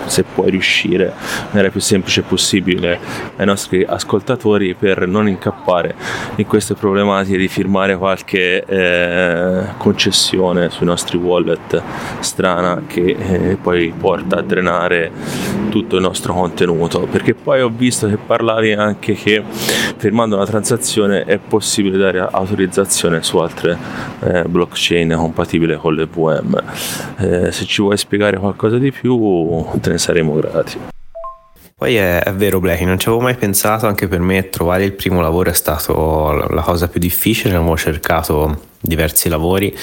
se 0.07 0.23
puoi 0.23 0.51
riuscire 0.51 1.13
maniera 1.51 1.71
più 1.71 1.81
semplice 1.81 2.23
possibile 2.23 2.99
ai 3.37 3.47
nostri 3.47 3.85
ascoltatori 3.85 4.75
per 4.75 5.07
non 5.07 5.29
incappare 5.29 5.95
in 6.37 6.47
queste 6.47 6.75
problematiche 6.75 7.37
di 7.37 7.49
firmare 7.49 7.97
qualche 7.97 8.65
eh, 8.65 9.65
concessione 9.77 10.71
sui 10.71 10.87
nostri 10.87 11.17
wallet 11.17 11.83
strana 12.21 12.83
che 12.87 13.17
eh, 13.19 13.57
poi 13.61 13.93
porta 13.97 14.37
a 14.37 14.43
drenare 14.43 15.11
tutto 15.71 15.97
il 15.97 16.03
nostro 16.03 16.33
contenuto. 16.33 17.07
Perché 17.11 17.35
poi 17.35 17.61
ho 17.61 17.71
visto 17.75 18.09
che 18.09 18.17
parlavi 18.17 18.73
anche 18.73 19.15
che 19.15 19.43
firmando 19.97 20.37
una 20.37 20.47
transazione 20.47 21.25
è 21.25 21.39
possibile 21.39 21.97
dare 21.97 22.27
autorizzazione 22.31 23.23
su 23.23 23.39
altre 23.39 23.77
eh, 24.21 24.45
blockchain 24.45 25.15
compatibili 25.17 25.77
con 25.77 25.95
l'EVM 25.95 26.63
eh, 27.19 27.53
se 27.53 27.65
ci 27.65 27.83
vuoi 27.83 27.97
spiegare 27.97 28.39
qualcosa 28.39 28.79
di 28.79 28.93
più 28.93 29.65
te 29.81 29.91
ne 29.91 29.96
saremo 29.99 30.35
grati. 30.35 30.79
Poi 31.79 31.95
è, 31.95 32.23
è, 32.23 32.33
vero 32.33 32.59
Blacky, 32.59 32.85
non 32.85 32.99
ci 32.99 33.09
avevo 33.09 33.23
mai 33.23 33.35
pensato, 33.35 33.87
anche 33.87 34.09
per 34.09 34.21
me 34.21 34.49
trovare 34.49 34.85
il 34.85 34.93
primo 34.93 35.21
lavoro 35.21 35.51
è 35.51 35.55
stato 35.55 36.33
la 36.49 36.63
cosa 36.63 36.89
più 36.89 36.99
difficile, 36.99 37.55
avevo 37.55 37.77
cercato 37.77 38.69
diversi 38.81 39.29
lavori, 39.29 39.77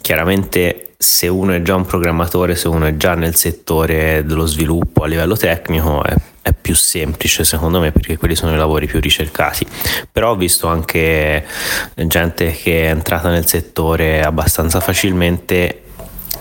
chiaramente 0.00 0.94
se 0.98 1.28
uno 1.28 1.52
è 1.52 1.62
già 1.62 1.76
un 1.76 1.86
programmatore, 1.86 2.56
se 2.56 2.66
uno 2.66 2.84
è 2.84 2.96
già 2.96 3.14
nel 3.14 3.36
settore 3.36 4.24
dello 4.24 4.44
sviluppo 4.44 5.04
a 5.04 5.06
livello 5.06 5.36
tecnico 5.36 6.02
è, 6.02 6.14
è 6.42 6.52
più 6.52 6.74
semplice 6.74 7.44
secondo 7.44 7.80
me 7.80 7.92
perché 7.92 8.18
quelli 8.18 8.34
sono 8.34 8.52
i 8.52 8.58
lavori 8.58 8.86
più 8.86 8.98
ricercati, 8.98 9.64
però 10.10 10.32
ho 10.32 10.36
visto 10.36 10.66
anche 10.66 11.46
gente 11.94 12.50
che 12.50 12.86
è 12.86 12.90
entrata 12.90 13.30
nel 13.30 13.46
settore 13.46 14.20
abbastanza 14.20 14.80
facilmente 14.80 15.82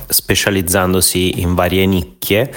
specializzandosi 0.10 1.39
in 1.41 1.53
varie 1.53 1.86
nicchie 1.86 2.51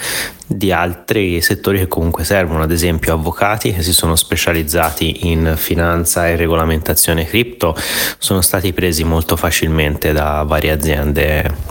di 0.47 0.73
altri 0.73 1.41
settori 1.41 1.79
che 1.79 1.89
comunque 1.89 2.25
servono, 2.25 2.63
ad 2.63 2.71
esempio 2.71 3.15
avvocati 3.15 3.73
che 3.73 3.83
si 3.83 3.93
sono 3.93 4.17
specializzati 4.17 5.29
in 5.29 5.55
finanza 5.57 6.29
e 6.29 6.37
regolamentazione 6.37 7.25
cripto, 7.27 7.77
sono 8.19 8.41
stati 8.41 8.73
presi 8.73 9.05
molto 9.05 9.37
facilmente 9.37 10.13
da 10.13 10.43
varie 10.43 10.71
aziende 10.73 11.71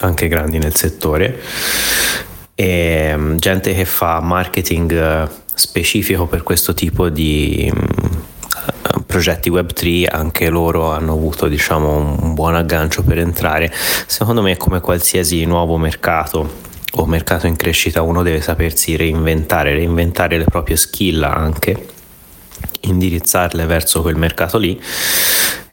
anche 0.00 0.28
grandi 0.28 0.58
nel 0.58 0.74
settore. 0.74 1.40
E 2.54 3.12
mm, 3.16 3.36
gente 3.36 3.74
che 3.74 3.84
fa 3.84 4.20
marketing 4.20 4.92
eh, 4.92 5.28
specifico 5.54 6.26
per 6.26 6.42
questo 6.42 6.74
tipo 6.74 7.08
di 7.08 7.72
mm, 7.74 8.20
progetti 9.06 9.50
Web3 9.50 10.06
anche 10.10 10.48
loro 10.48 10.92
hanno 10.92 11.12
avuto 11.12 11.48
diciamo, 11.48 12.16
un 12.20 12.34
buon 12.34 12.54
aggancio 12.54 13.02
per 13.02 13.18
entrare. 13.18 13.72
Secondo 14.06 14.42
me 14.42 14.56
come 14.56 14.80
qualsiasi 14.80 15.44
nuovo 15.44 15.76
mercato 15.76 16.68
o 16.92 17.06
mercato 17.06 17.46
in 17.46 17.56
crescita 17.56 18.02
uno 18.02 18.22
deve 18.22 18.40
sapersi 18.40 18.96
reinventare, 18.96 19.72
reinventare 19.72 20.38
le 20.38 20.44
proprie 20.44 20.76
skill 20.76 21.22
anche, 21.22 21.88
indirizzarle 22.80 23.64
verso 23.66 24.02
quel 24.02 24.16
mercato 24.16 24.58
lì 24.58 24.80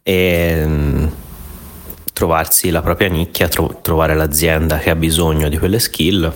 e 0.03 1.09
trovarsi 2.13 2.71
la 2.71 2.81
propria 2.81 3.09
nicchia, 3.09 3.47
tro- 3.47 3.79
trovare 3.81 4.15
l'azienda 4.15 4.79
che 4.79 4.89
ha 4.89 4.95
bisogno 4.95 5.49
di 5.49 5.57
quelle 5.59 5.77
skill. 5.77 6.31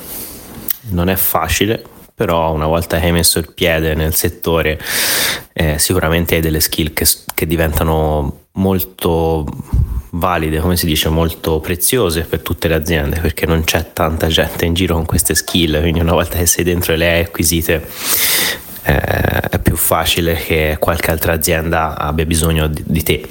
Non 0.89 1.09
è 1.09 1.15
facile, 1.15 1.83
però 2.21 2.53
una 2.53 2.67
volta 2.67 2.99
che 2.99 3.07
hai 3.07 3.11
messo 3.11 3.39
il 3.39 3.51
piede 3.51 3.95
nel 3.95 4.13
settore 4.13 4.79
eh, 5.53 5.79
sicuramente 5.79 6.35
hai 6.35 6.41
delle 6.41 6.59
skill 6.59 6.93
che, 6.93 7.03
che 7.33 7.47
diventano 7.47 8.41
molto 8.53 9.43
valide, 10.11 10.59
come 10.59 10.77
si 10.77 10.85
dice, 10.85 11.09
molto 11.09 11.59
preziose 11.61 12.21
per 12.21 12.41
tutte 12.41 12.67
le 12.67 12.75
aziende 12.75 13.19
perché 13.19 13.47
non 13.47 13.63
c'è 13.63 13.91
tanta 13.91 14.27
gente 14.27 14.65
in 14.65 14.75
giro 14.75 14.93
con 14.93 15.05
queste 15.05 15.33
skill, 15.33 15.79
quindi 15.79 15.99
una 15.99 16.13
volta 16.13 16.37
che 16.37 16.45
sei 16.45 16.63
dentro 16.63 16.93
e 16.93 16.97
le 16.97 17.09
hai 17.09 17.21
acquisite 17.21 17.87
eh, 18.83 18.93
è 18.93 19.57
più 19.57 19.75
facile 19.75 20.35
che 20.35 20.77
qualche 20.79 21.09
altra 21.09 21.33
azienda 21.33 21.97
abbia 21.97 22.25
bisogno 22.27 22.67
di, 22.67 22.83
di 22.85 23.01
te. 23.01 23.27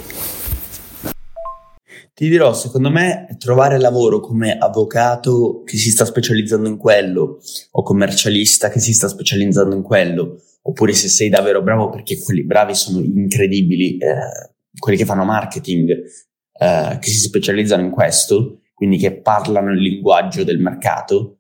Ti 2.21 2.29
dirò, 2.29 2.53
secondo 2.53 2.91
me, 2.91 3.35
trovare 3.39 3.79
lavoro 3.79 4.21
come 4.21 4.59
avvocato 4.59 5.63
che 5.65 5.79
si 5.79 5.89
sta 5.89 6.05
specializzando 6.05 6.69
in 6.69 6.77
quello 6.77 7.39
o 7.71 7.83
commercialista 7.83 8.69
che 8.69 8.79
si 8.79 8.93
sta 8.93 9.09
specializzando 9.09 9.75
in 9.75 9.81
quello, 9.81 10.37
oppure 10.65 10.93
se 10.93 11.09
sei 11.09 11.31
davvero 11.31 11.63
bravo 11.63 11.89
perché 11.89 12.21
quelli 12.23 12.45
bravi 12.45 12.75
sono 12.75 13.01
incredibili, 13.01 13.97
eh, 13.97 14.53
quelli 14.79 14.99
che 14.99 15.07
fanno 15.07 15.25
marketing, 15.25 15.89
eh, 15.93 16.99
che 17.01 17.09
si 17.09 17.21
specializzano 17.21 17.85
in 17.85 17.91
questo, 17.91 18.61
quindi 18.75 18.99
che 18.99 19.19
parlano 19.23 19.73
il 19.73 19.81
linguaggio 19.81 20.45
del 20.45 20.59
mercato, 20.59 21.39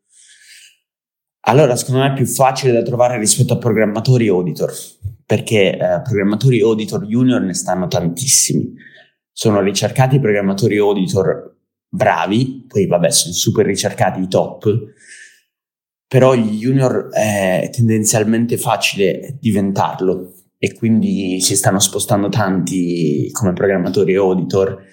allora 1.40 1.76
secondo 1.76 2.00
me 2.00 2.12
è 2.12 2.14
più 2.14 2.24
facile 2.24 2.72
da 2.72 2.80
trovare 2.80 3.18
rispetto 3.18 3.52
a 3.52 3.58
programmatori 3.58 4.28
e 4.28 4.30
auditor, 4.30 4.72
perché 5.26 5.76
eh, 5.76 6.00
programmatori 6.02 6.58
e 6.58 6.62
auditor 6.62 7.04
junior 7.04 7.42
ne 7.42 7.52
stanno 7.52 7.86
tantissimi 7.86 8.88
sono 9.40 9.62
ricercati 9.62 10.20
programmatori 10.20 10.76
auditor 10.76 11.56
bravi, 11.88 12.66
poi 12.68 12.86
vabbè 12.86 13.10
sono 13.10 13.32
super 13.32 13.64
ricercati 13.64 14.20
i 14.20 14.28
top, 14.28 14.70
però 16.06 16.34
gli 16.34 16.58
junior 16.58 17.08
è 17.10 17.70
tendenzialmente 17.72 18.58
facile 18.58 19.38
diventarlo 19.40 20.34
e 20.58 20.74
quindi 20.74 21.40
si 21.40 21.56
stanno 21.56 21.78
spostando 21.78 22.28
tanti 22.28 23.30
come 23.32 23.54
programmatori 23.54 24.14
auditor 24.14 24.84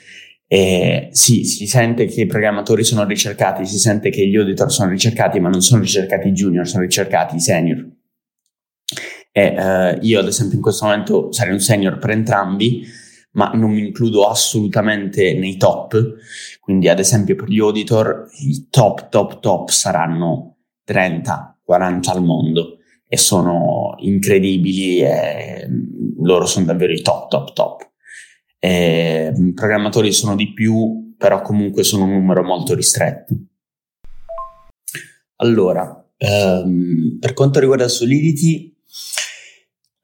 E 0.48 1.10
sì, 1.12 1.44
si 1.44 1.68
sente 1.68 2.06
che 2.06 2.22
i 2.22 2.26
programmatori 2.26 2.86
sono 2.86 3.04
ricercati, 3.04 3.66
si 3.66 3.78
sente 3.78 4.10
che 4.10 4.26
gli 4.26 4.38
auditor 4.38 4.72
sono 4.72 4.90
ricercati, 4.90 5.42
ma 5.42 5.50
non 5.50 5.60
sono 5.60 5.82
ricercati 5.82 6.30
i 6.30 6.32
junior, 6.32 6.66
sono 6.66 6.84
ricercati 6.84 7.36
i 7.36 7.42
senior. 7.42 7.86
E 9.30 9.44
eh, 9.44 10.00
io, 10.04 10.20
ad 10.22 10.28
esempio, 10.28 10.56
in 10.56 10.62
questo 10.62 10.86
momento 10.86 11.34
sarei 11.34 11.52
un 11.52 11.60
senior 11.60 11.98
per 11.98 12.12
entrambi, 12.12 13.06
ma 13.38 13.52
non 13.54 13.72
mi 13.72 13.86
includo 13.86 14.28
assolutamente 14.28 15.34
nei 15.36 15.58
top. 15.58 16.16
Quindi, 16.60 16.90
ad 16.90 17.00
esempio, 17.00 17.36
per 17.36 17.48
gli 17.48 17.60
auditor, 17.60 18.28
i 18.40 18.68
top, 18.70 19.10
top, 19.10 19.40
top 19.40 19.70
saranno 19.70 20.58
30, 20.84 21.60
40 21.64 22.12
al 22.12 22.24
mondo 22.24 22.78
e 23.08 23.16
sono 23.16 23.96
incredibili 24.00 25.02
e 25.02 25.68
loro 26.20 26.46
sono 26.46 26.66
davvero 26.66 26.92
i 26.92 27.02
top, 27.02 27.30
top, 27.30 27.54
top. 27.54 27.92
E, 28.60 29.32
programmatori 29.54 30.12
sono 30.12 30.36
di 30.36 30.52
più, 30.52 31.14
però 31.16 31.42
comunque 31.42 31.84
sono 31.84 32.06
un 32.06 32.14
numero 32.14 32.44
molto 32.44 32.74
ristretto. 32.74 33.36
Allora, 35.38 35.84
um, 36.18 37.18
per 37.20 37.34
quanto 37.34 37.60
riguarda 37.60 37.88
Solidity, 37.88 38.76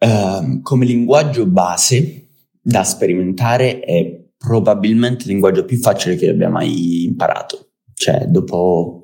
um, 0.05 0.61
come 0.61 0.85
linguaggio 0.85 1.47
base 1.47 2.22
da 2.63 2.83
sperimentare 2.83 3.81
è 3.81 4.23
probabilmente 4.37 5.25
il 5.25 5.31
linguaggio 5.31 5.65
più 5.65 5.77
facile 5.77 6.15
che 6.15 6.29
abbia 6.29 6.49
mai 6.49 7.03
imparato. 7.03 7.73
Cioè, 7.93 8.25
dopo, 8.27 9.03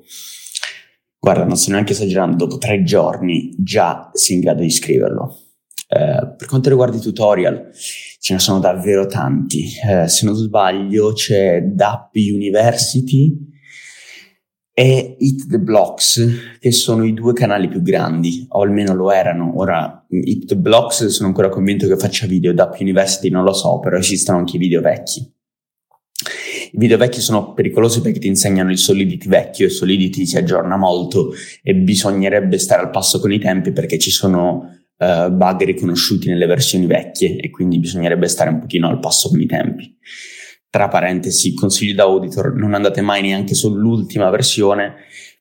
guarda, 1.18 1.44
non 1.44 1.56
sto 1.56 1.70
neanche 1.70 1.92
esagerando, 1.92 2.46
dopo 2.46 2.58
tre 2.58 2.82
giorni 2.82 3.54
già 3.58 4.10
sei 4.14 4.36
in 4.36 4.42
grado 4.42 4.62
di 4.62 4.70
scriverlo. 4.70 5.38
Uh, 5.90 6.36
per 6.36 6.46
quanto 6.46 6.68
riguarda 6.68 6.96
i 6.96 7.00
tutorial, 7.00 7.70
ce 8.20 8.32
ne 8.32 8.38
sono 8.38 8.60
davvero 8.60 9.06
tanti. 9.06 9.66
Uh, 9.84 10.06
se 10.06 10.24
non 10.24 10.34
sbaglio, 10.34 11.12
c'è 11.12 11.62
DAP 11.62 12.12
University 12.14 13.36
e 14.72 15.16
Hit 15.18 15.48
the 15.48 15.58
Blocks, 15.58 16.58
che 16.58 16.72
sono 16.72 17.04
i 17.04 17.12
due 17.12 17.32
canali 17.32 17.68
più 17.68 17.82
grandi, 17.82 18.46
o 18.48 18.62
almeno 18.62 18.94
lo 18.94 19.10
erano. 19.10 19.58
Ora, 19.58 20.06
Hit 20.08 20.46
the 20.46 20.56
Blocks 20.56 21.06
sono 21.06 21.28
ancora 21.28 21.48
convinto 21.48 21.86
che 21.86 21.96
faccia 21.96 22.26
video, 22.26 22.54
da 22.54 22.74
University 22.78 23.28
non 23.28 23.44
lo 23.44 23.52
so, 23.52 23.78
però 23.78 23.98
esistono 23.98 24.38
anche 24.38 24.56
i 24.56 24.58
video 24.58 24.80
vecchi. 24.80 25.20
I 26.72 26.78
video 26.78 26.96
vecchi 26.96 27.20
sono 27.20 27.52
pericolosi 27.52 28.00
perché 28.00 28.20
ti 28.20 28.28
insegnano 28.28 28.70
il 28.70 28.78
Solidity 28.78 29.28
vecchio 29.28 29.66
e 29.66 29.70
Solidity 29.70 30.24
si 30.24 30.36
aggiorna 30.36 30.76
molto 30.76 31.32
e 31.62 31.74
bisognerebbe 31.74 32.58
stare 32.58 32.82
al 32.82 32.90
passo 32.90 33.18
con 33.18 33.32
i 33.32 33.40
tempi 33.40 33.72
perché 33.72 33.98
ci 33.98 34.10
sono 34.10 34.78
uh, 34.96 35.30
bug 35.30 35.64
riconosciuti 35.64 36.28
nelle 36.28 36.46
versioni 36.46 36.86
vecchie 36.86 37.36
e 37.38 37.50
quindi 37.50 37.80
bisognerebbe 37.80 38.28
stare 38.28 38.50
un 38.50 38.60
pochino 38.60 38.88
al 38.88 39.00
passo 39.00 39.30
con 39.30 39.40
i 39.40 39.46
tempi 39.46 39.96
tra 40.70 40.88
parentesi, 40.88 41.52
consigli 41.54 41.94
da 41.94 42.04
auditor, 42.04 42.54
non 42.54 42.74
andate 42.74 43.00
mai 43.00 43.22
neanche 43.22 43.54
sull'ultima 43.54 44.30
versione 44.30 44.94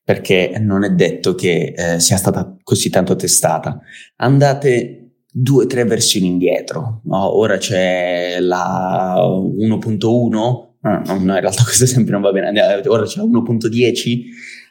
perché 0.04 0.58
non 0.60 0.84
è 0.84 0.90
detto 0.90 1.36
che 1.36 1.74
eh, 1.76 2.00
sia 2.00 2.18
stata 2.18 2.58
così 2.64 2.90
tanto 2.90 3.16
testata. 3.16 3.80
Andate 4.16 5.00
due 5.32 5.66
o 5.66 5.68
tre 5.68 5.86
versioni 5.86 6.26
indietro. 6.26 7.02
No? 7.04 7.38
Ora 7.38 7.58
c'è 7.58 8.40
la 8.40 9.18
1.1, 9.18 10.30
no, 10.32 10.72
no, 10.82 11.02
in 11.14 11.40
realtà 11.40 11.62
questo 11.64 11.84
esempio 11.84 12.14
non 12.14 12.22
va 12.22 12.32
bene, 12.32 12.50
ora 12.88 13.04
c'è 13.04 13.20
la 13.20 13.26
1.10, 13.26 14.22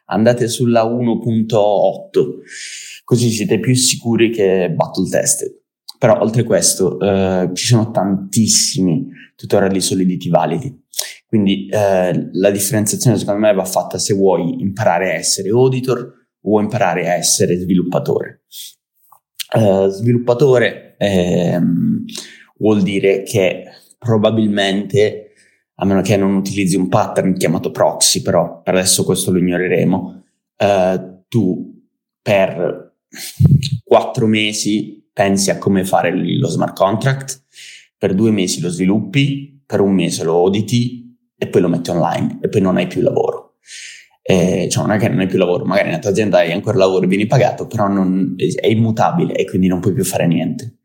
andate 0.07 0.49
sulla 0.49 0.85
1.8, 0.85 2.27
così 3.05 3.31
siete 3.31 3.61
più 3.61 3.75
sicuri 3.77 4.31
che 4.31 4.73
battle 4.75 5.09
tested. 5.09 5.57
Però 5.99 6.21
oltre 6.21 6.43
a 6.43 6.45
questo 6.45 6.99
eh, 7.01 7.51
ci 7.55 7.67
sono 7.67 7.91
tantissimi 7.91 9.09
tutorial 9.35 9.73
di 9.73 9.81
Solidity 9.81 10.29
validi. 10.31 10.87
Quindi 11.27 11.67
eh, 11.67 12.29
la 12.33 12.51
differenziazione 12.51 13.19
secondo 13.19 13.41
me 13.41 13.53
va 13.53 13.65
fatta 13.65 13.99
se 13.99 14.15
vuoi 14.15 14.61
imparare 14.61 15.11
a 15.11 15.15
essere 15.15 15.51
auditor 15.51 16.15
o 16.41 16.61
imparare 16.61 17.11
a 17.11 17.15
essere 17.15 17.59
sviluppatore. 17.59 18.45
Uh, 19.55 19.89
sviluppatore 19.89 20.97
ehm, 20.99 22.05
vuol 22.59 22.83
dire 22.83 23.23
che 23.23 23.65
probabilmente, 23.99 25.33
a 25.77 25.85
meno 25.87 26.03
che 26.03 26.17
non 26.17 26.35
utilizzi 26.35 26.77
un 26.77 26.89
pattern 26.89 27.35
chiamato 27.35 27.71
proxy, 27.71 28.23
però 28.23 28.61
per 28.63 28.75
adesso 28.75 29.05
questo 29.05 29.31
lo 29.31 29.39
ignoreremo, 29.39 30.23
uh, 30.57 31.25
tu 31.29 31.83
per 32.21 32.97
quattro 33.85 34.27
mesi 34.27 34.98
pensi 35.19 35.51
a 35.51 35.59
come 35.59 35.85
fare 35.85 36.13
lo 36.15 36.47
smart 36.47 36.77
contract, 36.77 37.43
per 37.99 38.15
due 38.15 38.31
mesi 38.31 38.61
lo 38.61 38.69
sviluppi, 38.69 39.61
per 39.67 39.81
un 39.81 39.93
mese 39.93 40.23
lo 40.23 40.37
auditi 40.37 41.13
e 41.37 41.49
poi 41.49 41.61
lo 41.61 41.69
metti 41.69 41.91
online 41.91 42.39
e 42.41 42.49
poi 42.49 42.61
non 42.61 42.77
hai 42.77 42.87
più 42.87 43.01
lavoro. 43.01 43.55
Eh, 44.23 44.69
cioè 44.71 44.87
non 44.87 44.95
è 44.95 44.99
che 45.01 45.09
non 45.09 45.19
hai 45.19 45.27
più 45.27 45.37
lavoro, 45.37 45.65
magari 45.65 45.89
nella 45.89 45.99
tua 45.99 46.11
azienda 46.11 46.39
hai 46.39 46.53
ancora 46.53 46.79
lavoro 46.79 47.05
e 47.05 47.09
vieni 47.09 47.27
pagato, 47.27 47.67
però 47.67 47.89
non, 47.89 48.37
è 48.37 48.69
immutabile 48.69 49.35
e 49.35 49.45
quindi 49.45 49.67
non 49.67 49.81
puoi 49.81 49.93
più 49.93 50.05
fare 50.05 50.29
niente. 50.29 50.77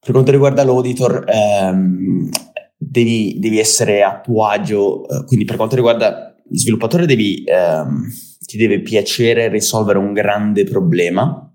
Per 0.00 0.10
quanto 0.10 0.32
riguarda 0.32 0.64
l'auditor, 0.64 1.24
ehm, 1.28 2.28
devi, 2.76 3.38
devi, 3.38 3.60
essere 3.60 4.02
a 4.02 4.18
tuo 4.20 4.46
agio, 4.46 5.08
eh, 5.08 5.24
quindi 5.26 5.44
per 5.44 5.54
quanto 5.54 5.76
riguarda 5.76 6.34
lo 6.44 6.56
sviluppatore 6.58 7.06
devi, 7.06 7.44
ehm, 7.44 8.04
ti 8.44 8.56
deve 8.56 8.80
piacere 8.80 9.46
risolvere 9.46 9.98
un 9.98 10.12
grande 10.12 10.64
problema 10.64 11.47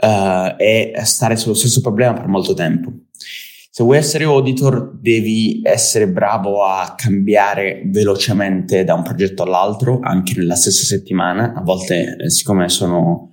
uh, 0.00 0.54
e 0.56 0.92
stare 1.04 1.36
sullo 1.36 1.54
stesso 1.54 1.80
problema 1.80 2.14
per 2.14 2.26
molto 2.26 2.54
tempo. 2.54 2.92
Se 3.72 3.84
vuoi 3.84 3.98
essere 3.98 4.24
auditor 4.24 4.98
devi 5.00 5.60
essere 5.62 6.08
bravo 6.08 6.64
a 6.64 6.94
cambiare 6.96 7.82
velocemente 7.86 8.82
da 8.82 8.94
un 8.94 9.02
progetto 9.02 9.44
all'altro, 9.44 10.00
anche 10.02 10.34
nella 10.36 10.56
stessa 10.56 10.84
settimana. 10.84 11.54
A 11.54 11.62
volte, 11.62 12.16
eh, 12.16 12.30
siccome 12.30 12.68
sono, 12.68 13.30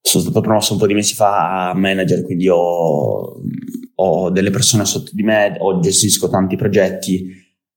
sono 0.00 0.22
stato 0.22 0.40
promosso 0.42 0.74
un 0.74 0.78
po' 0.78 0.86
di 0.86 0.92
mesi 0.92 1.14
fa 1.14 1.70
a 1.70 1.74
manager, 1.74 2.22
quindi 2.22 2.48
ho, 2.48 3.40
ho 3.94 4.30
delle 4.30 4.50
persone 4.50 4.84
sotto 4.84 5.12
di 5.14 5.22
me, 5.22 5.56
o 5.58 5.80
gestisco 5.80 6.28
tanti 6.28 6.56
progetti, 6.56 7.26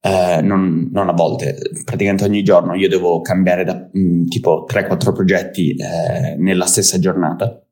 eh, 0.02 0.42
non, 0.42 0.90
non, 0.92 1.08
a 1.08 1.14
volte, 1.14 1.58
praticamente 1.86 2.26
ogni 2.26 2.44
giorno 2.44 2.74
io 2.74 2.90
devo 2.90 3.22
cambiare 3.22 3.64
da 3.64 3.90
mh, 3.92 4.00
mm, 4.00 4.26
tipo 4.28 4.66
3-4 4.70 5.14
progetti 5.14 5.76
eh, 5.76 6.36
nella 6.38 6.66
stessa 6.66 7.00
giornata 7.00 7.64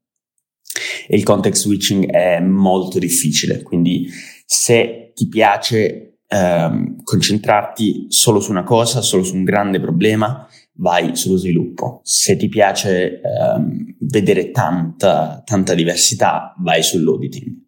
e 1.07 1.15
il 1.15 1.23
context 1.23 1.63
switching 1.63 2.09
è 2.09 2.39
molto 2.39 2.99
difficile, 2.99 3.61
quindi 3.61 4.09
se 4.45 5.11
ti 5.15 5.27
piace 5.27 6.19
ehm, 6.27 7.03
concentrarti 7.03 8.05
solo 8.09 8.39
su 8.39 8.51
una 8.51 8.63
cosa, 8.63 9.01
solo 9.01 9.23
su 9.23 9.35
un 9.35 9.43
grande 9.43 9.79
problema, 9.79 10.47
vai 10.73 11.15
sullo 11.15 11.37
sviluppo. 11.37 12.01
Se 12.03 12.35
ti 12.35 12.47
piace 12.49 13.21
ehm, 13.21 13.95
vedere 13.99 14.51
tanta, 14.51 15.41
tanta 15.45 15.73
diversità, 15.73 16.53
vai 16.59 16.83
sull'auditing. 16.83 17.65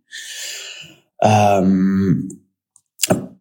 Um, 1.22 2.28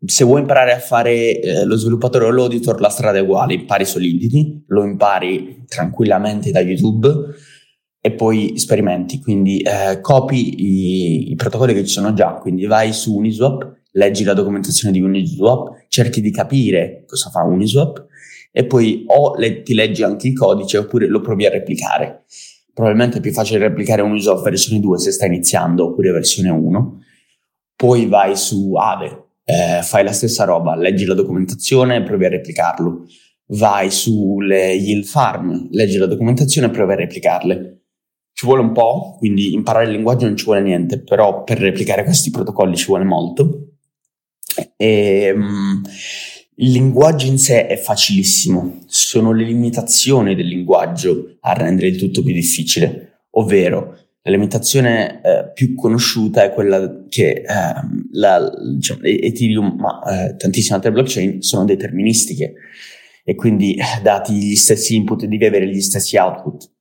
se 0.04 0.24
vuoi 0.24 0.40
imparare 0.40 0.72
a 0.72 0.78
fare 0.78 1.40
eh, 1.40 1.64
lo 1.64 1.76
sviluppatore 1.76 2.24
o 2.24 2.30
l'auditor, 2.30 2.80
la 2.80 2.88
strada 2.88 3.18
è 3.18 3.20
uguale, 3.20 3.54
impari 3.54 3.84
Solidity, 3.84 4.64
lo 4.68 4.84
impari 4.84 5.64
tranquillamente 5.66 6.50
da 6.50 6.60
YouTube 6.60 7.08
e 8.08 8.12
poi 8.12 8.58
sperimenti, 8.58 9.20
quindi 9.20 9.60
eh, 9.60 10.00
copi 10.00 10.62
i, 10.62 11.30
i, 11.30 11.34
protocolli 11.36 11.74
che 11.74 11.84
ci 11.84 11.92
sono 11.92 12.14
già, 12.14 12.32
quindi 12.34 12.64
vai 12.64 12.92
su 12.92 13.14
Uniswap, 13.14 13.80
leggi 13.92 14.24
la 14.24 14.32
documentazione 14.32 14.92
di 14.92 15.00
Uniswap, 15.00 15.84
cerchi 15.88 16.20
di 16.20 16.30
capire 16.30 17.04
cosa 17.06 17.28
fa 17.30 17.42
Uniswap 17.42 18.06
e 18.50 18.64
poi 18.64 19.04
o 19.08 19.36
le, 19.36 19.62
ti 19.62 19.74
leggi 19.74 20.02
anche 20.02 20.28
il 20.28 20.36
codice 20.36 20.78
oppure 20.78 21.06
lo 21.06 21.20
provi 21.20 21.44
a 21.46 21.50
replicare. 21.50 22.24
Probabilmente 22.72 23.18
è 23.18 23.20
più 23.20 23.32
facile 23.32 23.58
replicare 23.58 24.02
Uniswap 24.02 24.42
versione 24.42 24.80
2 24.80 24.98
se 24.98 25.10
stai 25.10 25.28
iniziando 25.28 25.88
oppure 25.88 26.10
versione 26.10 26.48
1. 26.48 27.02
Poi 27.76 28.06
vai 28.06 28.36
su 28.36 28.74
Ave, 28.74 29.24
eh, 29.44 29.82
fai 29.82 30.02
la 30.02 30.12
stessa 30.12 30.44
roba, 30.44 30.76
leggi 30.76 31.04
la 31.04 31.14
documentazione 31.14 31.96
e 31.96 32.02
provi 32.02 32.24
a 32.24 32.30
replicarlo. 32.30 33.04
Vai 33.50 33.90
sulle 33.90 34.72
yield 34.72 35.04
farm, 35.04 35.68
leggi 35.72 35.98
la 35.98 36.06
documentazione 36.06 36.68
e 36.68 36.70
provi 36.70 36.92
a 36.92 36.96
replicarle 36.96 37.78
ci 38.38 38.46
vuole 38.46 38.62
un 38.62 38.70
po', 38.70 39.16
quindi 39.18 39.52
imparare 39.52 39.86
il 39.86 39.90
linguaggio 39.90 40.26
non 40.26 40.36
ci 40.36 40.44
vuole 40.44 40.60
niente, 40.60 41.02
però 41.02 41.42
per 41.42 41.58
replicare 41.58 42.04
questi 42.04 42.30
protocolli 42.30 42.76
ci 42.76 42.86
vuole 42.86 43.02
molto. 43.02 43.70
E, 44.76 45.32
um, 45.34 45.82
il 46.54 46.70
linguaggio 46.70 47.26
in 47.26 47.36
sé 47.36 47.66
è 47.66 47.76
facilissimo, 47.76 48.84
sono 48.86 49.32
le 49.32 49.42
limitazioni 49.42 50.36
del 50.36 50.46
linguaggio 50.46 51.38
a 51.40 51.52
rendere 51.52 51.88
il 51.88 51.96
tutto 51.98 52.22
più 52.22 52.32
difficile, 52.32 53.22
ovvero 53.30 53.98
la 54.22 54.30
limitazione 54.30 55.20
eh, 55.20 55.50
più 55.52 55.74
conosciuta 55.74 56.44
è 56.44 56.52
quella 56.52 57.06
che 57.08 57.42
eh, 57.44 57.44
la, 58.12 58.52
diciamo, 58.72 59.00
Ethereum, 59.02 59.74
ma 59.80 60.28
eh, 60.28 60.36
tantissime 60.36 60.76
altre 60.76 60.92
blockchain 60.92 61.42
sono 61.42 61.64
deterministiche 61.64 62.54
e 63.24 63.34
quindi 63.34 63.74
eh, 63.74 64.00
dati 64.00 64.32
gli 64.32 64.54
stessi 64.54 64.94
input 64.94 65.24
devi 65.24 65.44
avere 65.44 65.66
gli 65.66 65.80
stessi 65.80 66.16
output 66.16 66.76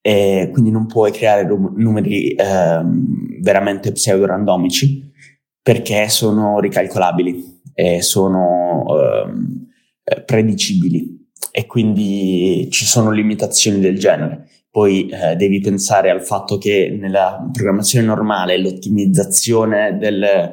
e 0.00 0.48
quindi 0.52 0.70
non 0.70 0.86
puoi 0.86 1.12
creare 1.12 1.46
numeri 1.46 2.32
ehm, 2.32 3.40
veramente 3.42 3.92
pseudo-randomici 3.92 5.10
perché 5.62 6.08
sono 6.08 6.60
ricalcolabili. 6.60 7.56
e 7.74 8.02
sono 8.02 8.84
ehm, 8.88 9.66
eh, 10.02 10.22
predicibili 10.22 11.26
e 11.52 11.66
quindi 11.66 12.68
ci 12.70 12.84
sono 12.84 13.10
limitazioni 13.10 13.78
del 13.78 13.98
genere. 13.98 14.48
Poi 14.70 15.08
eh, 15.08 15.36
devi 15.36 15.60
pensare 15.60 16.10
al 16.10 16.22
fatto 16.24 16.58
che 16.58 16.96
nella 16.98 17.48
programmazione 17.52 18.06
normale 18.06 18.58
l'ottimizzazione 18.58 19.96
del, 19.98 20.52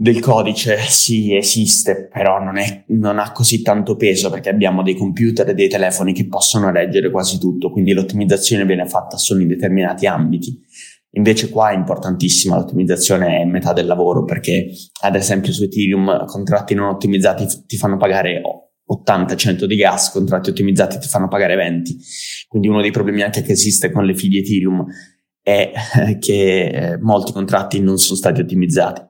del 0.00 0.18
codice 0.18 0.78
sì 0.88 1.36
esiste, 1.36 2.08
però 2.10 2.42
non, 2.42 2.56
è, 2.56 2.84
non, 2.86 3.18
ha 3.18 3.32
così 3.32 3.60
tanto 3.60 3.96
peso 3.96 4.30
perché 4.30 4.48
abbiamo 4.48 4.82
dei 4.82 4.94
computer 4.94 5.46
e 5.46 5.52
dei 5.52 5.68
telefoni 5.68 6.14
che 6.14 6.26
possono 6.26 6.72
leggere 6.72 7.10
quasi 7.10 7.38
tutto, 7.38 7.70
quindi 7.70 7.92
l'ottimizzazione 7.92 8.64
viene 8.64 8.86
fatta 8.86 9.18
solo 9.18 9.42
in 9.42 9.48
determinati 9.48 10.06
ambiti. 10.06 10.58
Invece 11.16 11.50
qua 11.50 11.72
è 11.72 11.74
importantissima 11.74 12.56
l'ottimizzazione, 12.56 13.42
è 13.42 13.44
metà 13.44 13.74
del 13.74 13.84
lavoro 13.84 14.24
perché 14.24 14.70
ad 15.02 15.16
esempio 15.16 15.52
su 15.52 15.64
Ethereum 15.64 16.24
contratti 16.24 16.72
non 16.72 16.88
ottimizzati 16.88 17.46
ti 17.66 17.76
fanno 17.76 17.98
pagare 17.98 18.40
80-100 18.90 19.64
di 19.64 19.76
gas, 19.76 20.12
contratti 20.12 20.48
ottimizzati 20.48 20.98
ti 20.98 21.08
fanno 21.08 21.28
pagare 21.28 21.56
20. 21.56 21.98
Quindi 22.48 22.68
uno 22.68 22.80
dei 22.80 22.90
problemi 22.90 23.20
anche 23.20 23.42
che 23.42 23.52
esiste 23.52 23.90
con 23.90 24.06
le 24.06 24.14
fee 24.14 24.38
Ethereum 24.38 24.82
è 25.42 25.72
che 26.18 26.96
molti 27.02 27.32
contratti 27.32 27.80
non 27.80 27.98
sono 27.98 28.16
stati 28.16 28.40
ottimizzati. 28.40 29.08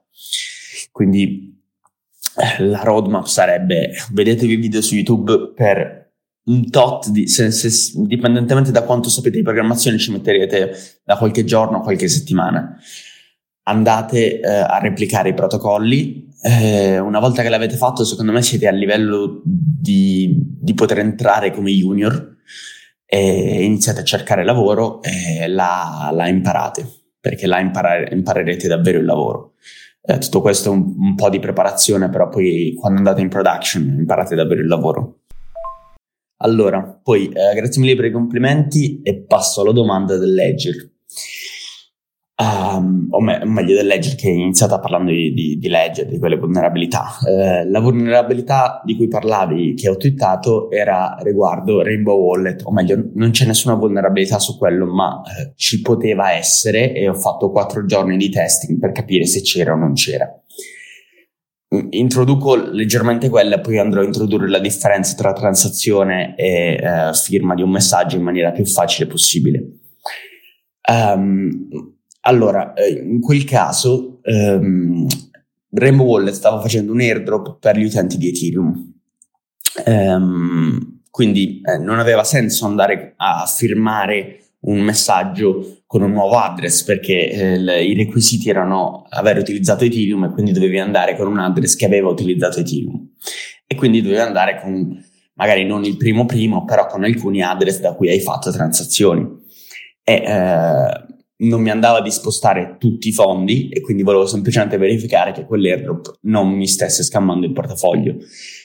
Quindi 0.91 1.49
la 2.59 2.83
roadmap 2.83 3.27
sarebbe 3.27 3.91
vedetevi 4.13 4.57
video 4.57 4.81
su 4.81 4.95
YouTube 4.95 5.53
per 5.55 6.13
un 6.43 6.71
tot 6.71 7.09
di, 7.11 7.29
se, 7.29 7.51
se, 7.51 7.93
dipendentemente 8.07 8.71
da 8.71 8.83
quanto 8.83 9.09
sapete 9.09 9.37
di 9.37 9.43
programmazione 9.43 9.99
ci 9.99 10.11
metterete 10.11 11.01
da 11.05 11.17
qualche 11.17 11.45
giorno 11.45 11.79
a 11.79 11.83
qualche 11.83 12.09
settimana 12.09 12.77
andate 13.65 14.41
eh, 14.41 14.49
a 14.49 14.79
replicare 14.79 15.29
i 15.29 15.35
protocolli 15.35 16.29
eh, 16.43 16.99
una 16.99 17.21
volta 17.21 17.43
che 17.43 17.51
l'avete 17.51 17.77
fatto, 17.77 18.05
secondo 18.05 18.33
me 18.33 18.43
siete 18.43 18.67
a 18.67 18.73
livello 18.73 19.43
di, 19.45 20.35
di 20.35 20.75
poter 20.75 20.99
entrare 21.01 21.51
come 21.51 21.71
junior 21.71 22.37
e 23.05 23.63
iniziate 23.65 24.01
a 24.01 24.05
cercare 24.05 24.45
lavoro 24.45 25.03
e 25.03 25.47
la, 25.49 26.11
la 26.13 26.29
imparate, 26.29 26.87
perché 27.21 27.47
là 27.47 27.61
imparare, 27.61 28.09
imparerete 28.13 28.69
davvero 28.69 28.99
il 28.99 29.05
lavoro. 29.05 29.55
Eh, 30.03 30.19
tutto 30.19 30.41
questo 30.41 30.71
è 30.71 30.73
un, 30.73 30.95
un, 30.97 31.15
po' 31.15 31.29
di 31.29 31.39
preparazione, 31.39 32.09
però 32.09 32.29
poi 32.29 32.75
quando 32.79 32.99
andate 32.99 33.21
in 33.21 33.29
production 33.29 33.83
imparate 33.99 34.35
davvero 34.35 34.61
il 34.61 34.67
lavoro. 34.67 35.21
Allora, 36.43 36.83
poi 36.83 37.29
eh, 37.29 37.55
grazie 37.55 37.81
mille 37.83 37.97
per 37.97 38.07
i 38.07 38.13
complimenti 38.13 39.03
e 39.03 39.23
passo 39.23 39.61
alla 39.61 39.73
domanda 39.73 40.17
del 40.17 40.33
Ledger 40.33 40.91
um, 42.41 43.09
o, 43.11 43.21
me- 43.21 43.45
meglio 43.45 43.75
del 43.75 43.87
Ledger 43.87 44.15
che 44.15 44.29
è 44.29 44.33
iniziata 44.33 44.79
parlando 44.79 45.11
di, 45.11 45.33
di, 45.33 45.59
di 45.59 45.69
Ledger, 45.69 46.07
di 46.07 46.19
quelle 46.19 46.37
vulnerabilità. 46.37 47.19
Uh, 47.23 47.71
la 47.71 47.81
vulnerabilità 47.81 48.81
di 48.85 48.97
cui 48.97 49.09
parlavi, 49.09 49.75
che 49.75 49.89
ho 49.89 49.97
twittato, 49.97 50.71
era 50.71 51.17
riguardo 51.21 51.83
Rainbow 51.83 52.19
Wallet, 52.19 52.63
o 52.65 52.73
meglio, 52.73 53.11
non 53.15 53.31
c'è 53.31 53.45
nessuna 53.47 53.75
vulnerabilità 53.75 54.39
su 54.39 54.57
quello, 54.57 54.87
ma 54.87 55.17
uh, 55.17 55.53
ci 55.55 55.81
poteva 55.83 56.33
essere 56.33 56.93
e 56.93 57.09
ho 57.09 57.15
fatto 57.15 57.51
quattro 57.51 57.85
giorni 57.85 58.17
di 58.17 58.31
testing 58.31 58.79
per 58.79 58.93
capire 58.93 59.27
se 59.27 59.43
c'era 59.43 59.73
o 59.73 59.77
non 59.77 59.93
c'era. 59.93 60.29
Introduco 61.91 62.57
leggermente 62.57 63.29
quella 63.29 63.61
poi 63.61 63.79
andrò 63.79 64.01
a 64.01 64.05
introdurre 64.05 64.49
la 64.49 64.59
differenza 64.59 65.15
tra 65.15 65.33
transazione 65.33 66.35
e 66.37 66.81
uh, 66.83 67.15
firma 67.15 67.55
di 67.55 67.63
un 67.63 67.71
messaggio 67.71 68.17
in 68.17 68.23
maniera 68.23 68.51
più 68.51 68.65
facile 68.65 69.09
possibile. 69.09 69.79
Um, 70.91 71.69
allora, 72.31 72.73
eh, 72.75 72.93
in 72.93 73.21
quel 73.21 73.45
caso, 73.45 74.21
ehm, 74.23 75.07
Rainbow 75.73 76.07
Wallet 76.07 76.35
stava 76.35 76.61
facendo 76.61 76.93
un 76.93 77.01
airdrop 77.01 77.59
per 77.59 77.77
gli 77.77 77.85
utenti 77.85 78.17
di 78.17 78.29
Ethereum. 78.29 78.93
Ehm, 79.85 81.01
quindi 81.11 81.61
eh, 81.65 81.79
non 81.79 81.99
aveva 81.99 82.25
senso 82.25 82.67
andare 82.67 83.15
a 83.17 83.45
firmare 83.47 84.39
un 84.61 84.79
messaggio 84.81 85.83
con 85.87 86.03
un 86.03 86.13
nuovo 86.13 86.37
address 86.37 86.85
perché 86.85 87.31
eh, 87.31 87.59
le, 87.59 87.83
i 87.83 87.95
requisiti 87.95 88.49
erano 88.49 89.07
aver 89.09 89.39
utilizzato 89.39 89.85
Ethereum 89.85 90.25
e 90.25 90.31
quindi 90.31 90.53
dovevi 90.53 90.79
andare 90.79 91.17
con 91.17 91.27
un 91.27 91.39
address 91.39 91.75
che 91.77 91.87
aveva 91.87 92.11
utilizzato 92.11 92.61
Ethereum 92.61 93.09
e 93.67 93.75
quindi 93.75 94.03
dovevi 94.03 94.21
andare 94.21 94.61
con 94.61 95.03
magari 95.35 95.65
non 95.65 95.85
il 95.85 95.97
primo 95.97 96.27
primo 96.27 96.65
però 96.65 96.87
con 96.87 97.05
alcuni 97.05 97.43
address 97.43 97.81
da 97.81 97.95
cui 97.95 98.11
hai 98.11 98.21
fatto 98.21 98.53
transazioni 98.53 99.27
e 100.05 100.13
eh, 100.13 101.20
non 101.41 101.63
mi 101.63 101.71
andava 101.71 102.01
di 102.01 102.11
spostare 102.11 102.77
tutti 102.79 103.09
i 103.09 103.13
fondi 103.13 103.69
e 103.69 103.81
quindi 103.81 104.03
volevo 104.03 104.27
semplicemente 104.27 104.77
verificare 104.77 105.33
che 105.33 105.45
quell'airdrop 105.45 106.19
non 106.23 106.51
mi 106.51 106.67
stesse 106.67 107.03
scammando 107.03 107.47
il 107.47 107.53
portafoglio, 107.53 108.17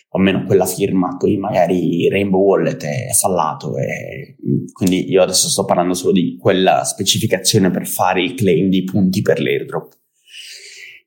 o 0.10 0.18
almeno 0.18 0.44
quella 0.44 0.66
firma, 0.66 1.16
poi 1.18 1.38
magari 1.38 2.08
Rainbow 2.10 2.42
Wallet 2.42 2.84
è 2.84 3.14
fallato 3.14 3.78
e 3.78 4.36
quindi 4.72 5.10
io 5.10 5.22
adesso 5.22 5.50
sto 5.50 5.66
parlando 5.66 5.94
solo 5.94 6.12
di 6.12 6.38
quella 6.40 6.84
specificazione 6.84 7.72
per 7.72 7.88
fare 7.88 8.24
il 8.24 8.34
claim 8.34 8.70
di 8.70 8.84
punti 8.84 9.22
per 9.22 9.40
l'airdrop. 9.40 9.94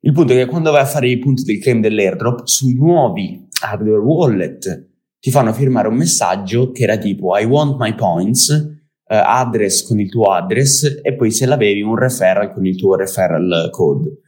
Il 0.00 0.12
punto 0.12 0.32
è 0.32 0.36
che 0.36 0.46
quando 0.46 0.70
vai 0.70 0.82
a 0.82 0.86
fare 0.86 1.08
i 1.08 1.18
punti 1.18 1.42
del 1.42 1.58
claim 1.58 1.80
dell'airdrop, 1.80 2.46
sui 2.46 2.74
nuovi 2.74 3.46
hardware 3.62 3.98
wallet 3.98 4.86
ti 5.18 5.30
fanno 5.30 5.52
firmare 5.52 5.88
un 5.88 5.96
messaggio 5.96 6.70
che 6.70 6.84
era 6.84 6.96
tipo 6.96 7.36
I 7.36 7.44
want 7.44 7.76
my 7.78 7.94
points 7.94 8.77
address 9.14 9.86
con 9.86 9.98
il 10.00 10.10
tuo 10.10 10.26
address 10.32 11.00
e 11.02 11.14
poi 11.14 11.30
se 11.30 11.46
l'avevi 11.46 11.82
un 11.82 11.96
referral 11.96 12.52
con 12.52 12.66
il 12.66 12.76
tuo 12.76 12.94
referral 12.94 13.68
code. 13.70 14.20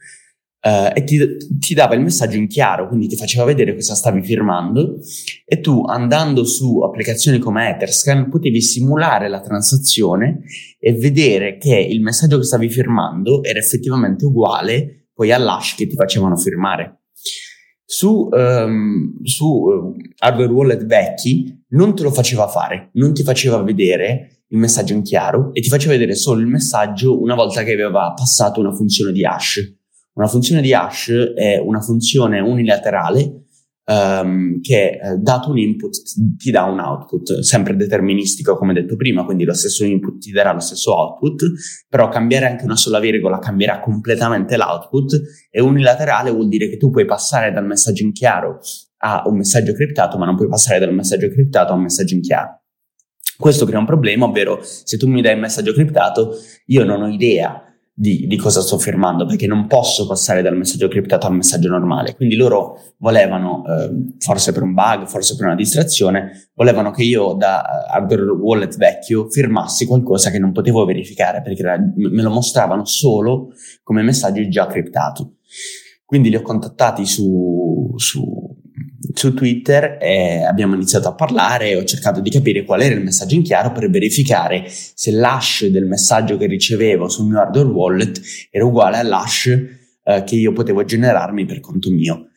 Uh, 0.63 0.91
e 0.93 1.03
ti, 1.03 1.17
ti, 1.59 1.73
dava 1.73 1.95
il 1.95 2.01
messaggio 2.01 2.37
in 2.37 2.47
chiaro, 2.47 2.87
quindi 2.87 3.07
ti 3.07 3.15
faceva 3.15 3.45
vedere 3.45 3.73
cosa 3.73 3.95
stavi 3.95 4.21
firmando 4.21 4.99
e 5.43 5.59
tu 5.59 5.83
andando 5.87 6.43
su 6.43 6.81
applicazioni 6.81 7.39
come 7.39 7.67
Etherscan 7.71 8.29
potevi 8.29 8.61
simulare 8.61 9.27
la 9.27 9.41
transazione 9.41 10.43
e 10.79 10.93
vedere 10.93 11.57
che 11.57 11.75
il 11.75 12.01
messaggio 12.01 12.37
che 12.37 12.43
stavi 12.43 12.69
firmando 12.69 13.43
era 13.43 13.57
effettivamente 13.57 14.25
uguale 14.25 15.07
poi 15.15 15.31
all'hash 15.31 15.73
che 15.75 15.87
ti 15.87 15.95
facevano 15.95 16.37
firmare. 16.37 17.05
Su, 17.83 18.29
um, 18.31 19.15
su 19.23 19.45
uh, 19.45 19.95
hardware 20.19 20.51
wallet 20.51 20.85
vecchi 20.85 21.65
non 21.69 21.95
te 21.95 22.03
lo 22.03 22.11
faceva 22.11 22.47
fare, 22.47 22.91
non 22.93 23.15
ti 23.15 23.23
faceva 23.23 23.63
vedere 23.63 24.40
il 24.51 24.57
messaggio 24.57 24.93
in 24.93 25.01
chiaro 25.01 25.53
e 25.53 25.61
ti 25.61 25.69
faceva 25.69 25.93
vedere 25.93 26.15
solo 26.15 26.39
il 26.41 26.47
messaggio 26.47 27.19
una 27.21 27.35
volta 27.35 27.63
che 27.63 27.71
aveva 27.71 28.13
passato 28.13 28.59
una 28.59 28.73
funzione 28.73 29.11
di 29.11 29.25
hash. 29.25 29.79
Una 30.13 30.27
funzione 30.27 30.61
di 30.61 30.73
hash 30.73 31.33
è 31.35 31.57
una 31.57 31.79
funzione 31.79 32.41
unilaterale 32.41 33.45
um, 33.85 34.59
che 34.59 34.99
eh, 35.01 35.17
dato 35.17 35.51
un 35.51 35.57
input 35.57 35.95
ti, 36.37 36.51
dà 36.51 36.63
un 36.63 36.79
output, 36.79 37.39
sempre 37.39 37.77
deterministico 37.77 38.57
come 38.57 38.73
detto 38.73 38.97
prima, 38.97 39.23
quindi 39.23 39.45
lo 39.45 39.53
stesso 39.53 39.85
input 39.85 40.17
ti 40.17 40.31
darà 40.31 40.51
lo 40.51 40.59
stesso 40.59 40.93
output, 40.93 41.43
però 41.87 42.09
cambiare 42.09 42.47
anche 42.47 42.65
una 42.65 42.75
sola 42.75 42.99
virgola 42.99 43.39
cambierà 43.39 43.79
completamente 43.79 44.57
l'output 44.57 45.21
e 45.49 45.61
unilaterale 45.61 46.29
vuol 46.29 46.49
dire 46.49 46.69
che 46.69 46.75
tu 46.75 46.89
puoi 46.89 47.05
passare 47.05 47.53
dal 47.53 47.65
messaggio 47.65 48.03
in 48.03 48.11
chiaro 48.11 48.59
a 49.03 49.23
un 49.25 49.37
messaggio 49.37 49.73
criptato, 49.73 50.17
ma 50.17 50.25
non 50.25 50.35
puoi 50.35 50.47
passare 50.47 50.79
dal 50.79 50.93
messaggio 50.93 51.29
criptato 51.29 51.71
a 51.71 51.75
un 51.75 51.83
messaggio 51.83 52.15
in 52.15 52.21
chiaro. 52.21 52.60
Questo 53.41 53.65
crea 53.65 53.79
un 53.79 53.87
problema, 53.87 54.25
ovvero 54.25 54.59
se 54.61 54.97
tu 54.97 55.07
mi 55.07 55.19
dai 55.19 55.33
il 55.33 55.39
messaggio 55.39 55.73
criptato, 55.73 56.35
io 56.67 56.83
non 56.83 57.01
ho 57.01 57.07
idea 57.07 57.59
di, 57.91 58.27
di, 58.27 58.37
cosa 58.37 58.61
sto 58.61 58.77
firmando 58.77 59.25
perché 59.25 59.47
non 59.47 59.65
posso 59.65 60.05
passare 60.05 60.43
dal 60.43 60.55
messaggio 60.55 60.87
criptato 60.87 61.25
al 61.25 61.33
messaggio 61.33 61.67
normale. 61.67 62.15
Quindi 62.15 62.35
loro 62.35 62.93
volevano, 62.97 63.63
eh, 63.65 64.13
forse 64.19 64.51
per 64.51 64.61
un 64.61 64.75
bug, 64.75 65.07
forse 65.07 65.35
per 65.35 65.47
una 65.47 65.55
distrazione, 65.55 66.49
volevano 66.53 66.91
che 66.91 67.01
io 67.01 67.33
da 67.33 67.63
hardware 67.89 68.29
wallet 68.29 68.77
vecchio 68.77 69.27
firmassi 69.27 69.87
qualcosa 69.87 70.29
che 70.29 70.37
non 70.37 70.51
potevo 70.51 70.85
verificare 70.85 71.41
perché 71.41 71.63
era, 71.63 71.77
me 71.77 72.21
lo 72.21 72.29
mostravano 72.29 72.85
solo 72.85 73.53
come 73.81 74.03
messaggio 74.03 74.47
già 74.49 74.67
criptato. 74.67 75.37
Quindi 76.05 76.29
li 76.29 76.35
ho 76.35 76.43
contattati 76.43 77.07
su, 77.07 77.91
su 77.95 78.50
su 79.21 79.35
Twitter 79.35 79.99
eh, 80.01 80.41
abbiamo 80.43 80.73
iniziato 80.73 81.07
a 81.07 81.13
parlare 81.13 81.75
ho 81.75 81.83
cercato 81.83 82.21
di 82.21 82.31
capire 82.31 82.63
qual 82.63 82.81
era 82.81 82.95
il 82.95 83.03
messaggio 83.03 83.35
in 83.35 83.43
chiaro 83.43 83.71
per 83.71 83.87
verificare 83.87 84.63
se 84.67 85.11
l'hash 85.11 85.67
del 85.67 85.85
messaggio 85.85 86.37
che 86.37 86.47
ricevevo 86.47 87.07
sul 87.07 87.27
mio 87.27 87.39
hardware 87.39 87.67
wallet 87.67 88.19
era 88.49 88.65
uguale 88.65 88.97
all'hash 88.97 89.45
eh, 90.03 90.23
che 90.25 90.35
io 90.35 90.53
potevo 90.53 90.83
generarmi 90.83 91.45
per 91.45 91.59
conto 91.59 91.91
mio. 91.91 92.29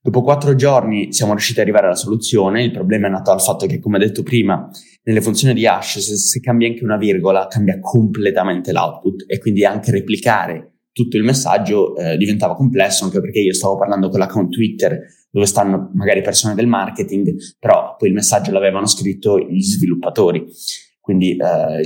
Dopo 0.00 0.22
quattro 0.22 0.54
giorni 0.54 1.12
siamo 1.12 1.32
riusciti 1.32 1.60
ad 1.60 1.66
arrivare 1.66 1.88
alla 1.88 1.94
soluzione, 1.94 2.64
il 2.64 2.70
problema 2.70 3.08
è 3.08 3.10
nato 3.10 3.32
dal 3.32 3.42
fatto 3.42 3.66
che, 3.66 3.78
come 3.78 3.98
detto 3.98 4.22
prima, 4.22 4.66
nelle 5.02 5.20
funzioni 5.20 5.52
di 5.52 5.66
hash, 5.66 5.98
se, 5.98 6.16
se 6.16 6.40
cambia 6.40 6.68
anche 6.68 6.82
una 6.82 6.96
virgola, 6.96 7.46
cambia 7.48 7.78
completamente 7.78 8.72
l'output 8.72 9.24
e 9.26 9.38
quindi 9.38 9.66
anche 9.66 9.90
replicare 9.90 10.76
tutto 10.90 11.18
il 11.18 11.22
messaggio 11.22 11.94
eh, 11.96 12.16
diventava 12.16 12.54
complesso 12.54 13.04
anche 13.04 13.20
perché 13.20 13.40
io 13.40 13.52
stavo 13.52 13.76
parlando 13.76 14.08
con 14.08 14.18
l'account 14.18 14.50
Twitter 14.50 14.98
dove 15.30 15.46
stanno 15.46 15.90
magari 15.94 16.22
persone 16.22 16.54
del 16.54 16.66
marketing, 16.66 17.34
però 17.58 17.94
poi 17.96 18.08
il 18.08 18.14
messaggio 18.14 18.52
l'avevano 18.52 18.86
scritto 18.86 19.38
gli 19.38 19.62
sviluppatori. 19.62 20.44
Quindi 21.10 21.36
eh, 21.36 21.82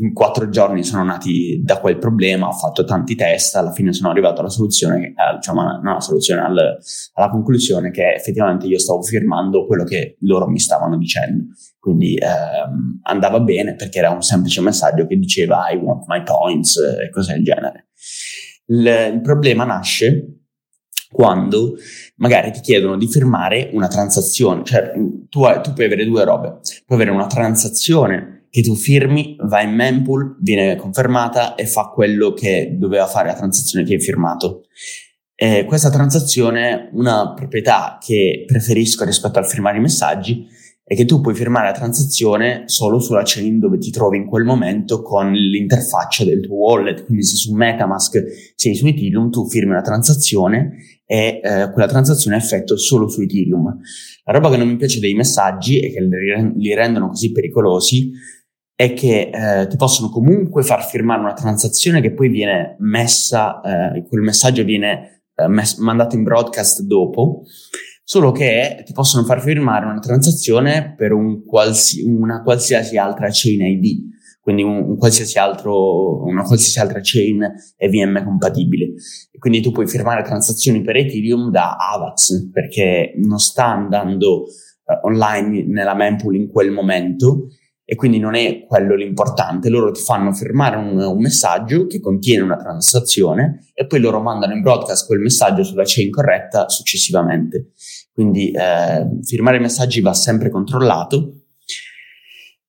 in 0.00 0.12
quattro 0.12 0.50
giorni 0.50 0.84
sono 0.84 1.02
nati 1.02 1.60
da 1.64 1.80
quel 1.80 1.98
problema, 1.98 2.46
ho 2.46 2.52
fatto 2.52 2.84
tanti 2.84 3.16
test, 3.16 3.56
alla 3.56 3.72
fine 3.72 3.92
sono 3.92 4.10
arrivato 4.10 4.40
alla 4.40 4.50
soluzione, 4.50 5.06
eh, 5.06 5.34
diciamo, 5.36 5.80
alla 5.82 6.00
soluzione, 6.00 6.42
al, 6.42 6.76
alla 7.14 7.28
conclusione 7.30 7.90
che 7.90 8.12
effettivamente 8.14 8.66
io 8.66 8.78
stavo 8.78 9.02
firmando 9.02 9.66
quello 9.66 9.84
che 9.84 10.16
loro 10.20 10.46
mi 10.46 10.60
stavano 10.60 10.96
dicendo. 10.96 11.46
Quindi 11.80 12.16
ehm, 12.16 13.00
andava 13.02 13.40
bene 13.40 13.74
perché 13.74 13.98
era 13.98 14.10
un 14.10 14.22
semplice 14.22 14.60
messaggio 14.60 15.06
che 15.06 15.16
diceva 15.16 15.68
I 15.70 15.76
want 15.76 16.04
my 16.06 16.22
points 16.22 16.76
e 16.76 17.10
cose 17.10 17.32
del 17.32 17.42
genere. 17.42 17.88
Il, 18.66 19.12
il 19.14 19.20
problema 19.22 19.64
nasce 19.64 20.37
quando 21.10 21.76
magari 22.16 22.50
ti 22.52 22.60
chiedono 22.60 22.96
di 22.96 23.08
firmare 23.08 23.70
una 23.72 23.88
transazione, 23.88 24.62
cioè 24.64 24.92
tu, 25.28 25.42
tu 25.62 25.72
puoi 25.72 25.86
avere 25.86 26.04
due 26.04 26.24
robe, 26.24 26.58
puoi 26.84 27.00
avere 27.00 27.10
una 27.10 27.26
transazione 27.26 28.46
che 28.50 28.62
tu 28.62 28.74
firmi, 28.74 29.36
va 29.40 29.62
in 29.62 29.74
mempool, 29.74 30.36
viene 30.40 30.76
confermata 30.76 31.54
e 31.54 31.66
fa 31.66 31.90
quello 31.92 32.32
che 32.32 32.76
doveva 32.78 33.06
fare 33.06 33.28
la 33.28 33.34
transazione 33.34 33.84
che 33.84 33.94
hai 33.94 34.00
firmato. 34.00 34.64
Eh, 35.34 35.64
questa 35.66 35.90
transazione, 35.90 36.90
una 36.92 37.32
proprietà 37.34 37.98
che 38.00 38.44
preferisco 38.46 39.04
rispetto 39.04 39.38
al 39.38 39.46
firmare 39.46 39.78
i 39.78 39.82
messaggi, 39.82 40.46
è 40.82 40.96
che 40.96 41.04
tu 41.04 41.20
puoi 41.20 41.34
firmare 41.34 41.66
la 41.66 41.72
transazione 41.72 42.62
solo 42.64 42.98
sulla 42.98 43.22
chain 43.22 43.58
dove 43.58 43.76
ti 43.76 43.90
trovi 43.90 44.16
in 44.16 44.26
quel 44.26 44.44
momento 44.44 45.02
con 45.02 45.30
l'interfaccia 45.30 46.24
del 46.24 46.40
tuo 46.40 46.56
wallet. 46.56 47.04
Quindi 47.04 47.24
se 47.24 47.36
su 47.36 47.52
Metamask 47.52 48.52
sei 48.54 48.74
su 48.74 48.86
Ethereum, 48.86 49.30
tu 49.30 49.46
firmi 49.46 49.72
una 49.72 49.82
transazione 49.82 50.97
e 51.10 51.40
eh, 51.42 51.70
quella 51.72 51.88
transazione 51.88 52.36
è 52.36 52.38
effetto 52.38 52.76
solo 52.76 53.08
su 53.08 53.22
Ethereum. 53.22 53.80
La 54.24 54.32
roba 54.32 54.50
che 54.50 54.58
non 54.58 54.68
mi 54.68 54.76
piace 54.76 55.00
dei 55.00 55.14
messaggi 55.14 55.80
e 55.80 55.90
che 55.90 56.00
li 56.02 56.74
rendono 56.74 57.08
così 57.08 57.32
pericolosi 57.32 58.12
è 58.74 58.92
che 58.92 59.30
eh, 59.32 59.66
ti 59.68 59.76
possono 59.76 60.10
comunque 60.10 60.62
far 60.62 60.84
firmare 60.84 61.20
una 61.20 61.32
transazione 61.32 62.02
che 62.02 62.12
poi 62.12 62.28
viene 62.28 62.76
messa, 62.80 63.62
eh, 63.62 64.06
quel 64.06 64.20
messaggio 64.20 64.64
viene 64.64 65.22
eh, 65.34 65.48
mess- 65.48 65.78
mandato 65.78 66.14
in 66.14 66.24
broadcast 66.24 66.82
dopo, 66.82 67.44
solo 68.04 68.30
che 68.30 68.82
ti 68.84 68.92
possono 68.92 69.24
far 69.24 69.40
firmare 69.40 69.86
una 69.86 70.00
transazione 70.00 70.94
per 70.94 71.12
un 71.12 71.42
qualsi- 71.46 72.02
una 72.02 72.42
qualsiasi 72.42 72.98
altra 72.98 73.28
chain 73.32 73.62
ID, 73.62 74.17
quindi 74.48 74.64
un, 74.64 74.82
un 74.88 74.96
qualsiasi 74.96 75.38
altro, 75.38 76.24
una 76.24 76.40
qualsiasi 76.42 76.78
altra 76.78 77.00
chain 77.02 77.46
EVM 77.76 78.24
compatibile. 78.24 78.94
E 79.30 79.36
quindi 79.38 79.60
tu 79.60 79.72
puoi 79.72 79.86
firmare 79.86 80.22
transazioni 80.22 80.80
per 80.80 80.96
Ethereum 80.96 81.50
da 81.50 81.76
AVAX 81.76 82.48
perché 82.50 83.12
non 83.16 83.40
sta 83.40 83.66
andando 83.66 84.44
uh, 84.44 85.06
online 85.06 85.66
nella 85.66 85.94
mempool 85.94 86.36
in 86.36 86.48
quel 86.48 86.70
momento 86.70 87.48
e 87.84 87.94
quindi 87.94 88.18
non 88.18 88.34
è 88.34 88.64
quello 88.66 88.94
l'importante. 88.94 89.68
Loro 89.68 89.90
ti 89.90 90.00
fanno 90.00 90.32
firmare 90.32 90.76
un, 90.76 90.98
un, 90.98 91.18
messaggio 91.20 91.84
che 91.84 92.00
contiene 92.00 92.42
una 92.42 92.56
transazione 92.56 93.66
e 93.74 93.86
poi 93.86 94.00
loro 94.00 94.22
mandano 94.22 94.54
in 94.54 94.62
broadcast 94.62 95.06
quel 95.06 95.20
messaggio 95.20 95.62
sulla 95.62 95.84
chain 95.84 96.08
corretta 96.08 96.70
successivamente. 96.70 97.72
Quindi 98.14 98.50
eh, 98.52 99.06
firmare 99.24 99.58
messaggi 99.58 100.00
va 100.00 100.14
sempre 100.14 100.48
controllato 100.48 101.34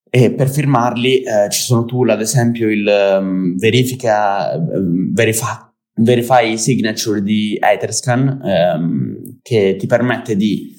e 0.09 0.33
per 0.33 0.49
firmarli 0.49 1.21
eh, 1.21 1.49
ci 1.49 1.61
sono 1.61 1.85
tool, 1.85 2.09
ad 2.09 2.21
esempio 2.21 2.69
il 2.69 2.87
um, 3.19 3.57
verifica, 3.57 4.55
um, 4.55 5.13
verify, 5.13 5.57
verify 5.95 6.57
signature 6.57 7.21
di 7.21 7.57
Etherscan 7.61 8.39
um, 8.41 9.39
che 9.41 9.75
ti 9.77 9.85
permette 9.85 10.35
di 10.35 10.77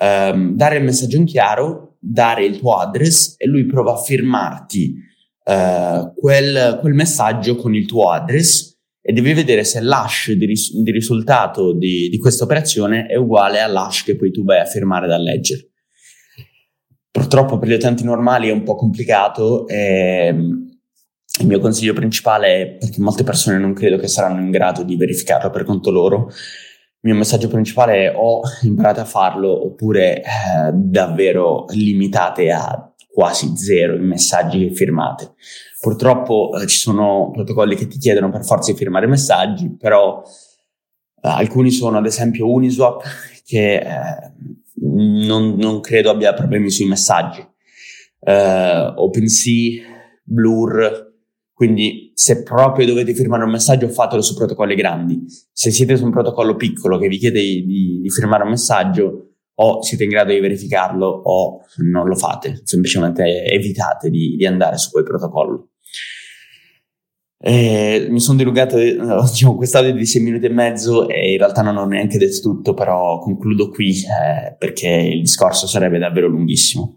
dare 0.00 0.78
il 0.78 0.82
messaggio 0.82 1.18
in 1.18 1.26
chiaro 1.26 1.90
dare 2.00 2.46
il 2.46 2.58
tuo 2.58 2.76
address 2.76 3.34
e 3.36 3.46
lui 3.46 3.66
prova 3.66 3.92
a 3.92 4.02
firmarti 4.02 4.94
uh, 5.44 6.14
quel, 6.14 6.78
quel, 6.80 6.94
messaggio 6.94 7.56
con 7.56 7.74
il 7.74 7.84
tuo 7.84 8.10
address 8.10 8.78
e 9.02 9.12
devi 9.12 9.34
vedere 9.34 9.64
se 9.64 9.80
l'hash 9.80 10.32
di, 10.32 10.46
ris- 10.46 10.74
di 10.74 10.90
risultato 10.90 11.74
di, 11.74 12.08
di 12.08 12.18
questa 12.18 12.44
operazione 12.44 13.06
è 13.06 13.16
uguale 13.16 13.60
all'hash 13.60 14.04
che 14.04 14.16
poi 14.16 14.30
tu 14.30 14.42
vai 14.44 14.60
a 14.60 14.64
firmare 14.64 15.06
dal 15.06 15.22
ledger. 15.22 15.69
Purtroppo 17.20 17.58
per 17.58 17.68
gli 17.68 17.74
utenti 17.74 18.02
normali 18.02 18.48
è 18.48 18.52
un 18.52 18.62
po' 18.62 18.76
complicato 18.76 19.68
e 19.68 20.28
il 20.28 21.46
mio 21.46 21.60
consiglio 21.60 21.92
principale 21.92 22.62
è 22.62 22.76
perché 22.78 22.98
molte 23.02 23.24
persone 23.24 23.58
non 23.58 23.74
credo 23.74 23.98
che 23.98 24.08
saranno 24.08 24.40
in 24.40 24.50
grado 24.50 24.82
di 24.84 24.96
verificarlo 24.96 25.50
per 25.50 25.64
conto 25.64 25.90
loro 25.90 26.28
il 26.28 27.10
mio 27.10 27.14
messaggio 27.14 27.48
principale 27.48 28.06
è 28.06 28.14
o 28.16 28.40
imparate 28.62 29.00
a 29.00 29.04
farlo 29.04 29.66
oppure 29.66 30.22
eh, 30.22 30.72
davvero 30.72 31.66
limitate 31.68 32.52
a 32.52 32.90
quasi 33.12 33.54
zero 33.54 33.96
i 33.96 34.00
messaggi 34.00 34.68
che 34.68 34.74
firmate. 34.74 35.34
Purtroppo 35.78 36.52
eh, 36.54 36.66
ci 36.66 36.78
sono 36.78 37.30
protocolli 37.32 37.76
che 37.76 37.86
ti 37.86 37.98
chiedono 37.98 38.30
per 38.30 38.46
forza 38.46 38.72
di 38.72 38.78
firmare 38.78 39.06
messaggi, 39.06 39.76
però 39.76 40.22
eh, 40.22 41.28
alcuni 41.28 41.70
sono 41.70 41.98
ad 41.98 42.06
esempio 42.06 42.50
Uniswap 42.50 43.02
che 43.44 43.76
eh, 43.76 44.32
non, 44.80 45.54
non, 45.56 45.80
credo 45.80 46.10
abbia 46.10 46.34
problemi 46.34 46.70
sui 46.70 46.86
messaggi. 46.86 47.46
Eh, 48.20 48.92
OpenSea, 48.96 49.82
Blur, 50.22 51.14
quindi 51.52 52.12
se 52.14 52.42
proprio 52.42 52.86
dovete 52.86 53.14
firmare 53.14 53.44
un 53.44 53.50
messaggio 53.50 53.88
fatelo 53.88 54.22
su 54.22 54.34
protocolli 54.34 54.74
grandi. 54.74 55.24
Se 55.52 55.70
siete 55.70 55.96
su 55.96 56.04
un 56.04 56.10
protocollo 56.10 56.56
piccolo 56.56 56.98
che 56.98 57.08
vi 57.08 57.18
chiede 57.18 57.40
di, 57.40 58.00
di 58.00 58.10
firmare 58.10 58.44
un 58.44 58.50
messaggio, 58.50 59.30
o 59.62 59.82
siete 59.82 60.04
in 60.04 60.10
grado 60.10 60.32
di 60.32 60.40
verificarlo 60.40 61.06
o 61.06 61.60
non 61.90 62.06
lo 62.06 62.14
fate, 62.14 62.62
semplicemente 62.64 63.44
evitate 63.44 64.08
di, 64.08 64.34
di 64.36 64.46
andare 64.46 64.78
su 64.78 64.90
quel 64.90 65.04
protocollo. 65.04 65.72
Eh, 67.42 68.08
mi 68.10 68.20
sono 68.20 68.36
dilungato 68.36 68.76
diciamo, 68.76 69.56
quest'audio 69.56 69.94
di 69.94 70.04
6 70.04 70.22
minuti 70.22 70.44
e 70.44 70.50
mezzo 70.50 71.08
e 71.08 71.32
in 71.32 71.38
realtà 71.38 71.62
non 71.62 71.78
ho 71.78 71.86
neanche 71.86 72.18
detto 72.18 72.40
tutto, 72.40 72.74
però 72.74 73.18
concludo 73.18 73.70
qui 73.70 73.92
eh, 73.92 74.54
perché 74.58 74.88
il 74.88 75.20
discorso 75.20 75.66
sarebbe 75.66 75.98
davvero 75.98 76.28
lunghissimo. 76.28 76.96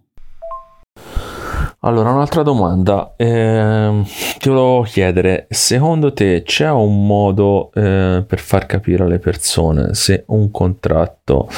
Allora, 1.85 2.11
un'altra 2.11 2.43
domanda. 2.43 3.13
Eh, 3.17 4.03
ti 4.37 4.49
volevo 4.49 4.83
chiedere, 4.83 5.47
secondo 5.49 6.13
te 6.13 6.43
c'è 6.43 6.69
un 6.69 7.05
modo 7.05 7.71
eh, 7.73 8.23
per 8.25 8.39
far 8.39 8.65
capire 8.65 9.03
alle 9.03 9.19
persone 9.19 9.93
se 9.93 10.23
un 10.27 10.49
contratto, 10.49 11.49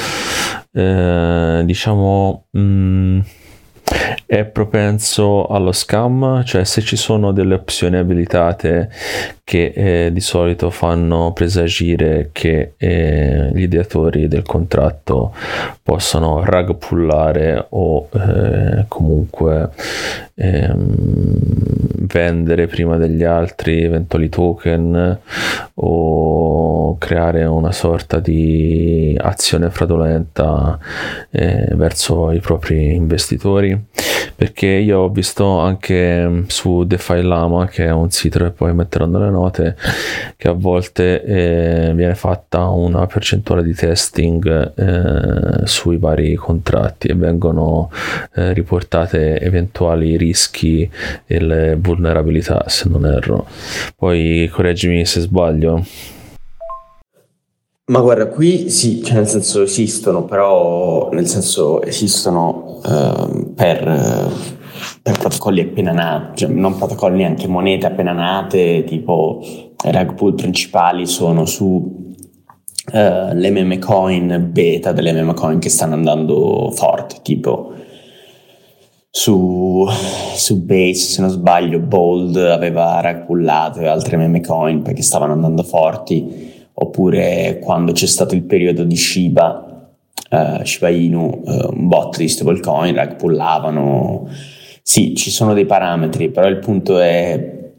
eh, 0.72 1.62
diciamo, 1.64 2.46
mh, 2.50 2.60
mm, 2.60 3.20
è 4.26 4.44
propenso 4.44 5.46
allo 5.46 5.72
scam, 5.72 6.44
cioè 6.44 6.64
se 6.64 6.82
ci 6.82 6.96
sono 6.96 7.32
delle 7.32 7.54
opzioni 7.54 7.96
abilitate 7.96 8.90
che 9.44 9.72
eh, 9.74 10.12
di 10.12 10.20
solito 10.20 10.70
fanno 10.70 11.32
presagire 11.32 12.30
che 12.32 12.72
eh, 12.76 13.50
gli 13.54 13.62
ideatori 13.62 14.26
del 14.26 14.42
contratto 14.42 15.32
possano 15.82 16.42
rug 16.44 16.74
pullare 16.76 17.66
o 17.70 18.08
eh, 18.12 18.84
comunque 18.88 19.70
ehm, 20.36 21.36
vendere 22.06 22.66
prima 22.66 22.96
degli 22.96 23.24
altri 23.24 23.82
eventuali 23.82 24.28
token 24.28 25.18
o 25.74 26.96
creare 26.98 27.44
una 27.44 27.72
sorta 27.72 28.20
di 28.20 29.16
azione 29.20 29.70
fraudolenta 29.70 30.78
eh, 31.30 31.68
verso 31.74 32.30
i 32.30 32.40
propri 32.40 32.94
investitori. 32.94 33.84
Perché 34.36 34.66
io 34.66 35.00
ho 35.00 35.08
visto 35.08 35.60
anche 35.60 36.44
su 36.48 36.84
DeFi 36.84 37.22
Lama 37.22 37.68
che 37.68 37.86
è 37.86 37.90
un 37.90 38.10
sito 38.10 38.38
che 38.40 38.50
poi 38.50 38.74
metterò 38.74 39.06
nelle 39.06 39.30
note 39.30 39.76
che 40.36 40.48
a 40.48 40.52
volte 40.52 41.22
eh, 41.22 41.92
viene 41.94 42.14
fatta 42.14 42.68
una 42.68 43.06
percentuale 43.06 43.62
di 43.62 43.72
testing 43.72 44.74
eh, 44.76 45.66
sui 45.66 45.96
vari 45.96 46.34
contratti 46.34 47.08
e 47.08 47.14
vengono 47.14 47.90
eh, 48.34 48.52
riportate 48.52 49.40
eventuali 49.40 50.18
rischi 50.18 50.25
e 51.26 51.40
le 51.40 51.76
vulnerabilità 51.80 52.64
se 52.68 52.88
non 52.88 53.06
erro. 53.06 53.46
Poi 53.96 54.48
correggimi 54.52 55.04
se 55.04 55.20
sbaglio. 55.20 55.84
Ma 57.88 58.00
guarda, 58.00 58.26
qui 58.26 58.68
sì, 58.68 59.00
cioè 59.00 59.14
nel 59.14 59.28
senso 59.28 59.62
esistono, 59.62 60.24
però 60.24 61.08
nel 61.12 61.28
senso 61.28 61.80
esistono 61.82 62.80
uh, 62.82 63.54
per, 63.54 64.32
per, 65.02 65.18
protocolli 65.18 65.60
appena 65.60 65.92
nati, 65.92 66.38
cioè 66.38 66.48
non 66.48 66.76
protocolli 66.76 67.18
neanche 67.18 67.46
monete 67.46 67.86
appena 67.86 68.10
nate, 68.10 68.82
tipo 68.82 69.38
i 69.40 69.92
rug 69.92 70.14
pool 70.14 70.34
principali 70.34 71.06
sono 71.06 71.44
su 71.44 71.64
uh, 71.64 73.32
le 73.32 73.50
meme 73.50 73.78
coin 73.78 74.48
beta 74.50 74.90
delle 74.90 75.12
meme 75.12 75.34
coin 75.34 75.60
che 75.60 75.68
stanno 75.68 75.94
andando 75.94 76.72
forti, 76.72 77.18
tipo 77.22 77.72
su, 79.16 79.86
su 80.34 80.62
Base, 80.62 80.94
se 80.94 81.22
non 81.22 81.30
sbaglio, 81.30 81.78
Bold 81.78 82.36
aveva 82.36 83.00
rug 83.00 83.24
pullato 83.24 83.80
e 83.80 83.86
altre 83.86 84.18
meme 84.18 84.42
coin 84.42 84.82
perché 84.82 85.00
stavano 85.00 85.32
andando 85.32 85.62
forti 85.62 86.52
oppure 86.74 87.58
quando 87.62 87.92
c'è 87.92 88.04
stato 88.04 88.34
il 88.34 88.42
periodo 88.42 88.84
di 88.84 88.94
Shiba, 88.94 89.88
uh, 90.30 90.62
Shiba 90.62 90.90
Inu, 90.90 91.40
uh, 91.44 91.72
un 91.72 91.88
bot 91.88 92.18
di 92.18 92.28
stablecoin, 92.28 92.94
rag 92.94 93.16
pullavano, 93.16 94.28
sì, 94.82 95.14
ci 95.14 95.30
sono 95.30 95.54
dei 95.54 95.64
parametri, 95.64 96.28
però 96.28 96.46
il 96.48 96.58
punto 96.58 96.98
è 96.98 97.70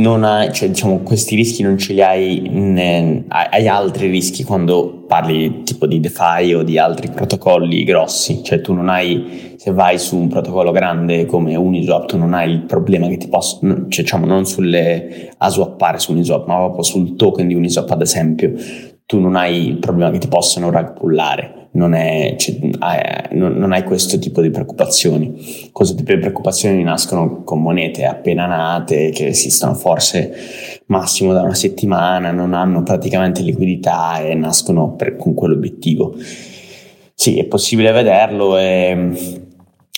non 0.00 0.24
hai, 0.24 0.52
cioè, 0.52 0.68
diciamo, 0.68 1.00
questi 1.00 1.34
rischi 1.36 1.62
non 1.62 1.76
ce 1.76 1.92
li 1.92 2.02
hai, 2.02 2.48
ne, 2.48 3.24
hai 3.28 3.68
altri 3.68 4.08
rischi 4.08 4.44
quando 4.44 5.04
parli 5.06 5.62
tipo 5.62 5.86
di 5.86 6.00
DeFi 6.00 6.54
o 6.54 6.62
di 6.62 6.78
altri 6.78 7.10
protocolli 7.10 7.84
grossi, 7.84 8.42
cioè 8.42 8.60
tu 8.60 8.72
non 8.72 8.88
hai, 8.88 9.54
se 9.56 9.72
vai 9.72 9.98
su 9.98 10.16
un 10.16 10.28
protocollo 10.28 10.72
grande 10.72 11.26
come 11.26 11.54
Uniswap, 11.54 12.06
tu 12.06 12.16
non 12.16 12.32
hai 12.32 12.50
il 12.50 12.62
problema 12.62 13.08
che 13.08 13.18
ti 13.18 13.28
possono, 13.28 13.86
cioè, 13.88 14.04
diciamo, 14.04 14.24
non 14.26 14.46
sulle, 14.46 15.34
a 15.36 15.48
swappare 15.50 15.98
su 15.98 16.12
Uniswap, 16.12 16.46
ma 16.46 16.56
proprio 16.56 16.82
sul 16.82 17.16
token 17.16 17.46
di 17.46 17.54
Uniswap 17.54 17.90
ad 17.90 18.00
esempio, 18.00 18.54
tu 19.04 19.20
non 19.20 19.36
hai 19.36 19.66
il 19.66 19.78
problema 19.78 20.10
che 20.10 20.18
ti 20.18 20.28
possano 20.28 20.70
rug 20.70 20.94
pullare 20.94 21.59
non, 21.72 21.94
è, 21.94 22.34
cioè, 22.36 22.56
non, 23.32 23.72
hai 23.72 23.84
questo 23.84 24.18
tipo 24.18 24.40
di 24.40 24.50
preoccupazioni. 24.50 25.70
Questo 25.72 25.94
tipo 25.94 26.12
di 26.12 26.18
preoccupazioni 26.18 26.82
nascono 26.82 27.44
con 27.44 27.62
monete 27.62 28.04
appena 28.04 28.46
nate, 28.46 29.10
che 29.10 29.28
esistono 29.28 29.74
forse 29.74 30.82
massimo 30.86 31.32
da 31.32 31.42
una 31.42 31.54
settimana, 31.54 32.32
non 32.32 32.54
hanno 32.54 32.82
praticamente 32.82 33.42
liquidità 33.42 34.20
e 34.20 34.34
nascono 34.34 34.94
per, 34.94 35.16
con 35.16 35.34
quell'obiettivo. 35.34 36.14
Sì, 37.14 37.38
è 37.38 37.44
possibile 37.44 37.92
vederlo 37.92 38.56
e 38.56 39.48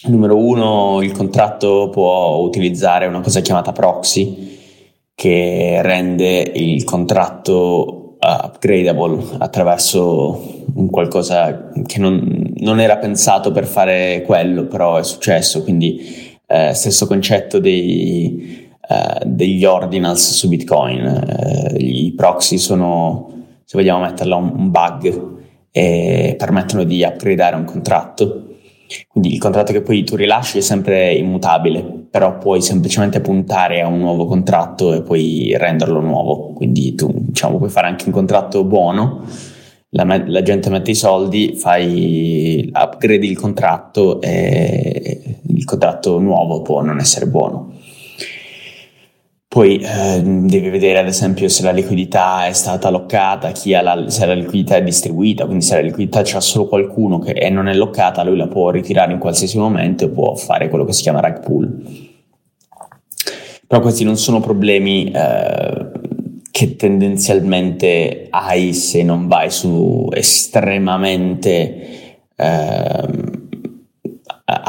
numero 0.04 0.36
uno 0.36 1.00
il 1.02 1.12
contratto 1.12 1.88
può 1.90 2.38
utilizzare 2.38 3.06
una 3.06 3.20
cosa 3.20 3.40
chiamata 3.40 3.70
proxy 3.70 4.58
che 5.14 5.78
rende 5.82 6.40
il 6.54 6.82
contratto 6.82 8.01
upgradable 8.22 9.36
attraverso 9.38 10.64
un 10.74 10.88
qualcosa 10.88 11.70
che 11.84 11.98
non, 11.98 12.52
non, 12.58 12.78
era 12.78 12.96
pensato 12.96 13.50
per 13.50 13.66
fare 13.66 14.22
quello, 14.24 14.66
però 14.66 14.96
è 14.96 15.02
successo. 15.02 15.62
Quindi, 15.62 16.38
eh, 16.46 16.72
stesso 16.72 17.06
concetto 17.06 17.58
dei, 17.58 18.70
eh, 18.88 19.24
degli 19.26 19.64
ordinals 19.64 20.32
su 20.32 20.48
Bitcoin. 20.48 21.04
Eh, 21.04 21.76
I 21.78 22.12
proxy 22.14 22.58
sono, 22.58 23.28
se 23.64 23.76
vogliamo 23.76 24.02
metterla, 24.02 24.36
un, 24.36 24.52
un 24.54 24.70
bug 24.70 25.30
e 25.72 26.34
permettono 26.38 26.84
di 26.84 27.02
upgradare 27.02 27.56
un 27.56 27.64
contratto. 27.64 28.46
Quindi 29.08 29.32
il 29.32 29.38
contratto 29.40 29.72
che 29.72 29.82
poi 29.82 30.04
tu 30.04 30.16
rilasci 30.16 30.58
è 30.58 30.62
sempre 30.62 31.12
immutabile 31.12 32.02
però 32.12 32.36
puoi 32.36 32.60
semplicemente 32.60 33.22
puntare 33.22 33.80
a 33.80 33.88
un 33.88 33.98
nuovo 33.98 34.26
contratto 34.26 34.92
e 34.92 35.00
poi 35.00 35.54
renderlo 35.56 35.98
nuovo. 35.98 36.52
Quindi 36.52 36.94
tu 36.94 37.10
diciamo, 37.10 37.56
puoi 37.56 37.70
fare 37.70 37.86
anche 37.86 38.04
un 38.04 38.12
contratto 38.12 38.64
buono, 38.64 39.24
la, 39.94 40.22
la 40.26 40.42
gente 40.42 40.68
mette 40.68 40.90
i 40.90 40.94
soldi, 40.94 41.54
fai, 41.56 42.70
upgrade 42.70 43.24
il 43.24 43.38
contratto 43.38 44.20
e 44.20 45.38
il 45.46 45.64
contratto 45.64 46.18
nuovo 46.18 46.60
può 46.60 46.82
non 46.82 46.98
essere 46.98 47.26
buono. 47.26 47.71
Poi 49.52 49.76
eh, 49.76 50.22
devi 50.22 50.70
vedere 50.70 51.00
ad 51.00 51.06
esempio 51.06 51.46
se 51.46 51.62
la 51.62 51.72
liquidità 51.72 52.46
è 52.46 52.54
stata 52.54 52.88
loccata, 52.88 53.52
la, 53.82 54.08
se 54.08 54.24
la 54.24 54.32
liquidità 54.32 54.76
è 54.76 54.82
distribuita, 54.82 55.44
quindi 55.44 55.62
se 55.62 55.74
la 55.74 55.82
liquidità 55.82 56.22
c'è 56.22 56.40
solo 56.40 56.66
qualcuno 56.66 57.18
che 57.18 57.32
e 57.32 57.50
non 57.50 57.68
è 57.68 57.74
loccata, 57.74 58.22
lui 58.22 58.38
la 58.38 58.48
può 58.48 58.70
ritirare 58.70 59.12
in 59.12 59.18
qualsiasi 59.18 59.58
momento 59.58 60.06
e 60.06 60.08
può 60.08 60.34
fare 60.36 60.70
quello 60.70 60.86
che 60.86 60.94
si 60.94 61.02
chiama 61.02 61.20
rag 61.20 61.44
pool. 61.44 61.82
Però 63.66 63.82
questi 63.82 64.04
non 64.04 64.16
sono 64.16 64.40
problemi 64.40 65.10
eh, 65.10 65.90
che 66.50 66.76
tendenzialmente 66.76 68.28
hai 68.30 68.72
se 68.72 69.02
non 69.02 69.28
vai 69.28 69.50
su 69.50 70.08
estremamente... 70.14 72.24
Eh, 72.34 73.21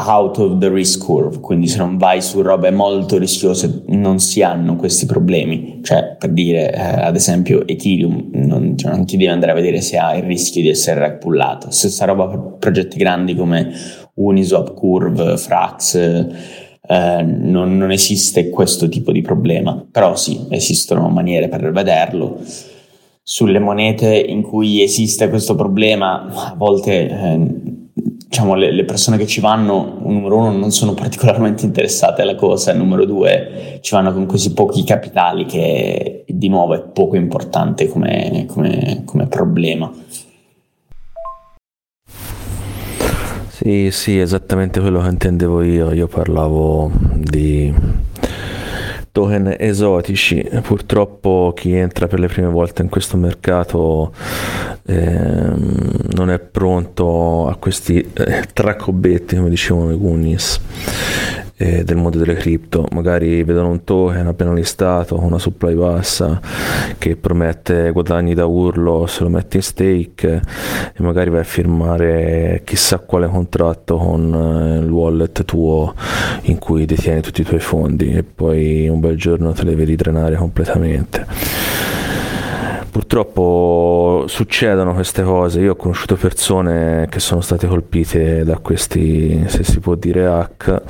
out 0.06 0.38
of 0.38 0.58
the 0.58 0.68
risk 0.68 1.04
curve, 1.04 1.40
quindi 1.40 1.66
se 1.66 1.78
non 1.78 1.96
vai 1.96 2.20
su 2.22 2.42
robe 2.42 2.70
molto 2.70 3.18
rischiose 3.18 3.82
non 3.88 4.18
si 4.20 4.42
hanno 4.42 4.76
questi 4.76 5.06
problemi, 5.06 5.80
cioè 5.82 6.16
per 6.18 6.30
dire 6.30 6.72
eh, 6.72 6.80
ad 6.80 7.16
esempio 7.16 7.66
Ethereum 7.66 8.30
non, 8.32 8.76
cioè, 8.76 8.92
non, 8.92 9.04
ti 9.06 9.16
devi 9.16 9.30
andare 9.30 9.52
a 9.52 9.54
vedere 9.54 9.80
se 9.80 9.98
ha 9.98 10.14
il 10.14 10.22
rischio 10.22 10.62
di 10.62 10.68
essere 10.68 11.00
ragpullato, 11.00 11.70
stessa 11.70 12.04
roba 12.04 12.26
per 12.28 12.56
progetti 12.58 12.96
grandi 12.96 13.34
come 13.34 13.72
Uniswap, 14.14 14.74
Curve, 14.74 15.36
Frax, 15.36 15.96
eh, 16.86 17.22
non, 17.22 17.76
non 17.76 17.90
esiste 17.90 18.50
questo 18.50 18.88
tipo 18.88 19.10
di 19.10 19.22
problema, 19.22 19.84
però 19.90 20.16
sì, 20.16 20.46
esistono 20.50 21.08
maniere 21.08 21.48
per 21.48 21.72
vederlo. 21.72 22.38
Sulle 23.26 23.58
monete 23.58 24.14
in 24.14 24.42
cui 24.42 24.82
esiste 24.82 25.30
questo 25.30 25.54
problema, 25.54 26.26
a 26.50 26.54
volte 26.54 27.08
eh, 27.08 27.63
diciamo, 28.34 28.56
le, 28.56 28.72
le, 28.72 28.84
persone 28.84 29.16
che 29.16 29.28
ci 29.28 29.40
vanno, 29.40 29.96
numero 30.00 30.38
uno, 30.38 30.50
non 30.50 30.72
sono 30.72 30.92
particolarmente 30.94 31.64
interessate 31.64 32.22
alla 32.22 32.34
cosa, 32.34 32.72
e 32.72 32.74
numero 32.74 33.04
due, 33.04 33.78
ci 33.80 33.94
vanno 33.94 34.12
con 34.12 34.26
così 34.26 34.52
pochi 34.52 34.82
capitali 34.82 35.44
che 35.44 36.24
di 36.26 36.48
nuovo 36.48 36.74
è 36.74 36.80
poco 36.80 37.14
importante 37.14 37.86
come, 37.86 38.44
come, 38.48 39.02
come 39.04 39.28
problema. 39.28 39.88
Sì, 43.46 43.90
sì, 43.92 44.18
esattamente 44.18 44.80
quello 44.80 45.00
che 45.00 45.08
intendevo 45.08 45.62
io. 45.62 45.92
Io 45.92 46.08
parlavo 46.08 46.90
di 47.14 47.72
token 49.12 49.54
esotici. 49.56 50.44
Purtroppo 50.60 51.52
chi 51.54 51.72
entra 51.72 52.08
per 52.08 52.18
le 52.18 52.26
prime 52.26 52.48
volte 52.48 52.82
in 52.82 52.88
questo 52.88 53.16
mercato 53.16 54.12
ehm, 54.86 55.93
non 56.14 56.30
è 56.30 56.38
pronto 56.38 57.48
a 57.48 57.56
questi 57.56 57.98
eh, 58.12 58.44
tracobetti, 58.52 59.36
come 59.36 59.50
dicevano 59.50 59.92
i 59.92 59.98
Goonies 59.98 60.60
eh, 61.56 61.84
del 61.84 61.96
mondo 61.96 62.18
delle 62.18 62.34
cripto. 62.34 62.86
Magari 62.92 63.42
vedono 63.42 63.70
un 63.70 63.84
token 63.84 64.26
appena 64.26 64.52
listato 64.52 65.16
con 65.16 65.24
una 65.24 65.38
supply 65.38 65.74
bassa 65.74 66.40
che 66.98 67.16
promette 67.16 67.90
guadagni 67.90 68.34
da 68.34 68.46
urlo 68.46 69.06
se 69.06 69.22
lo 69.24 69.28
metti 69.28 69.56
in 69.56 69.62
stake 69.62 70.42
e 70.94 71.02
magari 71.02 71.30
vai 71.30 71.40
a 71.40 71.44
firmare 71.44 72.62
chissà 72.64 72.98
quale 72.98 73.26
contratto 73.26 73.96
con 73.96 74.32
eh, 74.34 74.84
il 74.84 74.90
wallet 74.90 75.44
tuo 75.44 75.94
in 76.42 76.58
cui 76.58 76.84
detieni 76.86 77.20
tutti 77.20 77.40
i 77.40 77.44
tuoi 77.44 77.60
fondi 77.60 78.12
e 78.12 78.22
poi 78.22 78.88
un 78.88 79.00
bel 79.00 79.16
giorno 79.16 79.52
te 79.52 79.64
le 79.64 79.74
vedi 79.74 79.96
drenare 79.96 80.36
completamente 80.36 81.26
purtroppo 82.94 84.26
succedono 84.28 84.94
queste 84.94 85.24
cose. 85.24 85.58
Io 85.58 85.72
ho 85.72 85.74
conosciuto 85.74 86.14
persone 86.14 87.08
che 87.10 87.18
sono 87.18 87.40
state 87.40 87.66
colpite 87.66 88.44
da 88.44 88.58
questi, 88.58 89.42
se 89.48 89.64
si 89.64 89.80
può 89.80 89.96
dire, 89.96 90.26
hack 90.26 90.82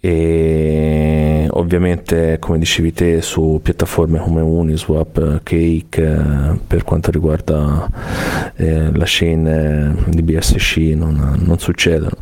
e 0.00 1.48
ovviamente 1.50 2.36
come 2.38 2.58
dicevi 2.58 2.92
te 2.92 3.20
su 3.20 3.58
piattaforme 3.62 4.20
come 4.20 4.40
Uniswap, 4.40 5.40
Cake 5.42 6.02
eh, 6.02 6.58
per 6.66 6.84
quanto 6.84 7.10
riguarda 7.10 7.90
eh, 8.56 8.90
la 8.92 9.04
chain 9.06 10.04
di 10.06 10.22
BSC 10.22 10.76
non, 10.94 11.40
non 11.44 11.58
succedono. 11.58 12.16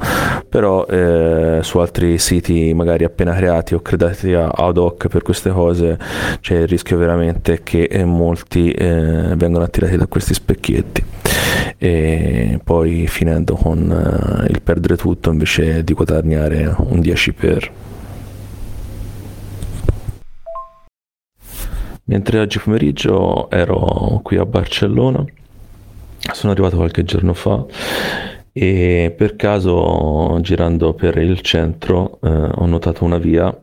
Però 0.49 0.87
eh, 0.87 1.61
su 1.63 1.79
altri 1.79 2.19
siti 2.19 2.73
magari 2.73 3.05
appena 3.05 3.35
creati 3.35 3.75
o 3.75 3.81
creati 3.81 4.33
ad 4.33 4.77
hoc 4.79 5.09
per 5.09 5.23
queste 5.23 5.51
cose 5.51 5.99
c'è 6.41 6.57
il 6.57 6.67
rischio 6.69 6.97
veramente 6.97 7.61
che 7.63 7.89
molti 8.05 8.71
eh, 8.71 9.35
vengano 9.37 9.65
attirati 9.65 9.97
da 9.97 10.07
questi 10.07 10.33
specchietti. 10.33 11.05
E 11.79 12.59
poi 12.65 13.07
finendo 13.07 13.55
con 13.55 14.45
il 14.49 14.63
perdere 14.63 14.97
tutto 14.97 15.31
invece 15.31 15.85
di 15.85 15.93
guadagnare 15.93 16.75
un 16.79 17.01
10 17.01 17.33
per 17.35 17.71
mentre 22.07 22.41
oggi 22.41 22.59
pomeriggio 22.59 23.49
ero 23.51 24.21
qui 24.23 24.37
a 24.37 24.45
Barcellona. 24.45 25.25
Sono 26.33 26.53
arrivato 26.53 26.77
qualche 26.77 27.05
giorno 27.05 27.35
fa 27.35 27.65
e 28.59 29.13
per 29.15 29.37
caso 29.37 30.39
girando 30.41 30.95
per 30.95 31.19
il 31.19 31.43
centro 31.43 32.19
eh, 32.23 32.29
ho 32.29 32.65
notato 32.65 33.05
una 33.05 33.19
via 33.19 33.55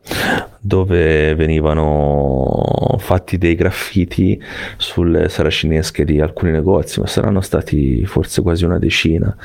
dove 0.60 1.34
venivano 1.34 2.94
fatti 2.98 3.36
dei 3.36 3.56
graffiti 3.56 4.40
sulle 4.76 5.28
saracinesche 5.28 6.04
di 6.04 6.20
alcuni 6.20 6.52
negozi, 6.52 7.00
ma 7.00 7.08
saranno 7.08 7.40
stati 7.40 8.06
forse 8.06 8.40
quasi 8.40 8.64
una 8.64 8.78
decina, 8.78 9.36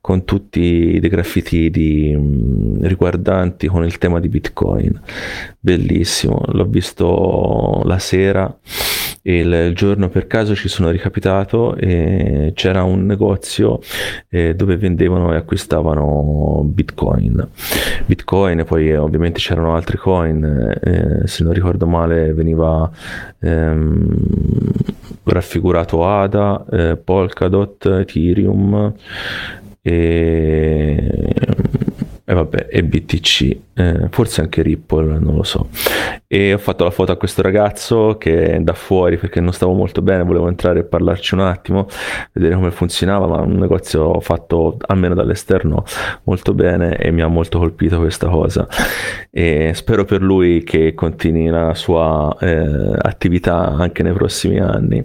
con 0.00 0.24
tutti 0.24 0.98
dei 0.98 1.10
graffiti 1.10 1.68
di, 1.68 2.16
mh, 2.16 2.86
riguardanti 2.86 3.66
con 3.66 3.84
il 3.84 3.98
tema 3.98 4.20
di 4.20 4.28
Bitcoin. 4.28 4.98
Bellissimo, 5.60 6.40
l'ho 6.46 6.64
visto 6.64 7.82
la 7.84 7.98
sera 7.98 8.58
il, 9.26 9.72
giorno 9.74 10.08
per 10.08 10.26
caso 10.26 10.54
ci 10.54 10.68
sono 10.68 10.90
ricapitato 10.90 11.76
e 11.76 12.52
c'era 12.54 12.82
un 12.82 13.06
negozio 13.06 13.80
eh, 14.28 14.54
dove 14.54 14.76
vendevano 14.76 15.32
e 15.32 15.36
acquistavano 15.36 16.62
Bitcoin. 16.64 17.48
Bitcoin 18.06 18.60
e 18.60 18.64
poi 18.64 18.90
eh, 18.90 18.96
ovviamente 18.96 19.40
c'erano 19.40 19.74
altri 19.74 19.96
coin 19.96 20.44
eh, 20.82 21.26
se 21.26 21.42
non 21.42 21.52
ricordo 21.52 21.86
male 21.86 22.34
veniva 22.34 22.90
ehm, 23.40 24.16
raffigurato 25.24 26.06
ADA, 26.06 26.64
eh, 26.70 26.96
Polkadot, 26.96 27.86
Ethereum 27.86 28.94
e 29.80 31.34
e 32.26 32.32
vabbè, 32.32 32.68
e 32.70 32.82
BTC, 32.82 33.56
eh, 33.74 34.08
forse 34.10 34.40
anche 34.40 34.62
Ripple, 34.62 35.18
non 35.18 35.36
lo 35.36 35.42
so. 35.42 35.68
E 36.26 36.54
ho 36.54 36.58
fatto 36.58 36.84
la 36.84 36.90
foto 36.90 37.12
a 37.12 37.16
questo 37.16 37.42
ragazzo 37.42 38.16
che 38.18 38.58
da 38.62 38.72
fuori 38.72 39.18
perché 39.18 39.40
non 39.40 39.52
stavo 39.52 39.74
molto 39.74 40.00
bene, 40.00 40.24
volevo 40.24 40.48
entrare 40.48 40.80
e 40.80 40.84
parlarci 40.84 41.34
un 41.34 41.40
attimo, 41.40 41.86
vedere 42.32 42.54
come 42.54 42.70
funzionava, 42.70 43.26
ma 43.26 43.40
un 43.42 43.58
negozio 43.58 44.20
fatto 44.20 44.78
almeno 44.86 45.14
dall'esterno 45.14 45.84
molto 46.22 46.54
bene 46.54 46.96
e 46.96 47.10
mi 47.10 47.20
ha 47.20 47.28
molto 47.28 47.58
colpito 47.58 47.98
questa 47.98 48.28
cosa. 48.28 48.66
E 49.30 49.72
spero 49.74 50.04
per 50.04 50.22
lui 50.22 50.64
che 50.64 50.94
continui 50.94 51.48
la 51.48 51.74
sua 51.74 52.34
eh, 52.40 52.96
attività 53.02 53.68
anche 53.68 54.02
nei 54.02 54.14
prossimi 54.14 54.58
anni 54.60 55.04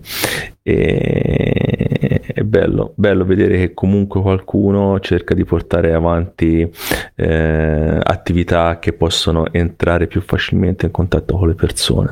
e 0.70 2.22
è 2.40 2.44
bello, 2.44 2.94
bello 2.96 3.26
vedere 3.26 3.58
che 3.58 3.74
comunque 3.74 4.22
qualcuno 4.22 5.00
cerca 5.00 5.34
di 5.34 5.44
portare 5.44 5.94
avanti 5.94 6.70
eh, 7.16 8.00
attività 8.02 8.80
che 8.80 8.94
possono 8.94 9.52
entrare 9.52 10.08
più 10.08 10.22
facilmente 10.22 10.86
in 10.86 10.92
contatto 10.92 11.38
con 11.38 11.48
le 11.48 11.56
persone. 11.56 12.12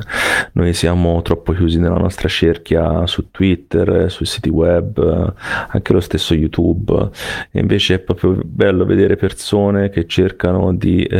Noi 0.52 0.74
siamo 0.74 1.22
troppo 1.22 1.52
chiusi 1.52 1.78
nella 1.78 1.96
nostra 1.96 2.28
cerchia 2.28 3.06
su 3.06 3.30
Twitter, 3.30 4.10
sui 4.10 4.26
siti 4.26 4.50
web, 4.50 5.32
anche 5.68 5.92
lo 5.92 6.00
stesso 6.00 6.34
YouTube. 6.34 7.08
E 7.50 7.60
invece 7.60 7.94
è 7.94 7.98
proprio 7.98 8.38
bello 8.44 8.84
vedere 8.84 9.16
persone 9.16 9.88
che 9.88 10.06
cercano 10.06 10.74
di 10.74 11.04
eh, 11.04 11.16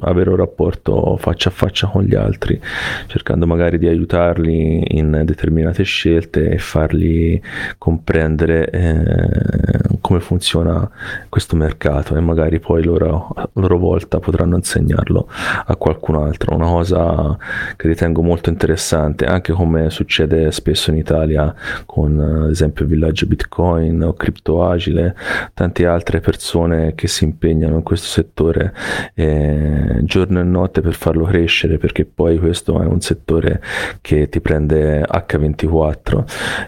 avere 0.00 0.30
un 0.30 0.36
rapporto 0.36 1.16
faccia 1.16 1.48
a 1.48 1.52
faccia 1.52 1.88
con 1.88 2.04
gli 2.04 2.14
altri, 2.14 2.60
cercando 3.06 3.46
magari 3.46 3.78
di 3.78 3.88
aiutarli 3.88 4.96
in 4.96 5.22
determinate 5.24 5.82
scelte 5.82 6.41
e 6.50 6.58
fargli 6.58 7.40
comprendere 7.78 8.70
eh, 8.70 9.82
come 10.00 10.20
funziona 10.20 10.90
questo 11.28 11.56
mercato 11.56 12.16
e 12.16 12.20
magari 12.20 12.58
poi 12.58 12.82
loro 12.82 13.28
a 13.34 13.48
loro 13.54 13.78
volta 13.78 14.18
potranno 14.18 14.56
insegnarlo 14.56 15.28
a 15.64 15.76
qualcun 15.76 16.16
altro. 16.16 16.54
Una 16.54 16.66
cosa 16.66 17.38
che 17.76 17.88
ritengo 17.88 18.22
molto 18.22 18.50
interessante, 18.50 19.24
anche 19.24 19.52
come 19.52 19.90
succede 19.90 20.50
spesso 20.52 20.90
in 20.90 20.96
Italia 20.96 21.54
con 21.86 22.18
ad 22.20 22.50
esempio 22.50 22.84
il 22.84 22.90
villaggio 22.90 23.26
Bitcoin 23.26 24.02
o 24.02 24.14
Crypto 24.14 24.64
Agile, 24.64 25.14
tante 25.54 25.86
altre 25.86 26.20
persone 26.20 26.94
che 26.94 27.08
si 27.08 27.24
impegnano 27.24 27.76
in 27.76 27.82
questo 27.82 28.08
settore 28.08 28.74
eh, 29.14 30.00
giorno 30.02 30.40
e 30.40 30.42
notte 30.42 30.80
per 30.80 30.94
farlo 30.94 31.24
crescere 31.24 31.78
perché 31.78 32.04
poi 32.04 32.38
questo 32.38 32.80
è 32.82 32.86
un 32.86 33.00
settore 33.00 33.62
che 34.00 34.28
ti 34.28 34.40
prende 34.40 35.02
H24 35.02 36.24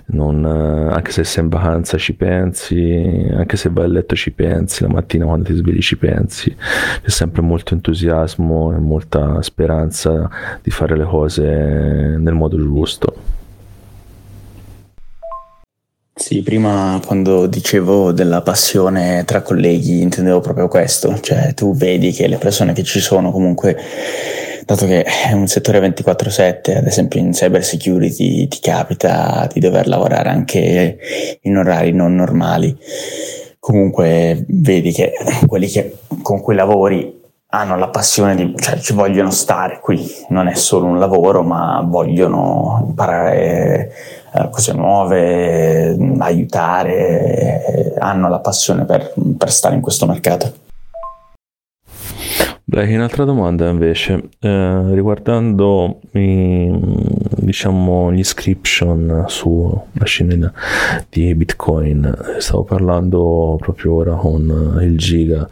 non, 0.06 0.44
eh, 0.44 0.92
anche 0.92 1.10
se 1.10 1.24
sei 1.24 1.44
in 1.44 1.50
vacanza 1.50 1.98
ci 1.98 2.14
pensi, 2.14 3.28
anche 3.32 3.56
se 3.56 3.68
vai 3.70 3.84
a 3.84 3.88
letto 3.88 4.14
ci 4.14 4.30
pensi, 4.32 4.82
la 4.82 4.88
mattina 4.88 5.24
quando 5.24 5.44
ti 5.44 5.54
svegli 5.54 5.80
ci 5.80 5.96
pensi, 5.96 6.54
c'è 7.02 7.10
sempre 7.10 7.42
molto 7.42 7.74
entusiasmo 7.74 8.72
e 8.72 8.78
molta 8.78 9.42
speranza 9.42 10.28
di 10.62 10.70
fare 10.70 10.96
le 10.96 11.04
cose 11.04 11.44
nel 11.44 12.34
modo 12.34 12.56
giusto. 12.56 13.33
Sì, 16.16 16.42
prima 16.42 17.00
quando 17.04 17.46
dicevo 17.46 18.12
della 18.12 18.40
passione 18.40 19.24
tra 19.24 19.42
colleghi 19.42 20.00
intendevo 20.00 20.38
proprio 20.38 20.68
questo, 20.68 21.18
cioè 21.20 21.54
tu 21.54 21.74
vedi 21.74 22.12
che 22.12 22.28
le 22.28 22.36
persone 22.38 22.72
che 22.72 22.84
ci 22.84 23.00
sono 23.00 23.32
comunque 23.32 23.76
dato 24.64 24.86
che 24.86 25.02
è 25.02 25.32
un 25.32 25.48
settore 25.48 25.80
24/7, 25.80 26.76
ad 26.76 26.86
esempio 26.86 27.18
in 27.18 27.32
cyber 27.32 27.64
security 27.64 28.46
ti 28.46 28.60
capita 28.60 29.48
di 29.52 29.58
dover 29.58 29.88
lavorare 29.88 30.28
anche 30.28 30.98
in 31.42 31.56
orari 31.56 31.90
non 31.90 32.14
normali. 32.14 32.78
Comunque 33.58 34.44
vedi 34.48 34.92
che 34.92 35.14
quelli 35.48 35.66
che, 35.66 35.96
con 36.22 36.40
cui 36.40 36.54
lavori 36.54 37.22
hanno 37.48 37.76
la 37.76 37.88
passione 37.88 38.34
di, 38.36 38.54
cioè 38.56 38.78
ci 38.78 38.92
vogliono 38.92 39.30
stare 39.30 39.80
qui, 39.80 40.06
non 40.28 40.46
è 40.48 40.54
solo 40.54 40.86
un 40.86 40.98
lavoro, 40.98 41.42
ma 41.42 41.84
vogliono 41.84 42.84
imparare 42.88 43.92
cose 44.50 44.72
nuove, 44.72 45.96
aiutare, 46.18 47.94
hanno 47.98 48.28
la 48.28 48.40
passione 48.40 48.84
per, 48.84 49.12
per 49.38 49.50
stare 49.50 49.74
in 49.74 49.80
questo 49.80 50.06
mercato. 50.06 50.63
Beh, 52.74 52.92
un'altra 52.92 53.22
domanda 53.22 53.68
invece, 53.68 54.30
eh, 54.40 54.94
riguardando 54.94 56.00
i, 56.14 56.76
diciamo, 57.36 58.10
gli 58.12 58.16
inscription 58.16 59.26
sulla 59.28 59.84
scena 60.02 60.52
di 61.08 61.32
Bitcoin, 61.36 62.12
stavo 62.38 62.64
parlando 62.64 63.56
proprio 63.60 63.94
ora 63.94 64.14
con 64.16 64.80
il 64.82 64.98
Giga 64.98 65.48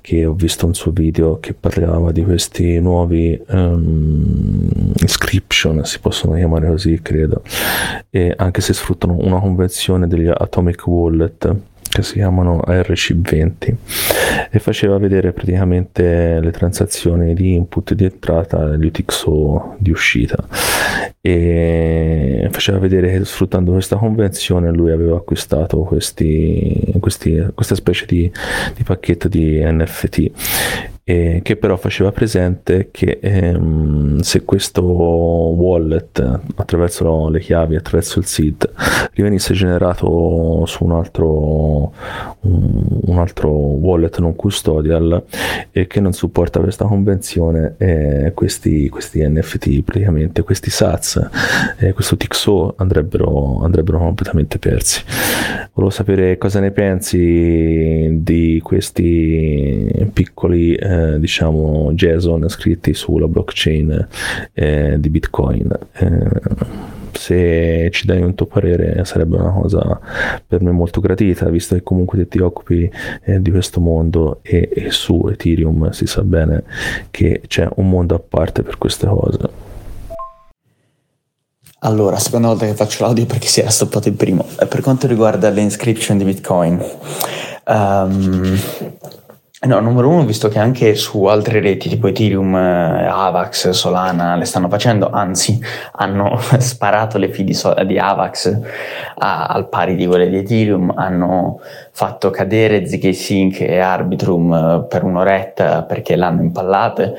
che 0.00 0.24
ho 0.24 0.34
visto 0.34 0.66
un 0.66 0.74
suo 0.74 0.92
video 0.92 1.40
che 1.40 1.52
parlava 1.52 2.12
di 2.12 2.22
questi 2.22 2.78
nuovi 2.78 3.36
um, 3.48 4.68
inscription, 5.00 5.84
si 5.84 5.98
possono 5.98 6.36
chiamare 6.36 6.68
così 6.68 7.00
credo, 7.02 7.42
e 8.08 8.32
anche 8.36 8.60
se 8.60 8.72
sfruttano 8.72 9.16
una 9.18 9.40
convenzione 9.40 10.06
degli 10.06 10.28
Atomic 10.28 10.86
Wallet 10.86 11.56
che 11.92 12.02
si 12.02 12.14
chiamano 12.14 12.62
ARC20 12.66 13.74
e 14.50 14.58
faceva 14.58 14.96
vedere 14.96 15.32
praticamente 15.32 16.40
le 16.40 16.50
transazioni 16.50 17.34
di 17.34 17.52
input 17.52 17.92
di 17.92 18.04
entrata 18.04 18.72
e 18.72 18.78
di 18.78 18.86
UTXO 18.86 19.76
di 19.78 19.90
uscita. 19.90 20.42
E 21.20 22.48
faceva 22.50 22.78
vedere 22.78 23.12
che 23.12 23.24
sfruttando 23.26 23.72
questa 23.72 23.96
convenzione 23.96 24.72
lui 24.72 24.90
aveva 24.90 25.16
acquistato 25.16 25.80
questi, 25.80 26.94
questi, 26.98 27.46
questa 27.54 27.74
specie 27.74 28.06
di, 28.06 28.32
di 28.74 28.82
pacchetto 28.82 29.28
di 29.28 29.60
NFT 29.62 30.30
eh, 31.04 31.40
che 31.42 31.56
però 31.56 31.76
faceva 31.76 32.12
presente 32.12 32.90
che 32.92 33.18
ehm, 33.20 34.20
se 34.20 34.44
questo 34.44 34.82
wallet 34.82 36.40
attraverso 36.54 37.28
le 37.28 37.40
chiavi, 37.40 37.74
attraverso 37.74 38.20
il 38.20 38.26
SID, 38.26 38.70
rivenisse 39.14 39.52
generato 39.52 40.64
su 40.66 40.84
un 40.84 40.92
altro, 40.92 41.92
un, 42.40 43.18
altro 43.18 43.50
wallet 43.50 44.18
non 44.20 44.36
custodial 44.36 45.24
e 45.72 45.88
che 45.88 46.00
non 46.00 46.12
supporta 46.12 46.60
questa 46.60 46.84
convenzione, 46.84 47.74
eh, 47.78 48.30
questi, 48.34 48.88
questi 48.88 49.26
NFT, 49.26 49.82
praticamente 49.82 50.42
questi 50.42 50.70
SATS, 50.70 51.30
eh, 51.78 51.92
questo 51.92 52.16
TXO 52.16 52.74
andrebbero, 52.76 53.60
andrebbero 53.62 53.98
completamente 53.98 54.58
persi. 54.58 55.02
Volevo 55.74 55.92
sapere 55.92 56.38
cosa 56.38 56.60
ne 56.60 56.70
pensi 56.70 58.18
di 58.20 58.60
questi 58.62 60.10
piccoli 60.12 60.74
eh, 60.92 61.02
eh, 61.02 61.18
diciamo 61.18 61.92
JSON 61.92 62.48
scritti 62.48 62.94
sulla 62.94 63.26
blockchain 63.26 64.08
eh, 64.52 64.96
di 64.98 65.08
Bitcoin. 65.08 65.70
Eh, 65.94 66.40
se 67.12 67.90
ci 67.92 68.06
dai 68.06 68.22
un 68.22 68.34
tuo 68.34 68.46
parere 68.46 69.04
sarebbe 69.04 69.36
una 69.36 69.50
cosa 69.50 70.00
per 70.46 70.62
me 70.62 70.70
molto 70.70 71.00
gratita, 71.00 71.48
visto 71.50 71.74
che 71.74 71.82
comunque 71.82 72.26
ti 72.26 72.38
occupi 72.38 72.90
eh, 73.24 73.40
di 73.40 73.50
questo 73.50 73.80
mondo 73.80 74.40
e, 74.42 74.68
e 74.74 74.90
su 74.90 75.28
Ethereum 75.30 75.90
si 75.90 76.06
sa 76.06 76.22
bene 76.22 76.64
che 77.10 77.42
c'è 77.46 77.68
un 77.76 77.88
mondo 77.88 78.14
a 78.14 78.20
parte 78.20 78.62
per 78.62 78.78
queste 78.78 79.06
cose. 79.06 79.38
Allora, 81.84 82.16
seconda 82.18 82.48
volta 82.48 82.64
che 82.64 82.74
faccio 82.74 83.02
l'audio 83.02 83.26
perché 83.26 83.48
si 83.48 83.60
era 83.60 83.70
stoppato 83.70 84.08
il 84.08 84.14
primo. 84.14 84.46
Per 84.56 84.80
quanto 84.80 85.08
riguarda 85.08 85.50
le 85.50 85.62
inscription 85.62 86.16
di 86.16 86.24
Bitcoin, 86.24 86.80
um, 87.66 88.56
No, 89.64 89.78
numero 89.78 90.08
uno, 90.08 90.24
visto 90.24 90.48
che 90.48 90.58
anche 90.58 90.96
su 90.96 91.22
altre 91.26 91.60
reti 91.60 91.88
tipo 91.88 92.08
Ethereum, 92.08 92.52
eh, 92.56 93.06
Avax, 93.06 93.68
Solana 93.70 94.34
le 94.34 94.44
stanno 94.44 94.68
facendo, 94.68 95.08
anzi 95.08 95.60
hanno 95.92 96.36
sparato 96.58 97.16
le 97.16 97.28
feed 97.32 97.46
di, 97.46 97.54
so- 97.54 97.72
di 97.86 97.96
Avax 97.96 98.58
a- 99.18 99.46
al 99.46 99.68
pari 99.68 99.94
di 99.94 100.04
quelle 100.04 100.28
di 100.28 100.38
Ethereum, 100.38 100.92
hanno 100.96 101.60
fatto 101.92 102.30
cadere 102.30 102.84
ZK 102.88 103.14
Sync 103.14 103.60
e 103.60 103.78
Arbitrum 103.78 104.52
eh, 104.52 104.86
per 104.88 105.04
un'oretta 105.04 105.84
perché 105.84 106.16
l'hanno 106.16 106.42
impallate. 106.42 107.14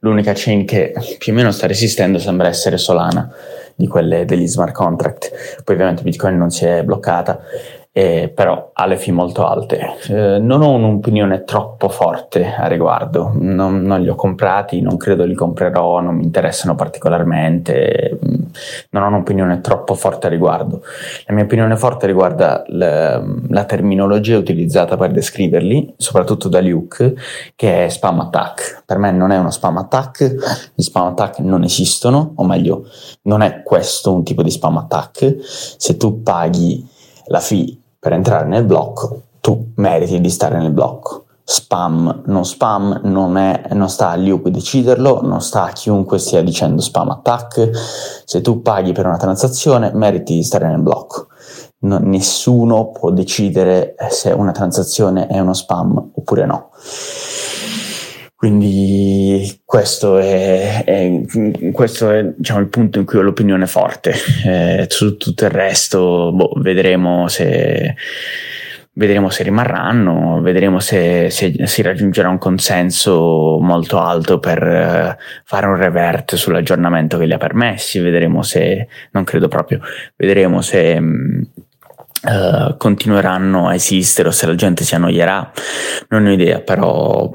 L'unica 0.00 0.32
chain 0.34 0.66
che 0.66 0.92
più 1.18 1.32
o 1.32 1.36
meno 1.36 1.52
sta 1.52 1.68
resistendo 1.68 2.18
sembra 2.18 2.48
essere 2.48 2.76
Solana 2.76 3.32
di 3.76 3.86
quelle 3.86 4.24
degli 4.24 4.48
smart 4.48 4.72
contract. 4.72 5.62
Poi 5.62 5.76
ovviamente 5.76 6.02
Bitcoin 6.02 6.36
non 6.36 6.50
si 6.50 6.64
è 6.64 6.82
bloccata 6.82 7.38
eh, 7.96 8.28
però 8.34 8.70
ha 8.72 8.86
le 8.86 8.96
fee 8.96 9.12
molto 9.12 9.46
alte. 9.46 9.98
Eh, 10.08 10.38
non 10.40 10.62
ho 10.62 10.72
un'opinione 10.72 11.44
troppo 11.44 11.88
forte 11.88 12.52
a 12.52 12.66
riguardo, 12.66 13.30
non, 13.34 13.82
non, 13.82 14.00
li 14.00 14.08
ho 14.08 14.16
comprati, 14.16 14.80
non 14.80 14.96
credo 14.96 15.24
li 15.24 15.34
comprerò, 15.34 16.00
non 16.00 16.16
mi 16.16 16.24
interessano 16.24 16.74
particolarmente, 16.74 18.18
non 18.90 19.02
ho 19.04 19.06
un'opinione 19.06 19.60
troppo 19.60 19.94
forte 19.94 20.26
a 20.26 20.30
riguardo. 20.30 20.82
La 21.26 21.34
mia 21.34 21.44
opinione 21.44 21.76
forte 21.76 22.08
riguarda 22.08 22.64
la, 22.66 23.22
la 23.48 23.64
terminologia 23.64 24.38
utilizzata 24.38 24.96
per 24.96 25.12
descriverli, 25.12 25.94
soprattutto 25.96 26.48
da 26.48 26.60
Luke, 26.60 27.14
che 27.54 27.84
è 27.84 27.88
spam 27.88 28.18
attack. 28.18 28.82
Per 28.84 28.98
me 28.98 29.12
non 29.12 29.30
è 29.30 29.38
uno 29.38 29.52
spam 29.52 29.76
attack, 29.76 30.72
gli 30.74 30.82
spam 30.82 31.06
attack 31.06 31.38
non 31.38 31.62
esistono, 31.62 32.32
o 32.34 32.44
meglio, 32.44 32.88
non 33.22 33.40
è 33.42 33.62
questo 33.62 34.12
un 34.12 34.24
tipo 34.24 34.42
di 34.42 34.50
spam 34.50 34.78
attack. 34.78 35.36
Se 35.44 35.96
tu 35.96 36.22
paghi 36.22 36.90
la 37.26 37.38
fee 37.38 37.82
per 38.04 38.12
entrare 38.12 38.46
nel 38.46 38.64
blocco 38.64 39.22
tu 39.40 39.72
meriti 39.76 40.20
di 40.20 40.28
stare 40.28 40.58
nel 40.58 40.72
blocco 40.72 41.24
spam, 41.42 42.22
non 42.26 42.44
spam, 42.44 43.00
non, 43.04 43.38
è, 43.38 43.68
non 43.72 43.88
sta 43.88 44.10
a 44.10 44.14
Liup 44.14 44.48
deciderlo, 44.48 45.22
non 45.22 45.40
sta 45.40 45.64
a 45.64 45.72
chiunque 45.72 46.18
stia 46.18 46.42
dicendo 46.42 46.82
spam 46.82 47.10
attack. 47.10 47.70
Se 48.24 48.40
tu 48.40 48.62
paghi 48.62 48.92
per 48.92 49.06
una 49.06 49.18
transazione, 49.18 49.90
meriti 49.92 50.34
di 50.34 50.42
stare 50.42 50.66
nel 50.66 50.80
blocco. 50.80 51.28
No, 51.80 51.98
nessuno 51.98 52.90
può 52.92 53.10
decidere 53.10 53.94
se 54.08 54.32
una 54.32 54.52
transazione 54.52 55.26
è 55.26 55.38
uno 55.38 55.52
spam 55.52 56.12
oppure 56.14 56.46
no. 56.46 56.70
Quindi 58.44 59.62
questo 59.64 60.18
è, 60.18 60.84
è, 60.84 61.20
questo 61.72 62.10
è 62.10 62.30
diciamo, 62.36 62.60
il 62.60 62.68
punto 62.68 62.98
in 62.98 63.06
cui 63.06 63.18
ho 63.18 63.22
l'opinione 63.22 63.66
forte. 63.66 64.12
Eh, 64.44 64.84
su 64.90 65.16
tutto 65.16 65.46
il 65.46 65.50
resto 65.50 66.30
boh, 66.30 66.52
vedremo 66.56 67.26
se 67.28 67.94
Vedremo 68.96 69.28
se 69.28 69.42
rimarranno, 69.42 70.40
vedremo 70.40 70.78
se, 70.78 71.28
si 71.28 71.82
raggiungerà 71.82 72.28
un 72.28 72.38
consenso 72.38 73.58
molto 73.60 73.98
alto 73.98 74.38
per 74.38 74.62
uh, 74.62 75.16
fare 75.44 75.66
un 75.66 75.74
revert 75.74 76.36
sull'aggiornamento 76.36 77.18
che 77.18 77.24
li 77.24 77.32
ha 77.32 77.38
permessi, 77.38 77.98
vedremo 77.98 78.42
se, 78.42 78.86
non 79.10 79.24
credo 79.24 79.48
proprio, 79.48 79.80
vedremo 80.14 80.60
se 80.60 80.96
uh, 81.00 82.76
continueranno 82.76 83.66
a 83.66 83.74
esistere 83.74 84.28
o 84.28 84.30
se 84.30 84.46
la 84.46 84.54
gente 84.54 84.84
si 84.84 84.94
annoierà, 84.94 85.50
non 86.10 86.26
ho 86.26 86.30
idea, 86.30 86.60
però 86.60 87.28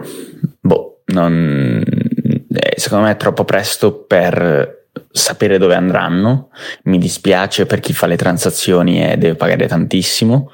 boh, 0.61 0.88
non, 1.11 1.83
eh, 1.83 2.73
secondo 2.75 3.05
me 3.05 3.11
è 3.11 3.17
troppo 3.17 3.45
presto 3.45 3.93
per 3.93 4.87
sapere 5.11 5.57
dove 5.57 5.75
andranno, 5.75 6.49
mi 6.83 6.97
dispiace 6.97 7.65
per 7.65 7.79
chi 7.79 7.93
fa 7.93 8.07
le 8.07 8.17
transazioni 8.17 9.03
e 9.03 9.17
deve 9.17 9.35
pagare 9.35 9.67
tantissimo 9.67 10.51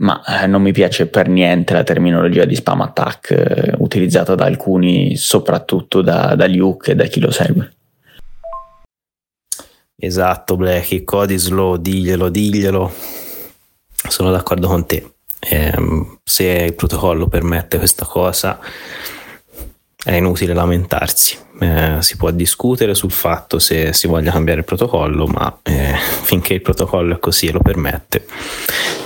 ma 0.00 0.22
eh, 0.24 0.46
non 0.46 0.62
mi 0.62 0.72
piace 0.72 1.06
per 1.06 1.28
niente 1.28 1.74
la 1.74 1.82
terminologia 1.82 2.44
di 2.44 2.54
spam 2.54 2.80
attack 2.80 3.30
eh, 3.30 3.74
utilizzata 3.78 4.34
da 4.34 4.44
alcuni, 4.46 5.16
soprattutto 5.16 6.00
da, 6.00 6.34
da 6.34 6.46
Luke 6.46 6.92
e 6.92 6.94
da 6.94 7.04
chi 7.04 7.20
lo 7.20 7.30
segue. 7.30 7.72
Esatto, 9.96 10.56
Blacky, 10.56 11.04
Cody 11.04 11.36
slow, 11.36 11.76
diglielo, 11.76 12.30
diglielo. 12.30 12.90
Sono 14.08 14.30
d'accordo 14.30 14.66
con 14.66 14.86
te. 14.86 15.12
Eh, 15.38 16.06
se 16.24 16.44
il 16.44 16.74
protocollo 16.74 17.26
permette 17.26 17.76
questa 17.76 18.06
cosa, 18.06 18.58
è 20.02 20.14
inutile 20.14 20.54
lamentarsi. 20.54 21.36
Eh, 21.60 21.96
si 22.00 22.16
può 22.16 22.30
discutere 22.30 22.94
sul 22.94 23.10
fatto 23.10 23.58
se 23.58 23.92
si 23.92 24.06
voglia 24.06 24.32
cambiare 24.32 24.60
il 24.60 24.64
protocollo, 24.64 25.26
ma 25.26 25.58
eh, 25.62 25.94
finché 26.22 26.54
il 26.54 26.62
protocollo 26.62 27.16
è 27.16 27.18
così 27.18 27.46
e 27.46 27.52
lo 27.52 27.60
permette, 27.60 28.26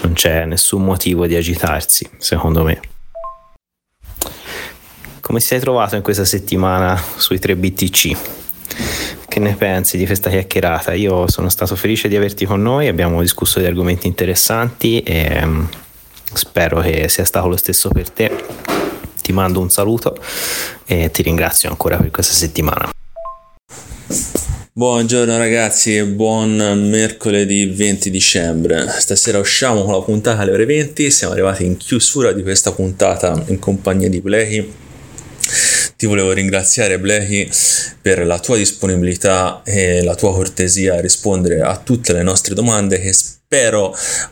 non 0.03 0.13
c'è 0.13 0.45
nessun 0.45 0.85
motivo 0.85 1.27
di 1.27 1.35
agitarsi, 1.35 2.09
secondo 2.19 2.63
me. 2.63 2.81
Come 5.21 5.41
sei 5.41 5.59
trovato 5.59 5.97
in 5.97 6.03
questa 6.03 6.25
settimana 6.25 7.01
sui 7.17 7.39
3 7.39 7.57
BTC? 7.57 8.17
Che 9.27 9.41
ne 9.41 9.55
pensi 9.55 9.97
di 9.97 10.07
questa 10.07 10.31
chiacchierata? 10.31 10.93
Io 10.93 11.29
sono 11.29 11.49
stato 11.49 11.75
felice 11.75 12.07
di 12.09 12.15
averti 12.15 12.45
con 12.45 12.63
noi, 12.63 12.87
abbiamo 12.87 13.21
discusso 13.21 13.59
di 13.59 13.65
argomenti 13.65 14.07
interessanti 14.07 15.01
e 15.01 15.41
um, 15.43 15.69
spero 16.33 16.81
che 16.81 17.09
sia 17.09 17.25
stato 17.25 17.49
lo 17.49 17.57
stesso 17.57 17.89
per 17.89 18.11
te 18.11 18.74
ti 19.25 19.33
mando 19.33 19.59
un 19.59 19.71
saluto 19.71 20.15
e 20.85 21.11
ti 21.11 21.23
ringrazio 21.23 21.71
ancora 21.71 21.97
per 21.97 22.11
questa 22.11 22.35
settimana. 22.35 22.91
Buongiorno 24.71 25.39
ragazzi 25.39 25.97
e 25.97 26.05
buon 26.05 26.57
mercoledì 26.91 27.65
20 27.65 28.11
dicembre. 28.11 28.87
Stasera 28.99 29.39
usciamo 29.39 29.85
con 29.85 29.95
la 29.95 30.03
puntata 30.03 30.43
alle 30.43 30.53
ore 30.53 30.67
20, 30.67 31.11
siamo 31.11 31.33
arrivati 31.33 31.65
in 31.65 31.79
chiusura 31.79 32.33
di 32.33 32.43
questa 32.43 32.73
puntata 32.73 33.43
in 33.47 33.59
compagnia 33.59 34.11
di 34.11 34.21
Blechi. 34.21 34.73
Ti 35.97 36.07
volevo 36.07 36.33
ringraziare 36.33 36.99
Blechi 36.99 37.49
per 38.03 38.27
la 38.27 38.39
tua 38.39 38.57
disponibilità 38.57 39.63
e 39.65 40.03
la 40.03 40.17
tua 40.17 40.33
cortesia 40.35 40.97
a 40.97 41.01
rispondere 41.01 41.61
a 41.63 41.79
tutte 41.79 42.13
le 42.13 42.23
nostre 42.23 42.55
domande 42.55 43.01
che 43.01 43.13
spero 43.15 43.34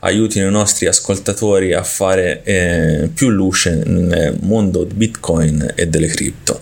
aiutino 0.01 0.47
i 0.47 0.51
nostri 0.51 0.87
ascoltatori 0.87 1.73
a 1.73 1.83
fare 1.83 2.43
eh, 2.45 3.11
più 3.14 3.29
luce 3.29 3.83
nel 3.85 4.37
mondo 4.41 4.85
di 4.85 4.95
Bitcoin 4.95 5.73
e 5.75 5.87
delle 5.87 6.09
cripto. 6.09 6.59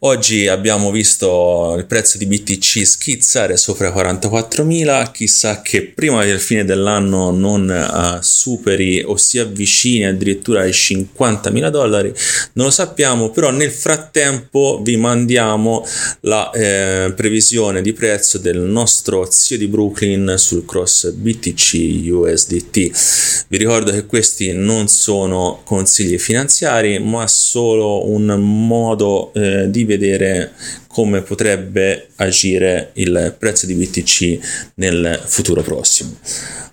Oggi 0.00 0.46
abbiamo 0.46 0.90
visto 0.90 1.74
il 1.78 1.86
prezzo 1.86 2.18
di 2.18 2.26
BTC 2.26 2.86
schizzare 2.86 3.56
sopra 3.56 3.88
i 3.88 3.92
44.000, 3.92 5.10
chissà 5.10 5.62
che 5.62 5.84
prima 5.84 6.22
del 6.22 6.38
fine 6.38 6.66
dell'anno 6.66 7.30
non 7.30 7.66
uh, 7.66 8.18
superi 8.20 9.02
o 9.02 9.16
si 9.16 9.38
avvicini 9.38 10.04
addirittura 10.04 10.60
ai 10.60 10.72
50.000 10.72 11.70
dollari, 11.70 12.12
non 12.52 12.66
lo 12.66 12.70
sappiamo, 12.70 13.30
però 13.30 13.50
nel 13.50 13.70
frattempo 13.70 14.80
vi 14.82 14.98
mandiamo 14.98 15.86
la 16.20 16.50
eh, 16.50 17.14
previsione 17.16 17.80
di 17.80 17.94
prezzo 17.94 18.36
del 18.36 18.58
nostro 18.58 19.26
zio 19.30 19.56
di 19.56 19.66
Brooklyn 19.66 20.34
sul 20.36 20.66
cross 20.66 21.10
BTC 21.10 22.10
USDT. 22.10 23.46
Vi 23.48 23.56
ricordo 23.56 23.92
che 23.92 24.04
questi 24.04 24.52
non 24.52 24.88
sono 24.88 25.62
consigli 25.64 26.18
finanziari, 26.18 26.98
ma 26.98 27.26
solo 27.26 28.06
un 28.10 28.26
modo 28.66 29.32
eh, 29.32 29.70
di 29.70 29.84
vedere 29.86 30.52
come 30.86 31.22
potrebbe 31.22 32.10
agire 32.16 32.90
il 32.94 33.34
prezzo 33.38 33.64
di 33.64 33.74
BTC 33.74 34.72
nel 34.74 35.22
futuro 35.24 35.62
prossimo. 35.62 36.10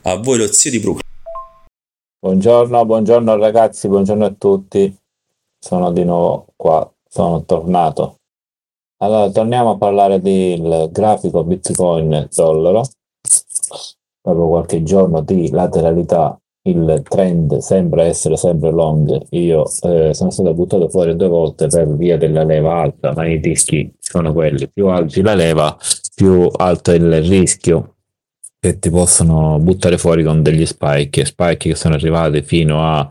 A 0.01 0.18
voi 0.18 0.38
lo 0.38 0.47
zio 0.47 0.70
di 0.70 0.80
Brooklyn. 0.80 1.01
Buongiorno, 2.20 2.86
buongiorno 2.86 3.38
ragazzi, 3.38 3.88
buongiorno 3.88 4.26
a 4.26 4.36
tutti. 4.38 4.93
Sono 5.57 5.91
di 5.93 6.03
nuovo 6.03 6.47
qua, 6.57 6.91
sono 7.07 7.45
tornato. 7.45 8.18
Allora, 8.97 9.30
torniamo 9.30 9.72
a 9.72 9.78
parlare 9.78 10.20
del 10.20 10.89
grafico 10.91 11.43
Bitcoin 11.43 12.28
dollaro. 12.34 12.84
Dopo 14.22 14.47
qualche 14.47 14.84
giorno 14.84 15.22
di 15.22 15.49
lateralità 15.49 16.38
il 16.66 17.03
trend 17.07 17.57
sembra 17.57 18.03
essere 18.03 18.38
sempre 18.38 18.72
long. 18.72 19.26
Io 19.32 19.66
eh, 19.82 20.14
sono 20.14 20.30
stato 20.30 20.53
buttato 20.53 20.88
fuori 20.89 21.16
due 21.16 21.28
volte 21.28 21.68
per 21.68 21.93
via 21.95 22.18
della 22.18 22.43
leva 22.43 22.82
alta, 22.82 23.14
ma 23.14 23.28
i 23.28 23.38
rischi 23.38 23.91
sono 23.99 24.32
quelli. 24.34 24.70
Più 24.70 24.88
alti 24.88 25.22
la 25.22 25.34
leva, 25.34 25.76
più 26.16 26.49
alto 26.55 26.91
è 26.91 26.95
il 26.95 27.22
rischio 27.24 27.95
che 28.59 28.80
ti 28.80 28.89
possono 28.89 29.59
buttare 29.59 29.97
fuori 29.97 30.24
con 30.24 30.41
degli 30.41 30.66
spike. 30.66 31.26
Spike 31.26 31.70
che 31.70 31.76
sono 31.76 31.95
arrivati 31.95 32.41
fino 32.43 32.82
a 32.82 33.09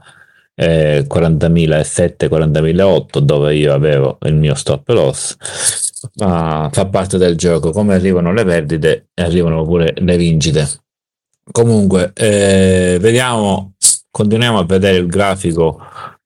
eh, 0.54 1.06
40.007, 1.06 2.28
40.008, 2.30 3.18
dove 3.18 3.54
io 3.54 3.74
avevo 3.74 4.16
il 4.22 4.34
mio 4.34 4.54
stop 4.54 4.88
loss. 4.88 5.36
Ma 6.16 6.70
fa 6.72 6.86
parte 6.86 7.18
del 7.18 7.36
gioco. 7.36 7.70
Come 7.70 7.94
arrivano 7.94 8.32
le 8.32 8.44
perdite, 8.44 9.08
arrivano 9.14 9.62
pure 9.64 9.92
le 9.98 10.16
vincite 10.16 10.66
Comunque, 11.50 12.12
eh, 12.14 12.98
vediamo, 13.00 13.74
continuiamo 14.10 14.58
a 14.58 14.64
vedere 14.64 14.98
il 14.98 15.06
grafico 15.06 15.80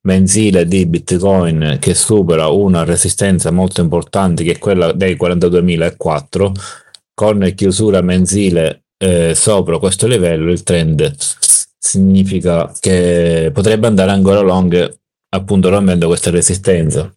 mensile 0.07 0.67
di 0.67 0.87
Bitcoin 0.87 1.79
che 1.81 1.95
supera 1.95 2.49
una 2.49 2.85
resistenza 2.85 3.51
molto 3.51 3.81
importante 3.81 4.45
che 4.45 4.53
è 4.53 4.59
quella 4.59 4.93
dei 4.93 5.17
42.004 5.21 6.53
con 7.13 7.53
chiusura 7.55 8.01
mensile 8.03 8.85
eh, 8.99 9.35
sopra 9.35 9.79
questo 9.79 10.07
livello 10.07 10.53
il 10.53 10.63
trend 10.63 11.15
significa 11.77 12.73
che 12.79 13.51
potrebbe 13.53 13.87
andare 13.87 14.13
ancora 14.13 14.41
long 14.41 14.99
appunto 15.31 15.69
rompendo 15.69 16.07
questa 16.07 16.31
resistenza. 16.31 17.13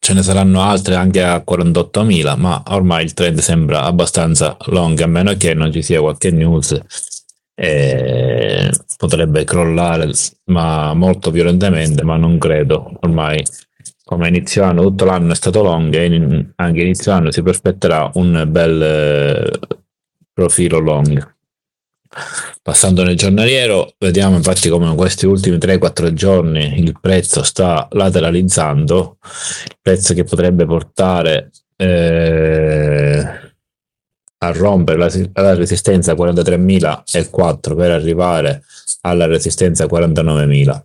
Ce 0.00 0.14
ne 0.14 0.22
saranno 0.22 0.62
altre 0.62 0.94
anche 0.94 1.22
a 1.22 1.42
48.000 1.46 2.36
ma 2.36 2.62
ormai 2.68 3.04
il 3.04 3.14
trend 3.14 3.38
sembra 3.40 3.82
abbastanza 3.82 4.56
long 4.66 4.98
a 5.00 5.06
meno 5.06 5.34
che 5.36 5.54
non 5.54 5.72
ci 5.72 5.82
sia 5.82 6.00
qualche 6.00 6.30
news 6.30 6.80
e 7.60 8.70
potrebbe 8.96 9.42
crollare 9.42 10.12
ma 10.44 10.94
molto 10.94 11.32
violentemente 11.32 12.04
ma 12.04 12.16
non 12.16 12.38
credo. 12.38 12.92
Ormai 13.00 13.44
come 14.04 14.28
inizio 14.28 14.62
anno 14.62 14.82
tutto 14.82 15.04
l'anno 15.04 15.32
è 15.32 15.34
stato 15.34 15.62
long 15.62 15.92
e 15.92 16.04
in, 16.04 16.52
anche 16.54 16.80
inizio 16.82 17.10
anno 17.10 17.32
si 17.32 17.42
prospetterà 17.42 18.12
un 18.14 18.44
bel 18.46 18.80
eh, 18.80 19.58
profilo 20.32 20.78
long. 20.78 21.34
Passando 22.62 23.02
nel 23.02 23.16
giornaliero 23.16 23.92
vediamo 23.98 24.36
infatti 24.36 24.68
come 24.68 24.86
in 24.86 24.94
questi 24.94 25.26
ultimi 25.26 25.56
3-4 25.56 26.12
giorni 26.12 26.78
il 26.78 26.96
prezzo 27.00 27.42
sta 27.42 27.88
lateralizzando 27.90 29.18
il 29.64 29.76
prezzo 29.82 30.14
che 30.14 30.22
potrebbe 30.22 30.64
portare 30.64 31.50
eh, 31.76 33.37
a 34.38 34.52
rompere 34.52 34.98
la, 34.98 35.42
la 35.42 35.54
resistenza 35.54 36.14
43.004 36.14 37.76
per 37.76 37.90
arrivare 37.90 38.62
alla 39.02 39.26
resistenza 39.26 39.86
49.000 39.86 40.82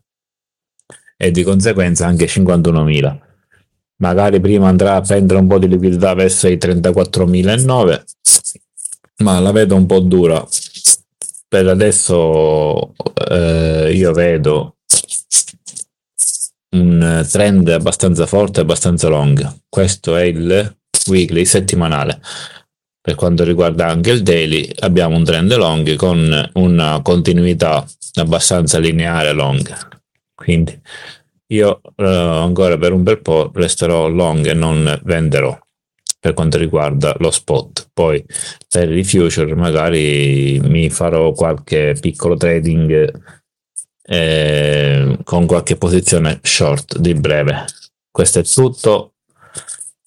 e 1.17 1.31
di 1.31 1.43
conseguenza 1.43 2.05
anche 2.05 2.25
51.000 2.25 3.17
magari 3.97 4.39
prima 4.39 4.67
andrà 4.67 4.95
a 4.95 5.01
prendere 5.01 5.39
un 5.39 5.47
po' 5.47 5.59
di 5.59 5.67
liquidità 5.67 6.13
verso 6.13 6.47
i 6.47 6.57
34.009 6.57 8.03
ma 9.17 9.39
la 9.39 9.51
vedo 9.51 9.75
un 9.75 9.85
po' 9.85 9.99
dura 9.99 10.45
per 11.47 11.67
adesso 11.67 12.93
eh, 13.29 13.91
io 13.93 14.11
vedo 14.11 14.77
un 16.73 17.25
trend 17.29 17.67
abbastanza 17.69 18.25
forte, 18.25 18.61
abbastanza 18.61 19.07
long. 19.07 19.59
Questo 19.69 20.15
è 20.15 20.23
il 20.23 20.75
weekly 21.07 21.45
settimanale. 21.45 22.19
Per 23.05 23.15
quanto 23.15 23.43
riguarda 23.43 23.87
anche 23.87 24.11
il 24.11 24.23
daily, 24.23 24.71
abbiamo 24.79 25.17
un 25.17 25.25
trend 25.25 25.53
long 25.57 25.93
con 25.97 26.51
una 26.53 27.01
continuità 27.01 27.85
abbastanza 28.13 28.79
lineare 28.79 29.33
long. 29.33 29.61
Quindi 30.33 30.79
io 31.47 31.81
eh, 31.97 32.05
ancora 32.05 32.77
per 32.77 32.93
un 32.93 33.03
bel 33.03 33.19
po' 33.19 33.51
resterò 33.53 34.07
long 34.07 34.45
e 34.45 34.53
non 34.53 35.01
venderò 35.03 35.59
per 36.17 36.33
quanto 36.33 36.57
riguarda 36.57 37.13
lo 37.19 37.29
spot. 37.29 37.89
Poi 37.91 38.23
per 38.69 38.89
i 38.95 39.03
future 39.03 39.53
magari 39.53 40.61
mi 40.63 40.89
farò 40.89 41.33
qualche 41.33 41.97
piccolo 41.99 42.37
trading 42.37 43.21
eh, 44.01 45.17
con 45.25 45.45
qualche 45.45 45.75
posizione 45.75 46.39
short 46.41 46.99
di 46.99 47.13
breve. 47.15 47.65
Questo 48.09 48.39
è 48.39 48.43
tutto. 48.43 49.15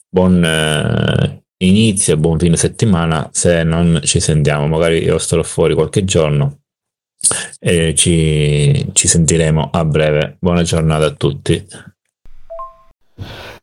Buon 0.08 0.42
eh, 0.42 1.44
inizio, 1.58 2.16
buon 2.16 2.38
fine 2.38 2.56
settimana. 2.56 3.28
Se 3.32 3.62
non 3.62 4.00
ci 4.02 4.20
sentiamo, 4.20 4.66
magari 4.66 5.02
io 5.02 5.18
starò 5.18 5.42
fuori 5.42 5.74
qualche 5.74 6.04
giorno 6.04 6.60
e 7.58 7.94
ci, 7.94 8.88
ci 8.92 9.08
sentiremo 9.08 9.70
a 9.72 9.84
breve. 9.84 10.36
Buona 10.38 10.62
giornata 10.62 11.06
a 11.06 11.10
tutti. 11.10 11.66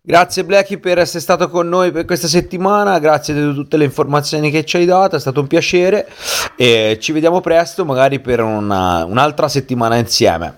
Grazie 0.06 0.44
Blacky 0.44 0.80
per 0.80 0.98
essere 0.98 1.22
stato 1.22 1.48
con 1.50 1.70
noi 1.70 1.92
per 1.92 2.04
questa 2.04 2.28
settimana, 2.28 3.00
grazie 3.00 3.34
di 3.34 3.54
tutte 3.54 3.78
le 3.78 3.86
informazioni 3.86 4.52
che 4.52 4.66
ci 4.66 4.76
hai 4.76 4.86
dato, 4.86 5.16
è 5.16 5.20
stato 5.20 5.40
un 5.40 5.48
piacere 5.48 6.10
e 6.58 6.98
ci 7.00 7.14
vediamo 7.14 7.40
presto 7.40 7.86
magari 7.86 8.20
per 8.20 8.42
una, 8.42 9.06
un'altra 9.06 9.48
settimana 9.48 9.96
insieme. 9.96 10.58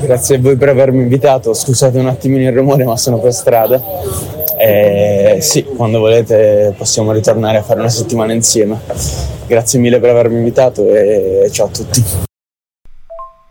Grazie 0.00 0.36
a 0.36 0.38
voi 0.40 0.56
per 0.56 0.68
avermi 0.68 1.02
invitato, 1.02 1.52
scusate 1.52 1.98
un 1.98 2.06
attimino 2.06 2.48
il 2.48 2.54
rumore 2.54 2.84
ma 2.84 2.96
sono 2.96 3.18
per 3.18 3.32
strada. 3.32 3.80
Eh, 4.58 5.38
sì, 5.40 5.64
quando 5.64 5.98
volete 5.98 6.74
possiamo 6.76 7.12
ritornare 7.12 7.58
a 7.58 7.62
fare 7.62 7.80
una 7.80 7.88
settimana 7.88 8.32
insieme. 8.32 8.78
Grazie 9.46 9.78
mille 9.78 9.98
per 9.98 10.10
avermi 10.10 10.38
invitato 10.38 10.88
e 10.88 11.48
ciao 11.50 11.66
a 11.66 11.70
tutti 11.70 12.24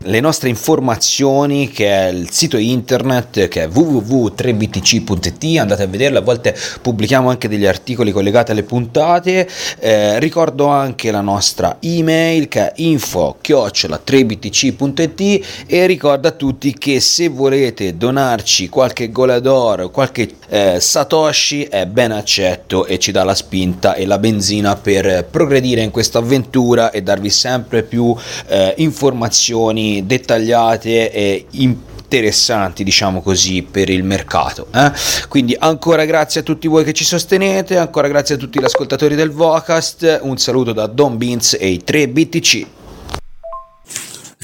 le 0.06 0.20
nostre 0.20 0.48
informazioni 0.48 1.68
che 1.68 1.88
è 1.88 2.06
il 2.08 2.30
sito 2.30 2.56
internet 2.56 3.48
che 3.48 3.64
è 3.64 3.68
www.3btc.it 3.68 5.58
andate 5.58 5.82
a 5.82 5.86
vederlo 5.86 6.18
a 6.18 6.22
volte 6.22 6.56
pubblichiamo 6.80 7.28
anche 7.28 7.48
degli 7.48 7.66
articoli 7.66 8.12
collegati 8.12 8.52
alle 8.52 8.62
puntate. 8.62 9.48
Eh, 9.78 10.18
ricordo 10.20 10.68
anche 10.68 11.10
la 11.10 11.20
nostra 11.20 11.76
email 11.80 12.48
che 12.48 12.60
è 12.60 12.72
info 12.76 13.36
3btc.it 13.42 15.44
e 15.66 15.86
ricordo 15.86 16.28
a 16.28 16.32
tutti 16.32 16.72
che 16.74 17.00
se 17.00 17.28
volete 17.28 17.96
donarci 17.96 18.68
qualche 18.68 19.10
golador 19.10 19.90
qualche 19.90 20.28
eh, 20.48 20.78
satoshi 20.80 21.64
è 21.64 21.86
ben 21.86 22.12
accetto 22.12 22.86
e 22.86 22.98
ci 22.98 23.10
dà 23.10 23.24
la 23.24 23.34
spinta 23.34 23.94
e 23.94 24.06
la 24.06 24.18
benzina 24.18 24.76
per 24.76 25.26
progredire 25.30 25.82
in 25.82 25.90
questa 25.90 26.18
avventura 26.18 26.90
e 26.90 27.02
darvi 27.02 27.30
sempre 27.30 27.82
più 27.82 28.14
eh, 28.46 28.74
informazioni 28.78 29.95
dettagliate 30.04 31.12
e 31.12 31.46
interessanti, 31.52 32.84
diciamo 32.84 33.22
così, 33.22 33.62
per 33.62 33.88
il 33.88 34.04
mercato. 34.04 34.66
Eh? 34.74 34.92
Quindi 35.28 35.56
ancora 35.58 36.04
grazie 36.04 36.40
a 36.40 36.42
tutti 36.42 36.68
voi 36.68 36.84
che 36.84 36.92
ci 36.92 37.04
sostenete, 37.04 37.76
ancora 37.76 38.08
grazie 38.08 38.34
a 38.34 38.38
tutti 38.38 38.60
gli 38.60 38.64
ascoltatori 38.64 39.14
del 39.14 39.30
Vocast, 39.30 40.20
un 40.22 40.36
saluto 40.38 40.72
da 40.72 40.86
Don 40.86 41.16
Beans 41.16 41.56
e 41.58 41.68
i 41.68 41.82
3 41.82 42.08
BTC. 42.08 42.66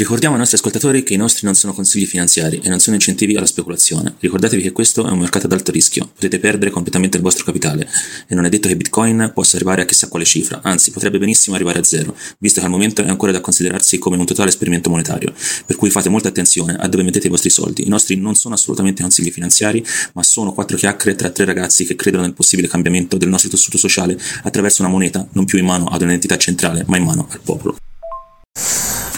Ricordiamo 0.03 0.35
ai 0.35 0.41
nostri 0.41 0.59
ascoltatori 0.59 1.05
che 1.05 1.15
i 1.15 1.17
nostri 1.17 1.47
non 1.47 1.55
sono 1.55 1.73
consigli 1.73 2.07
finanziari 2.07 2.61
e 2.61 2.69
non 2.69 2.81
sono 2.81 2.97
incentivi 2.97 3.37
alla 3.37 3.47
speculazione. 3.47 4.17
Ricordatevi 4.19 4.61
che 4.61 4.73
questo 4.73 5.07
è 5.07 5.11
un 5.13 5.21
mercato 5.21 5.47
ad 5.47 5.53
alto 5.53 5.71
rischio, 5.71 6.11
potete 6.13 6.41
perdere 6.41 6.73
completamente 6.73 7.19
il 7.19 7.23
vostro 7.23 7.45
capitale 7.45 7.89
e 8.27 8.35
non 8.35 8.45
è 8.45 8.49
detto 8.49 8.67
che 8.67 8.75
Bitcoin 8.75 9.31
possa 9.33 9.55
arrivare 9.55 9.83
a 9.83 9.85
chissà 9.85 10.09
quale 10.09 10.25
cifra, 10.25 10.59
anzi 10.65 10.91
potrebbe 10.91 11.19
benissimo 11.19 11.55
arrivare 11.55 11.79
a 11.79 11.85
zero, 11.85 12.17
visto 12.39 12.59
che 12.59 12.67
al 12.67 12.73
momento 12.73 13.01
è 13.01 13.09
ancora 13.09 13.31
da 13.31 13.41
considerarsi 13.41 13.99
come 13.99 14.17
un 14.17 14.27
totale 14.27 14.49
esperimento 14.49 14.91
monetario. 14.91 15.33
Per 15.65 15.77
cui 15.77 15.89
fate 15.89 16.09
molta 16.09 16.27
attenzione 16.27 16.75
a 16.75 16.89
dove 16.89 17.05
mettete 17.05 17.29
i 17.29 17.31
vostri 17.31 17.51
soldi. 17.51 17.87
I 17.87 17.89
nostri 17.89 18.17
non 18.17 18.35
sono 18.35 18.55
assolutamente 18.57 19.03
consigli 19.03 19.31
finanziari, 19.31 19.87
ma 20.15 20.25
sono 20.25 20.53
quattro 20.53 20.77
chiacchiere 20.77 21.17
tra 21.17 21.31
tre 21.31 21.45
ragazzi 21.45 21.85
che 21.85 21.95
credono 21.95 22.25
nel 22.25 22.35
possibile 22.35 22.67
cambiamento 22.67 23.17
del 23.17 23.29
nostro 23.29 23.51
tessuto 23.51 23.79
sociale 23.79 24.19
attraverso 24.43 24.83
una 24.83 24.91
moneta 24.91 25.25
non 25.35 25.45
più 25.45 25.59
in 25.59 25.65
mano 25.65 25.85
ad 25.85 26.03
un'entità 26.03 26.37
centrale, 26.39 26.83
ma 26.89 26.97
in 26.97 27.05
mano 27.05 27.29
al 27.31 27.41
popolo. 27.41 27.77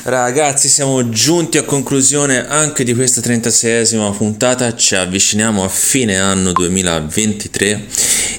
Ragazzi, 0.07 0.69
siamo 0.69 1.09
giunti 1.09 1.57
a 1.57 1.63
conclusione 1.63 2.47
anche 2.47 2.85
di 2.85 2.93
questa 2.95 3.23
36esima 3.23 4.15
puntata, 4.15 4.77
ci 4.77 4.95
avviciniamo 4.95 5.65
a 5.65 5.69
fine 5.69 6.19
anno 6.19 6.53
2023 6.53 7.87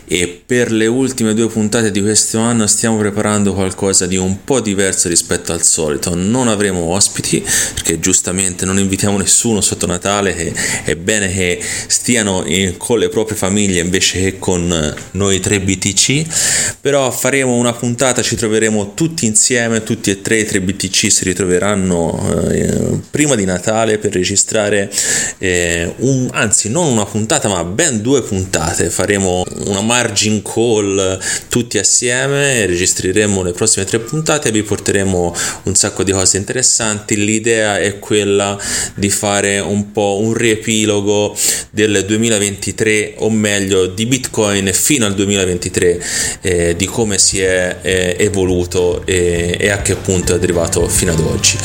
e 0.07 0.41
per 0.45 0.72
le 0.72 0.88
ultime 0.88 1.34
due 1.34 1.48
puntate 1.48 1.91
di 1.91 2.02
questo 2.02 2.40
anno 2.40 2.68
stiamo 2.68 2.98
preparando 2.98 3.53
qualcosa 3.53 4.06
di 4.06 4.18
un 4.18 4.44
po' 4.44 4.61
diverso 4.61 5.10
rispetto 5.10 5.52
al 5.52 5.64
solito. 5.64 6.14
Non 6.15 6.48
avremo 6.48 6.82
ospiti 6.91 7.44
perché 7.73 7.99
giustamente 7.99 8.65
non 8.65 8.77
invitiamo 8.77 9.18
nessuno 9.18 9.61
sotto 9.61 9.88
Natale 9.88 10.36
e 10.36 10.53
è 10.84 10.95
bene 10.95 11.32
che 11.34 11.60
stiano 11.88 12.44
in, 12.45 12.77
con 12.77 12.99
le 12.99 13.10
proprie 13.10 13.38
famiglie 13.38 13.80
invece 13.80 14.19
che 14.19 14.40
con 14.40 14.95
noi 15.11 15.40
tre 15.40 15.60
BTC, 15.60 16.77
però 16.82 17.10
faremo 17.11 17.56
una 17.56 17.73
puntata, 17.73 18.22
ci 18.22 18.36
troveremo 18.36 18.94
tutti 18.94 19.26
insieme, 19.26 19.84
tutti 19.84 20.11
e 20.11 20.22
tre 20.22 20.38
i 20.40 20.45
tre 20.45 20.61
BTC 20.61 21.11
si 21.11 21.23
ritroveranno 21.23 22.49
eh, 22.52 22.99
prima 23.10 23.36
di 23.36 23.45
Natale 23.45 23.98
per 23.98 24.14
registrare 24.14 24.91
eh, 25.38 25.94
un, 25.98 26.30
anzi 26.32 26.69
non 26.69 26.91
una 26.91 27.06
puntata 27.06 27.48
ma 27.48 27.64
ben 27.64 28.02
due 28.02 28.22
puntate 28.22 28.90
faremo 28.90 29.44
una 29.65 29.82
margin 29.96 30.42
call 30.42 31.18
tutti 31.48 31.78
assieme 31.78 32.66
registreremo 32.66 33.42
le 33.44 33.54
prossime 33.54 33.86
tre 33.86 34.00
puntate 34.00 34.50
e 34.50 34.52
vi 34.52 34.62
porteremo 34.62 35.36
un 35.64 35.76
sacco 35.76 36.04
di 36.04 36.12
cose 36.12 36.36
interessanti 36.36 37.24
l'idea 37.24 37.80
è 37.80 37.98
quella 38.00 38.60
di 38.94 39.10
fare 39.10 39.60
un 39.60 39.94
po' 39.94 40.20
un 40.22 40.34
riepilogo 40.34 41.34
del 41.72 42.04
2023 42.06 43.16
o 43.20 43.30
meglio 43.30 43.86
di 43.86 44.06
bitcoin 44.06 44.70
fino 44.74 45.06
al 45.06 45.14
2023 45.14 46.04
eh, 46.42 46.76
di 46.76 46.86
come 46.86 47.18
si 47.18 47.40
è 47.40 47.78
eh, 47.82 48.18
evoluto 48.20 49.06
e, 49.06 49.56
e 49.58 49.70
a 49.70 49.82
che 49.82 49.96
punto 49.96 50.34
è 50.34 50.38
arrivato 50.38 50.88
fino 50.90 51.14
ad 51.14 51.20
oggi. 51.20 51.58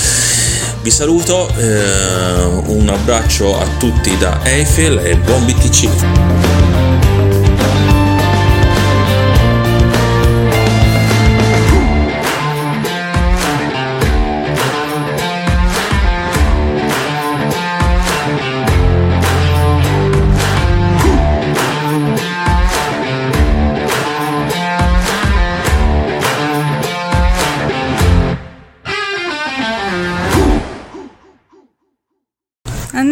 Vi 0.83 0.91
saluto, 0.91 1.49
eh, 1.59 2.45
un 2.67 2.89
abbraccio 2.89 3.59
a 3.59 3.67
tutti 3.79 4.17
da 4.17 4.41
Eiffel 4.45 4.99
e 4.99 5.17
buon 5.17 5.45
BTC. 5.45 6.60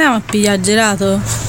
Andiamo 0.09 0.27
a 0.27 0.31
pigliare 0.31 0.61
gelato? 0.61 1.48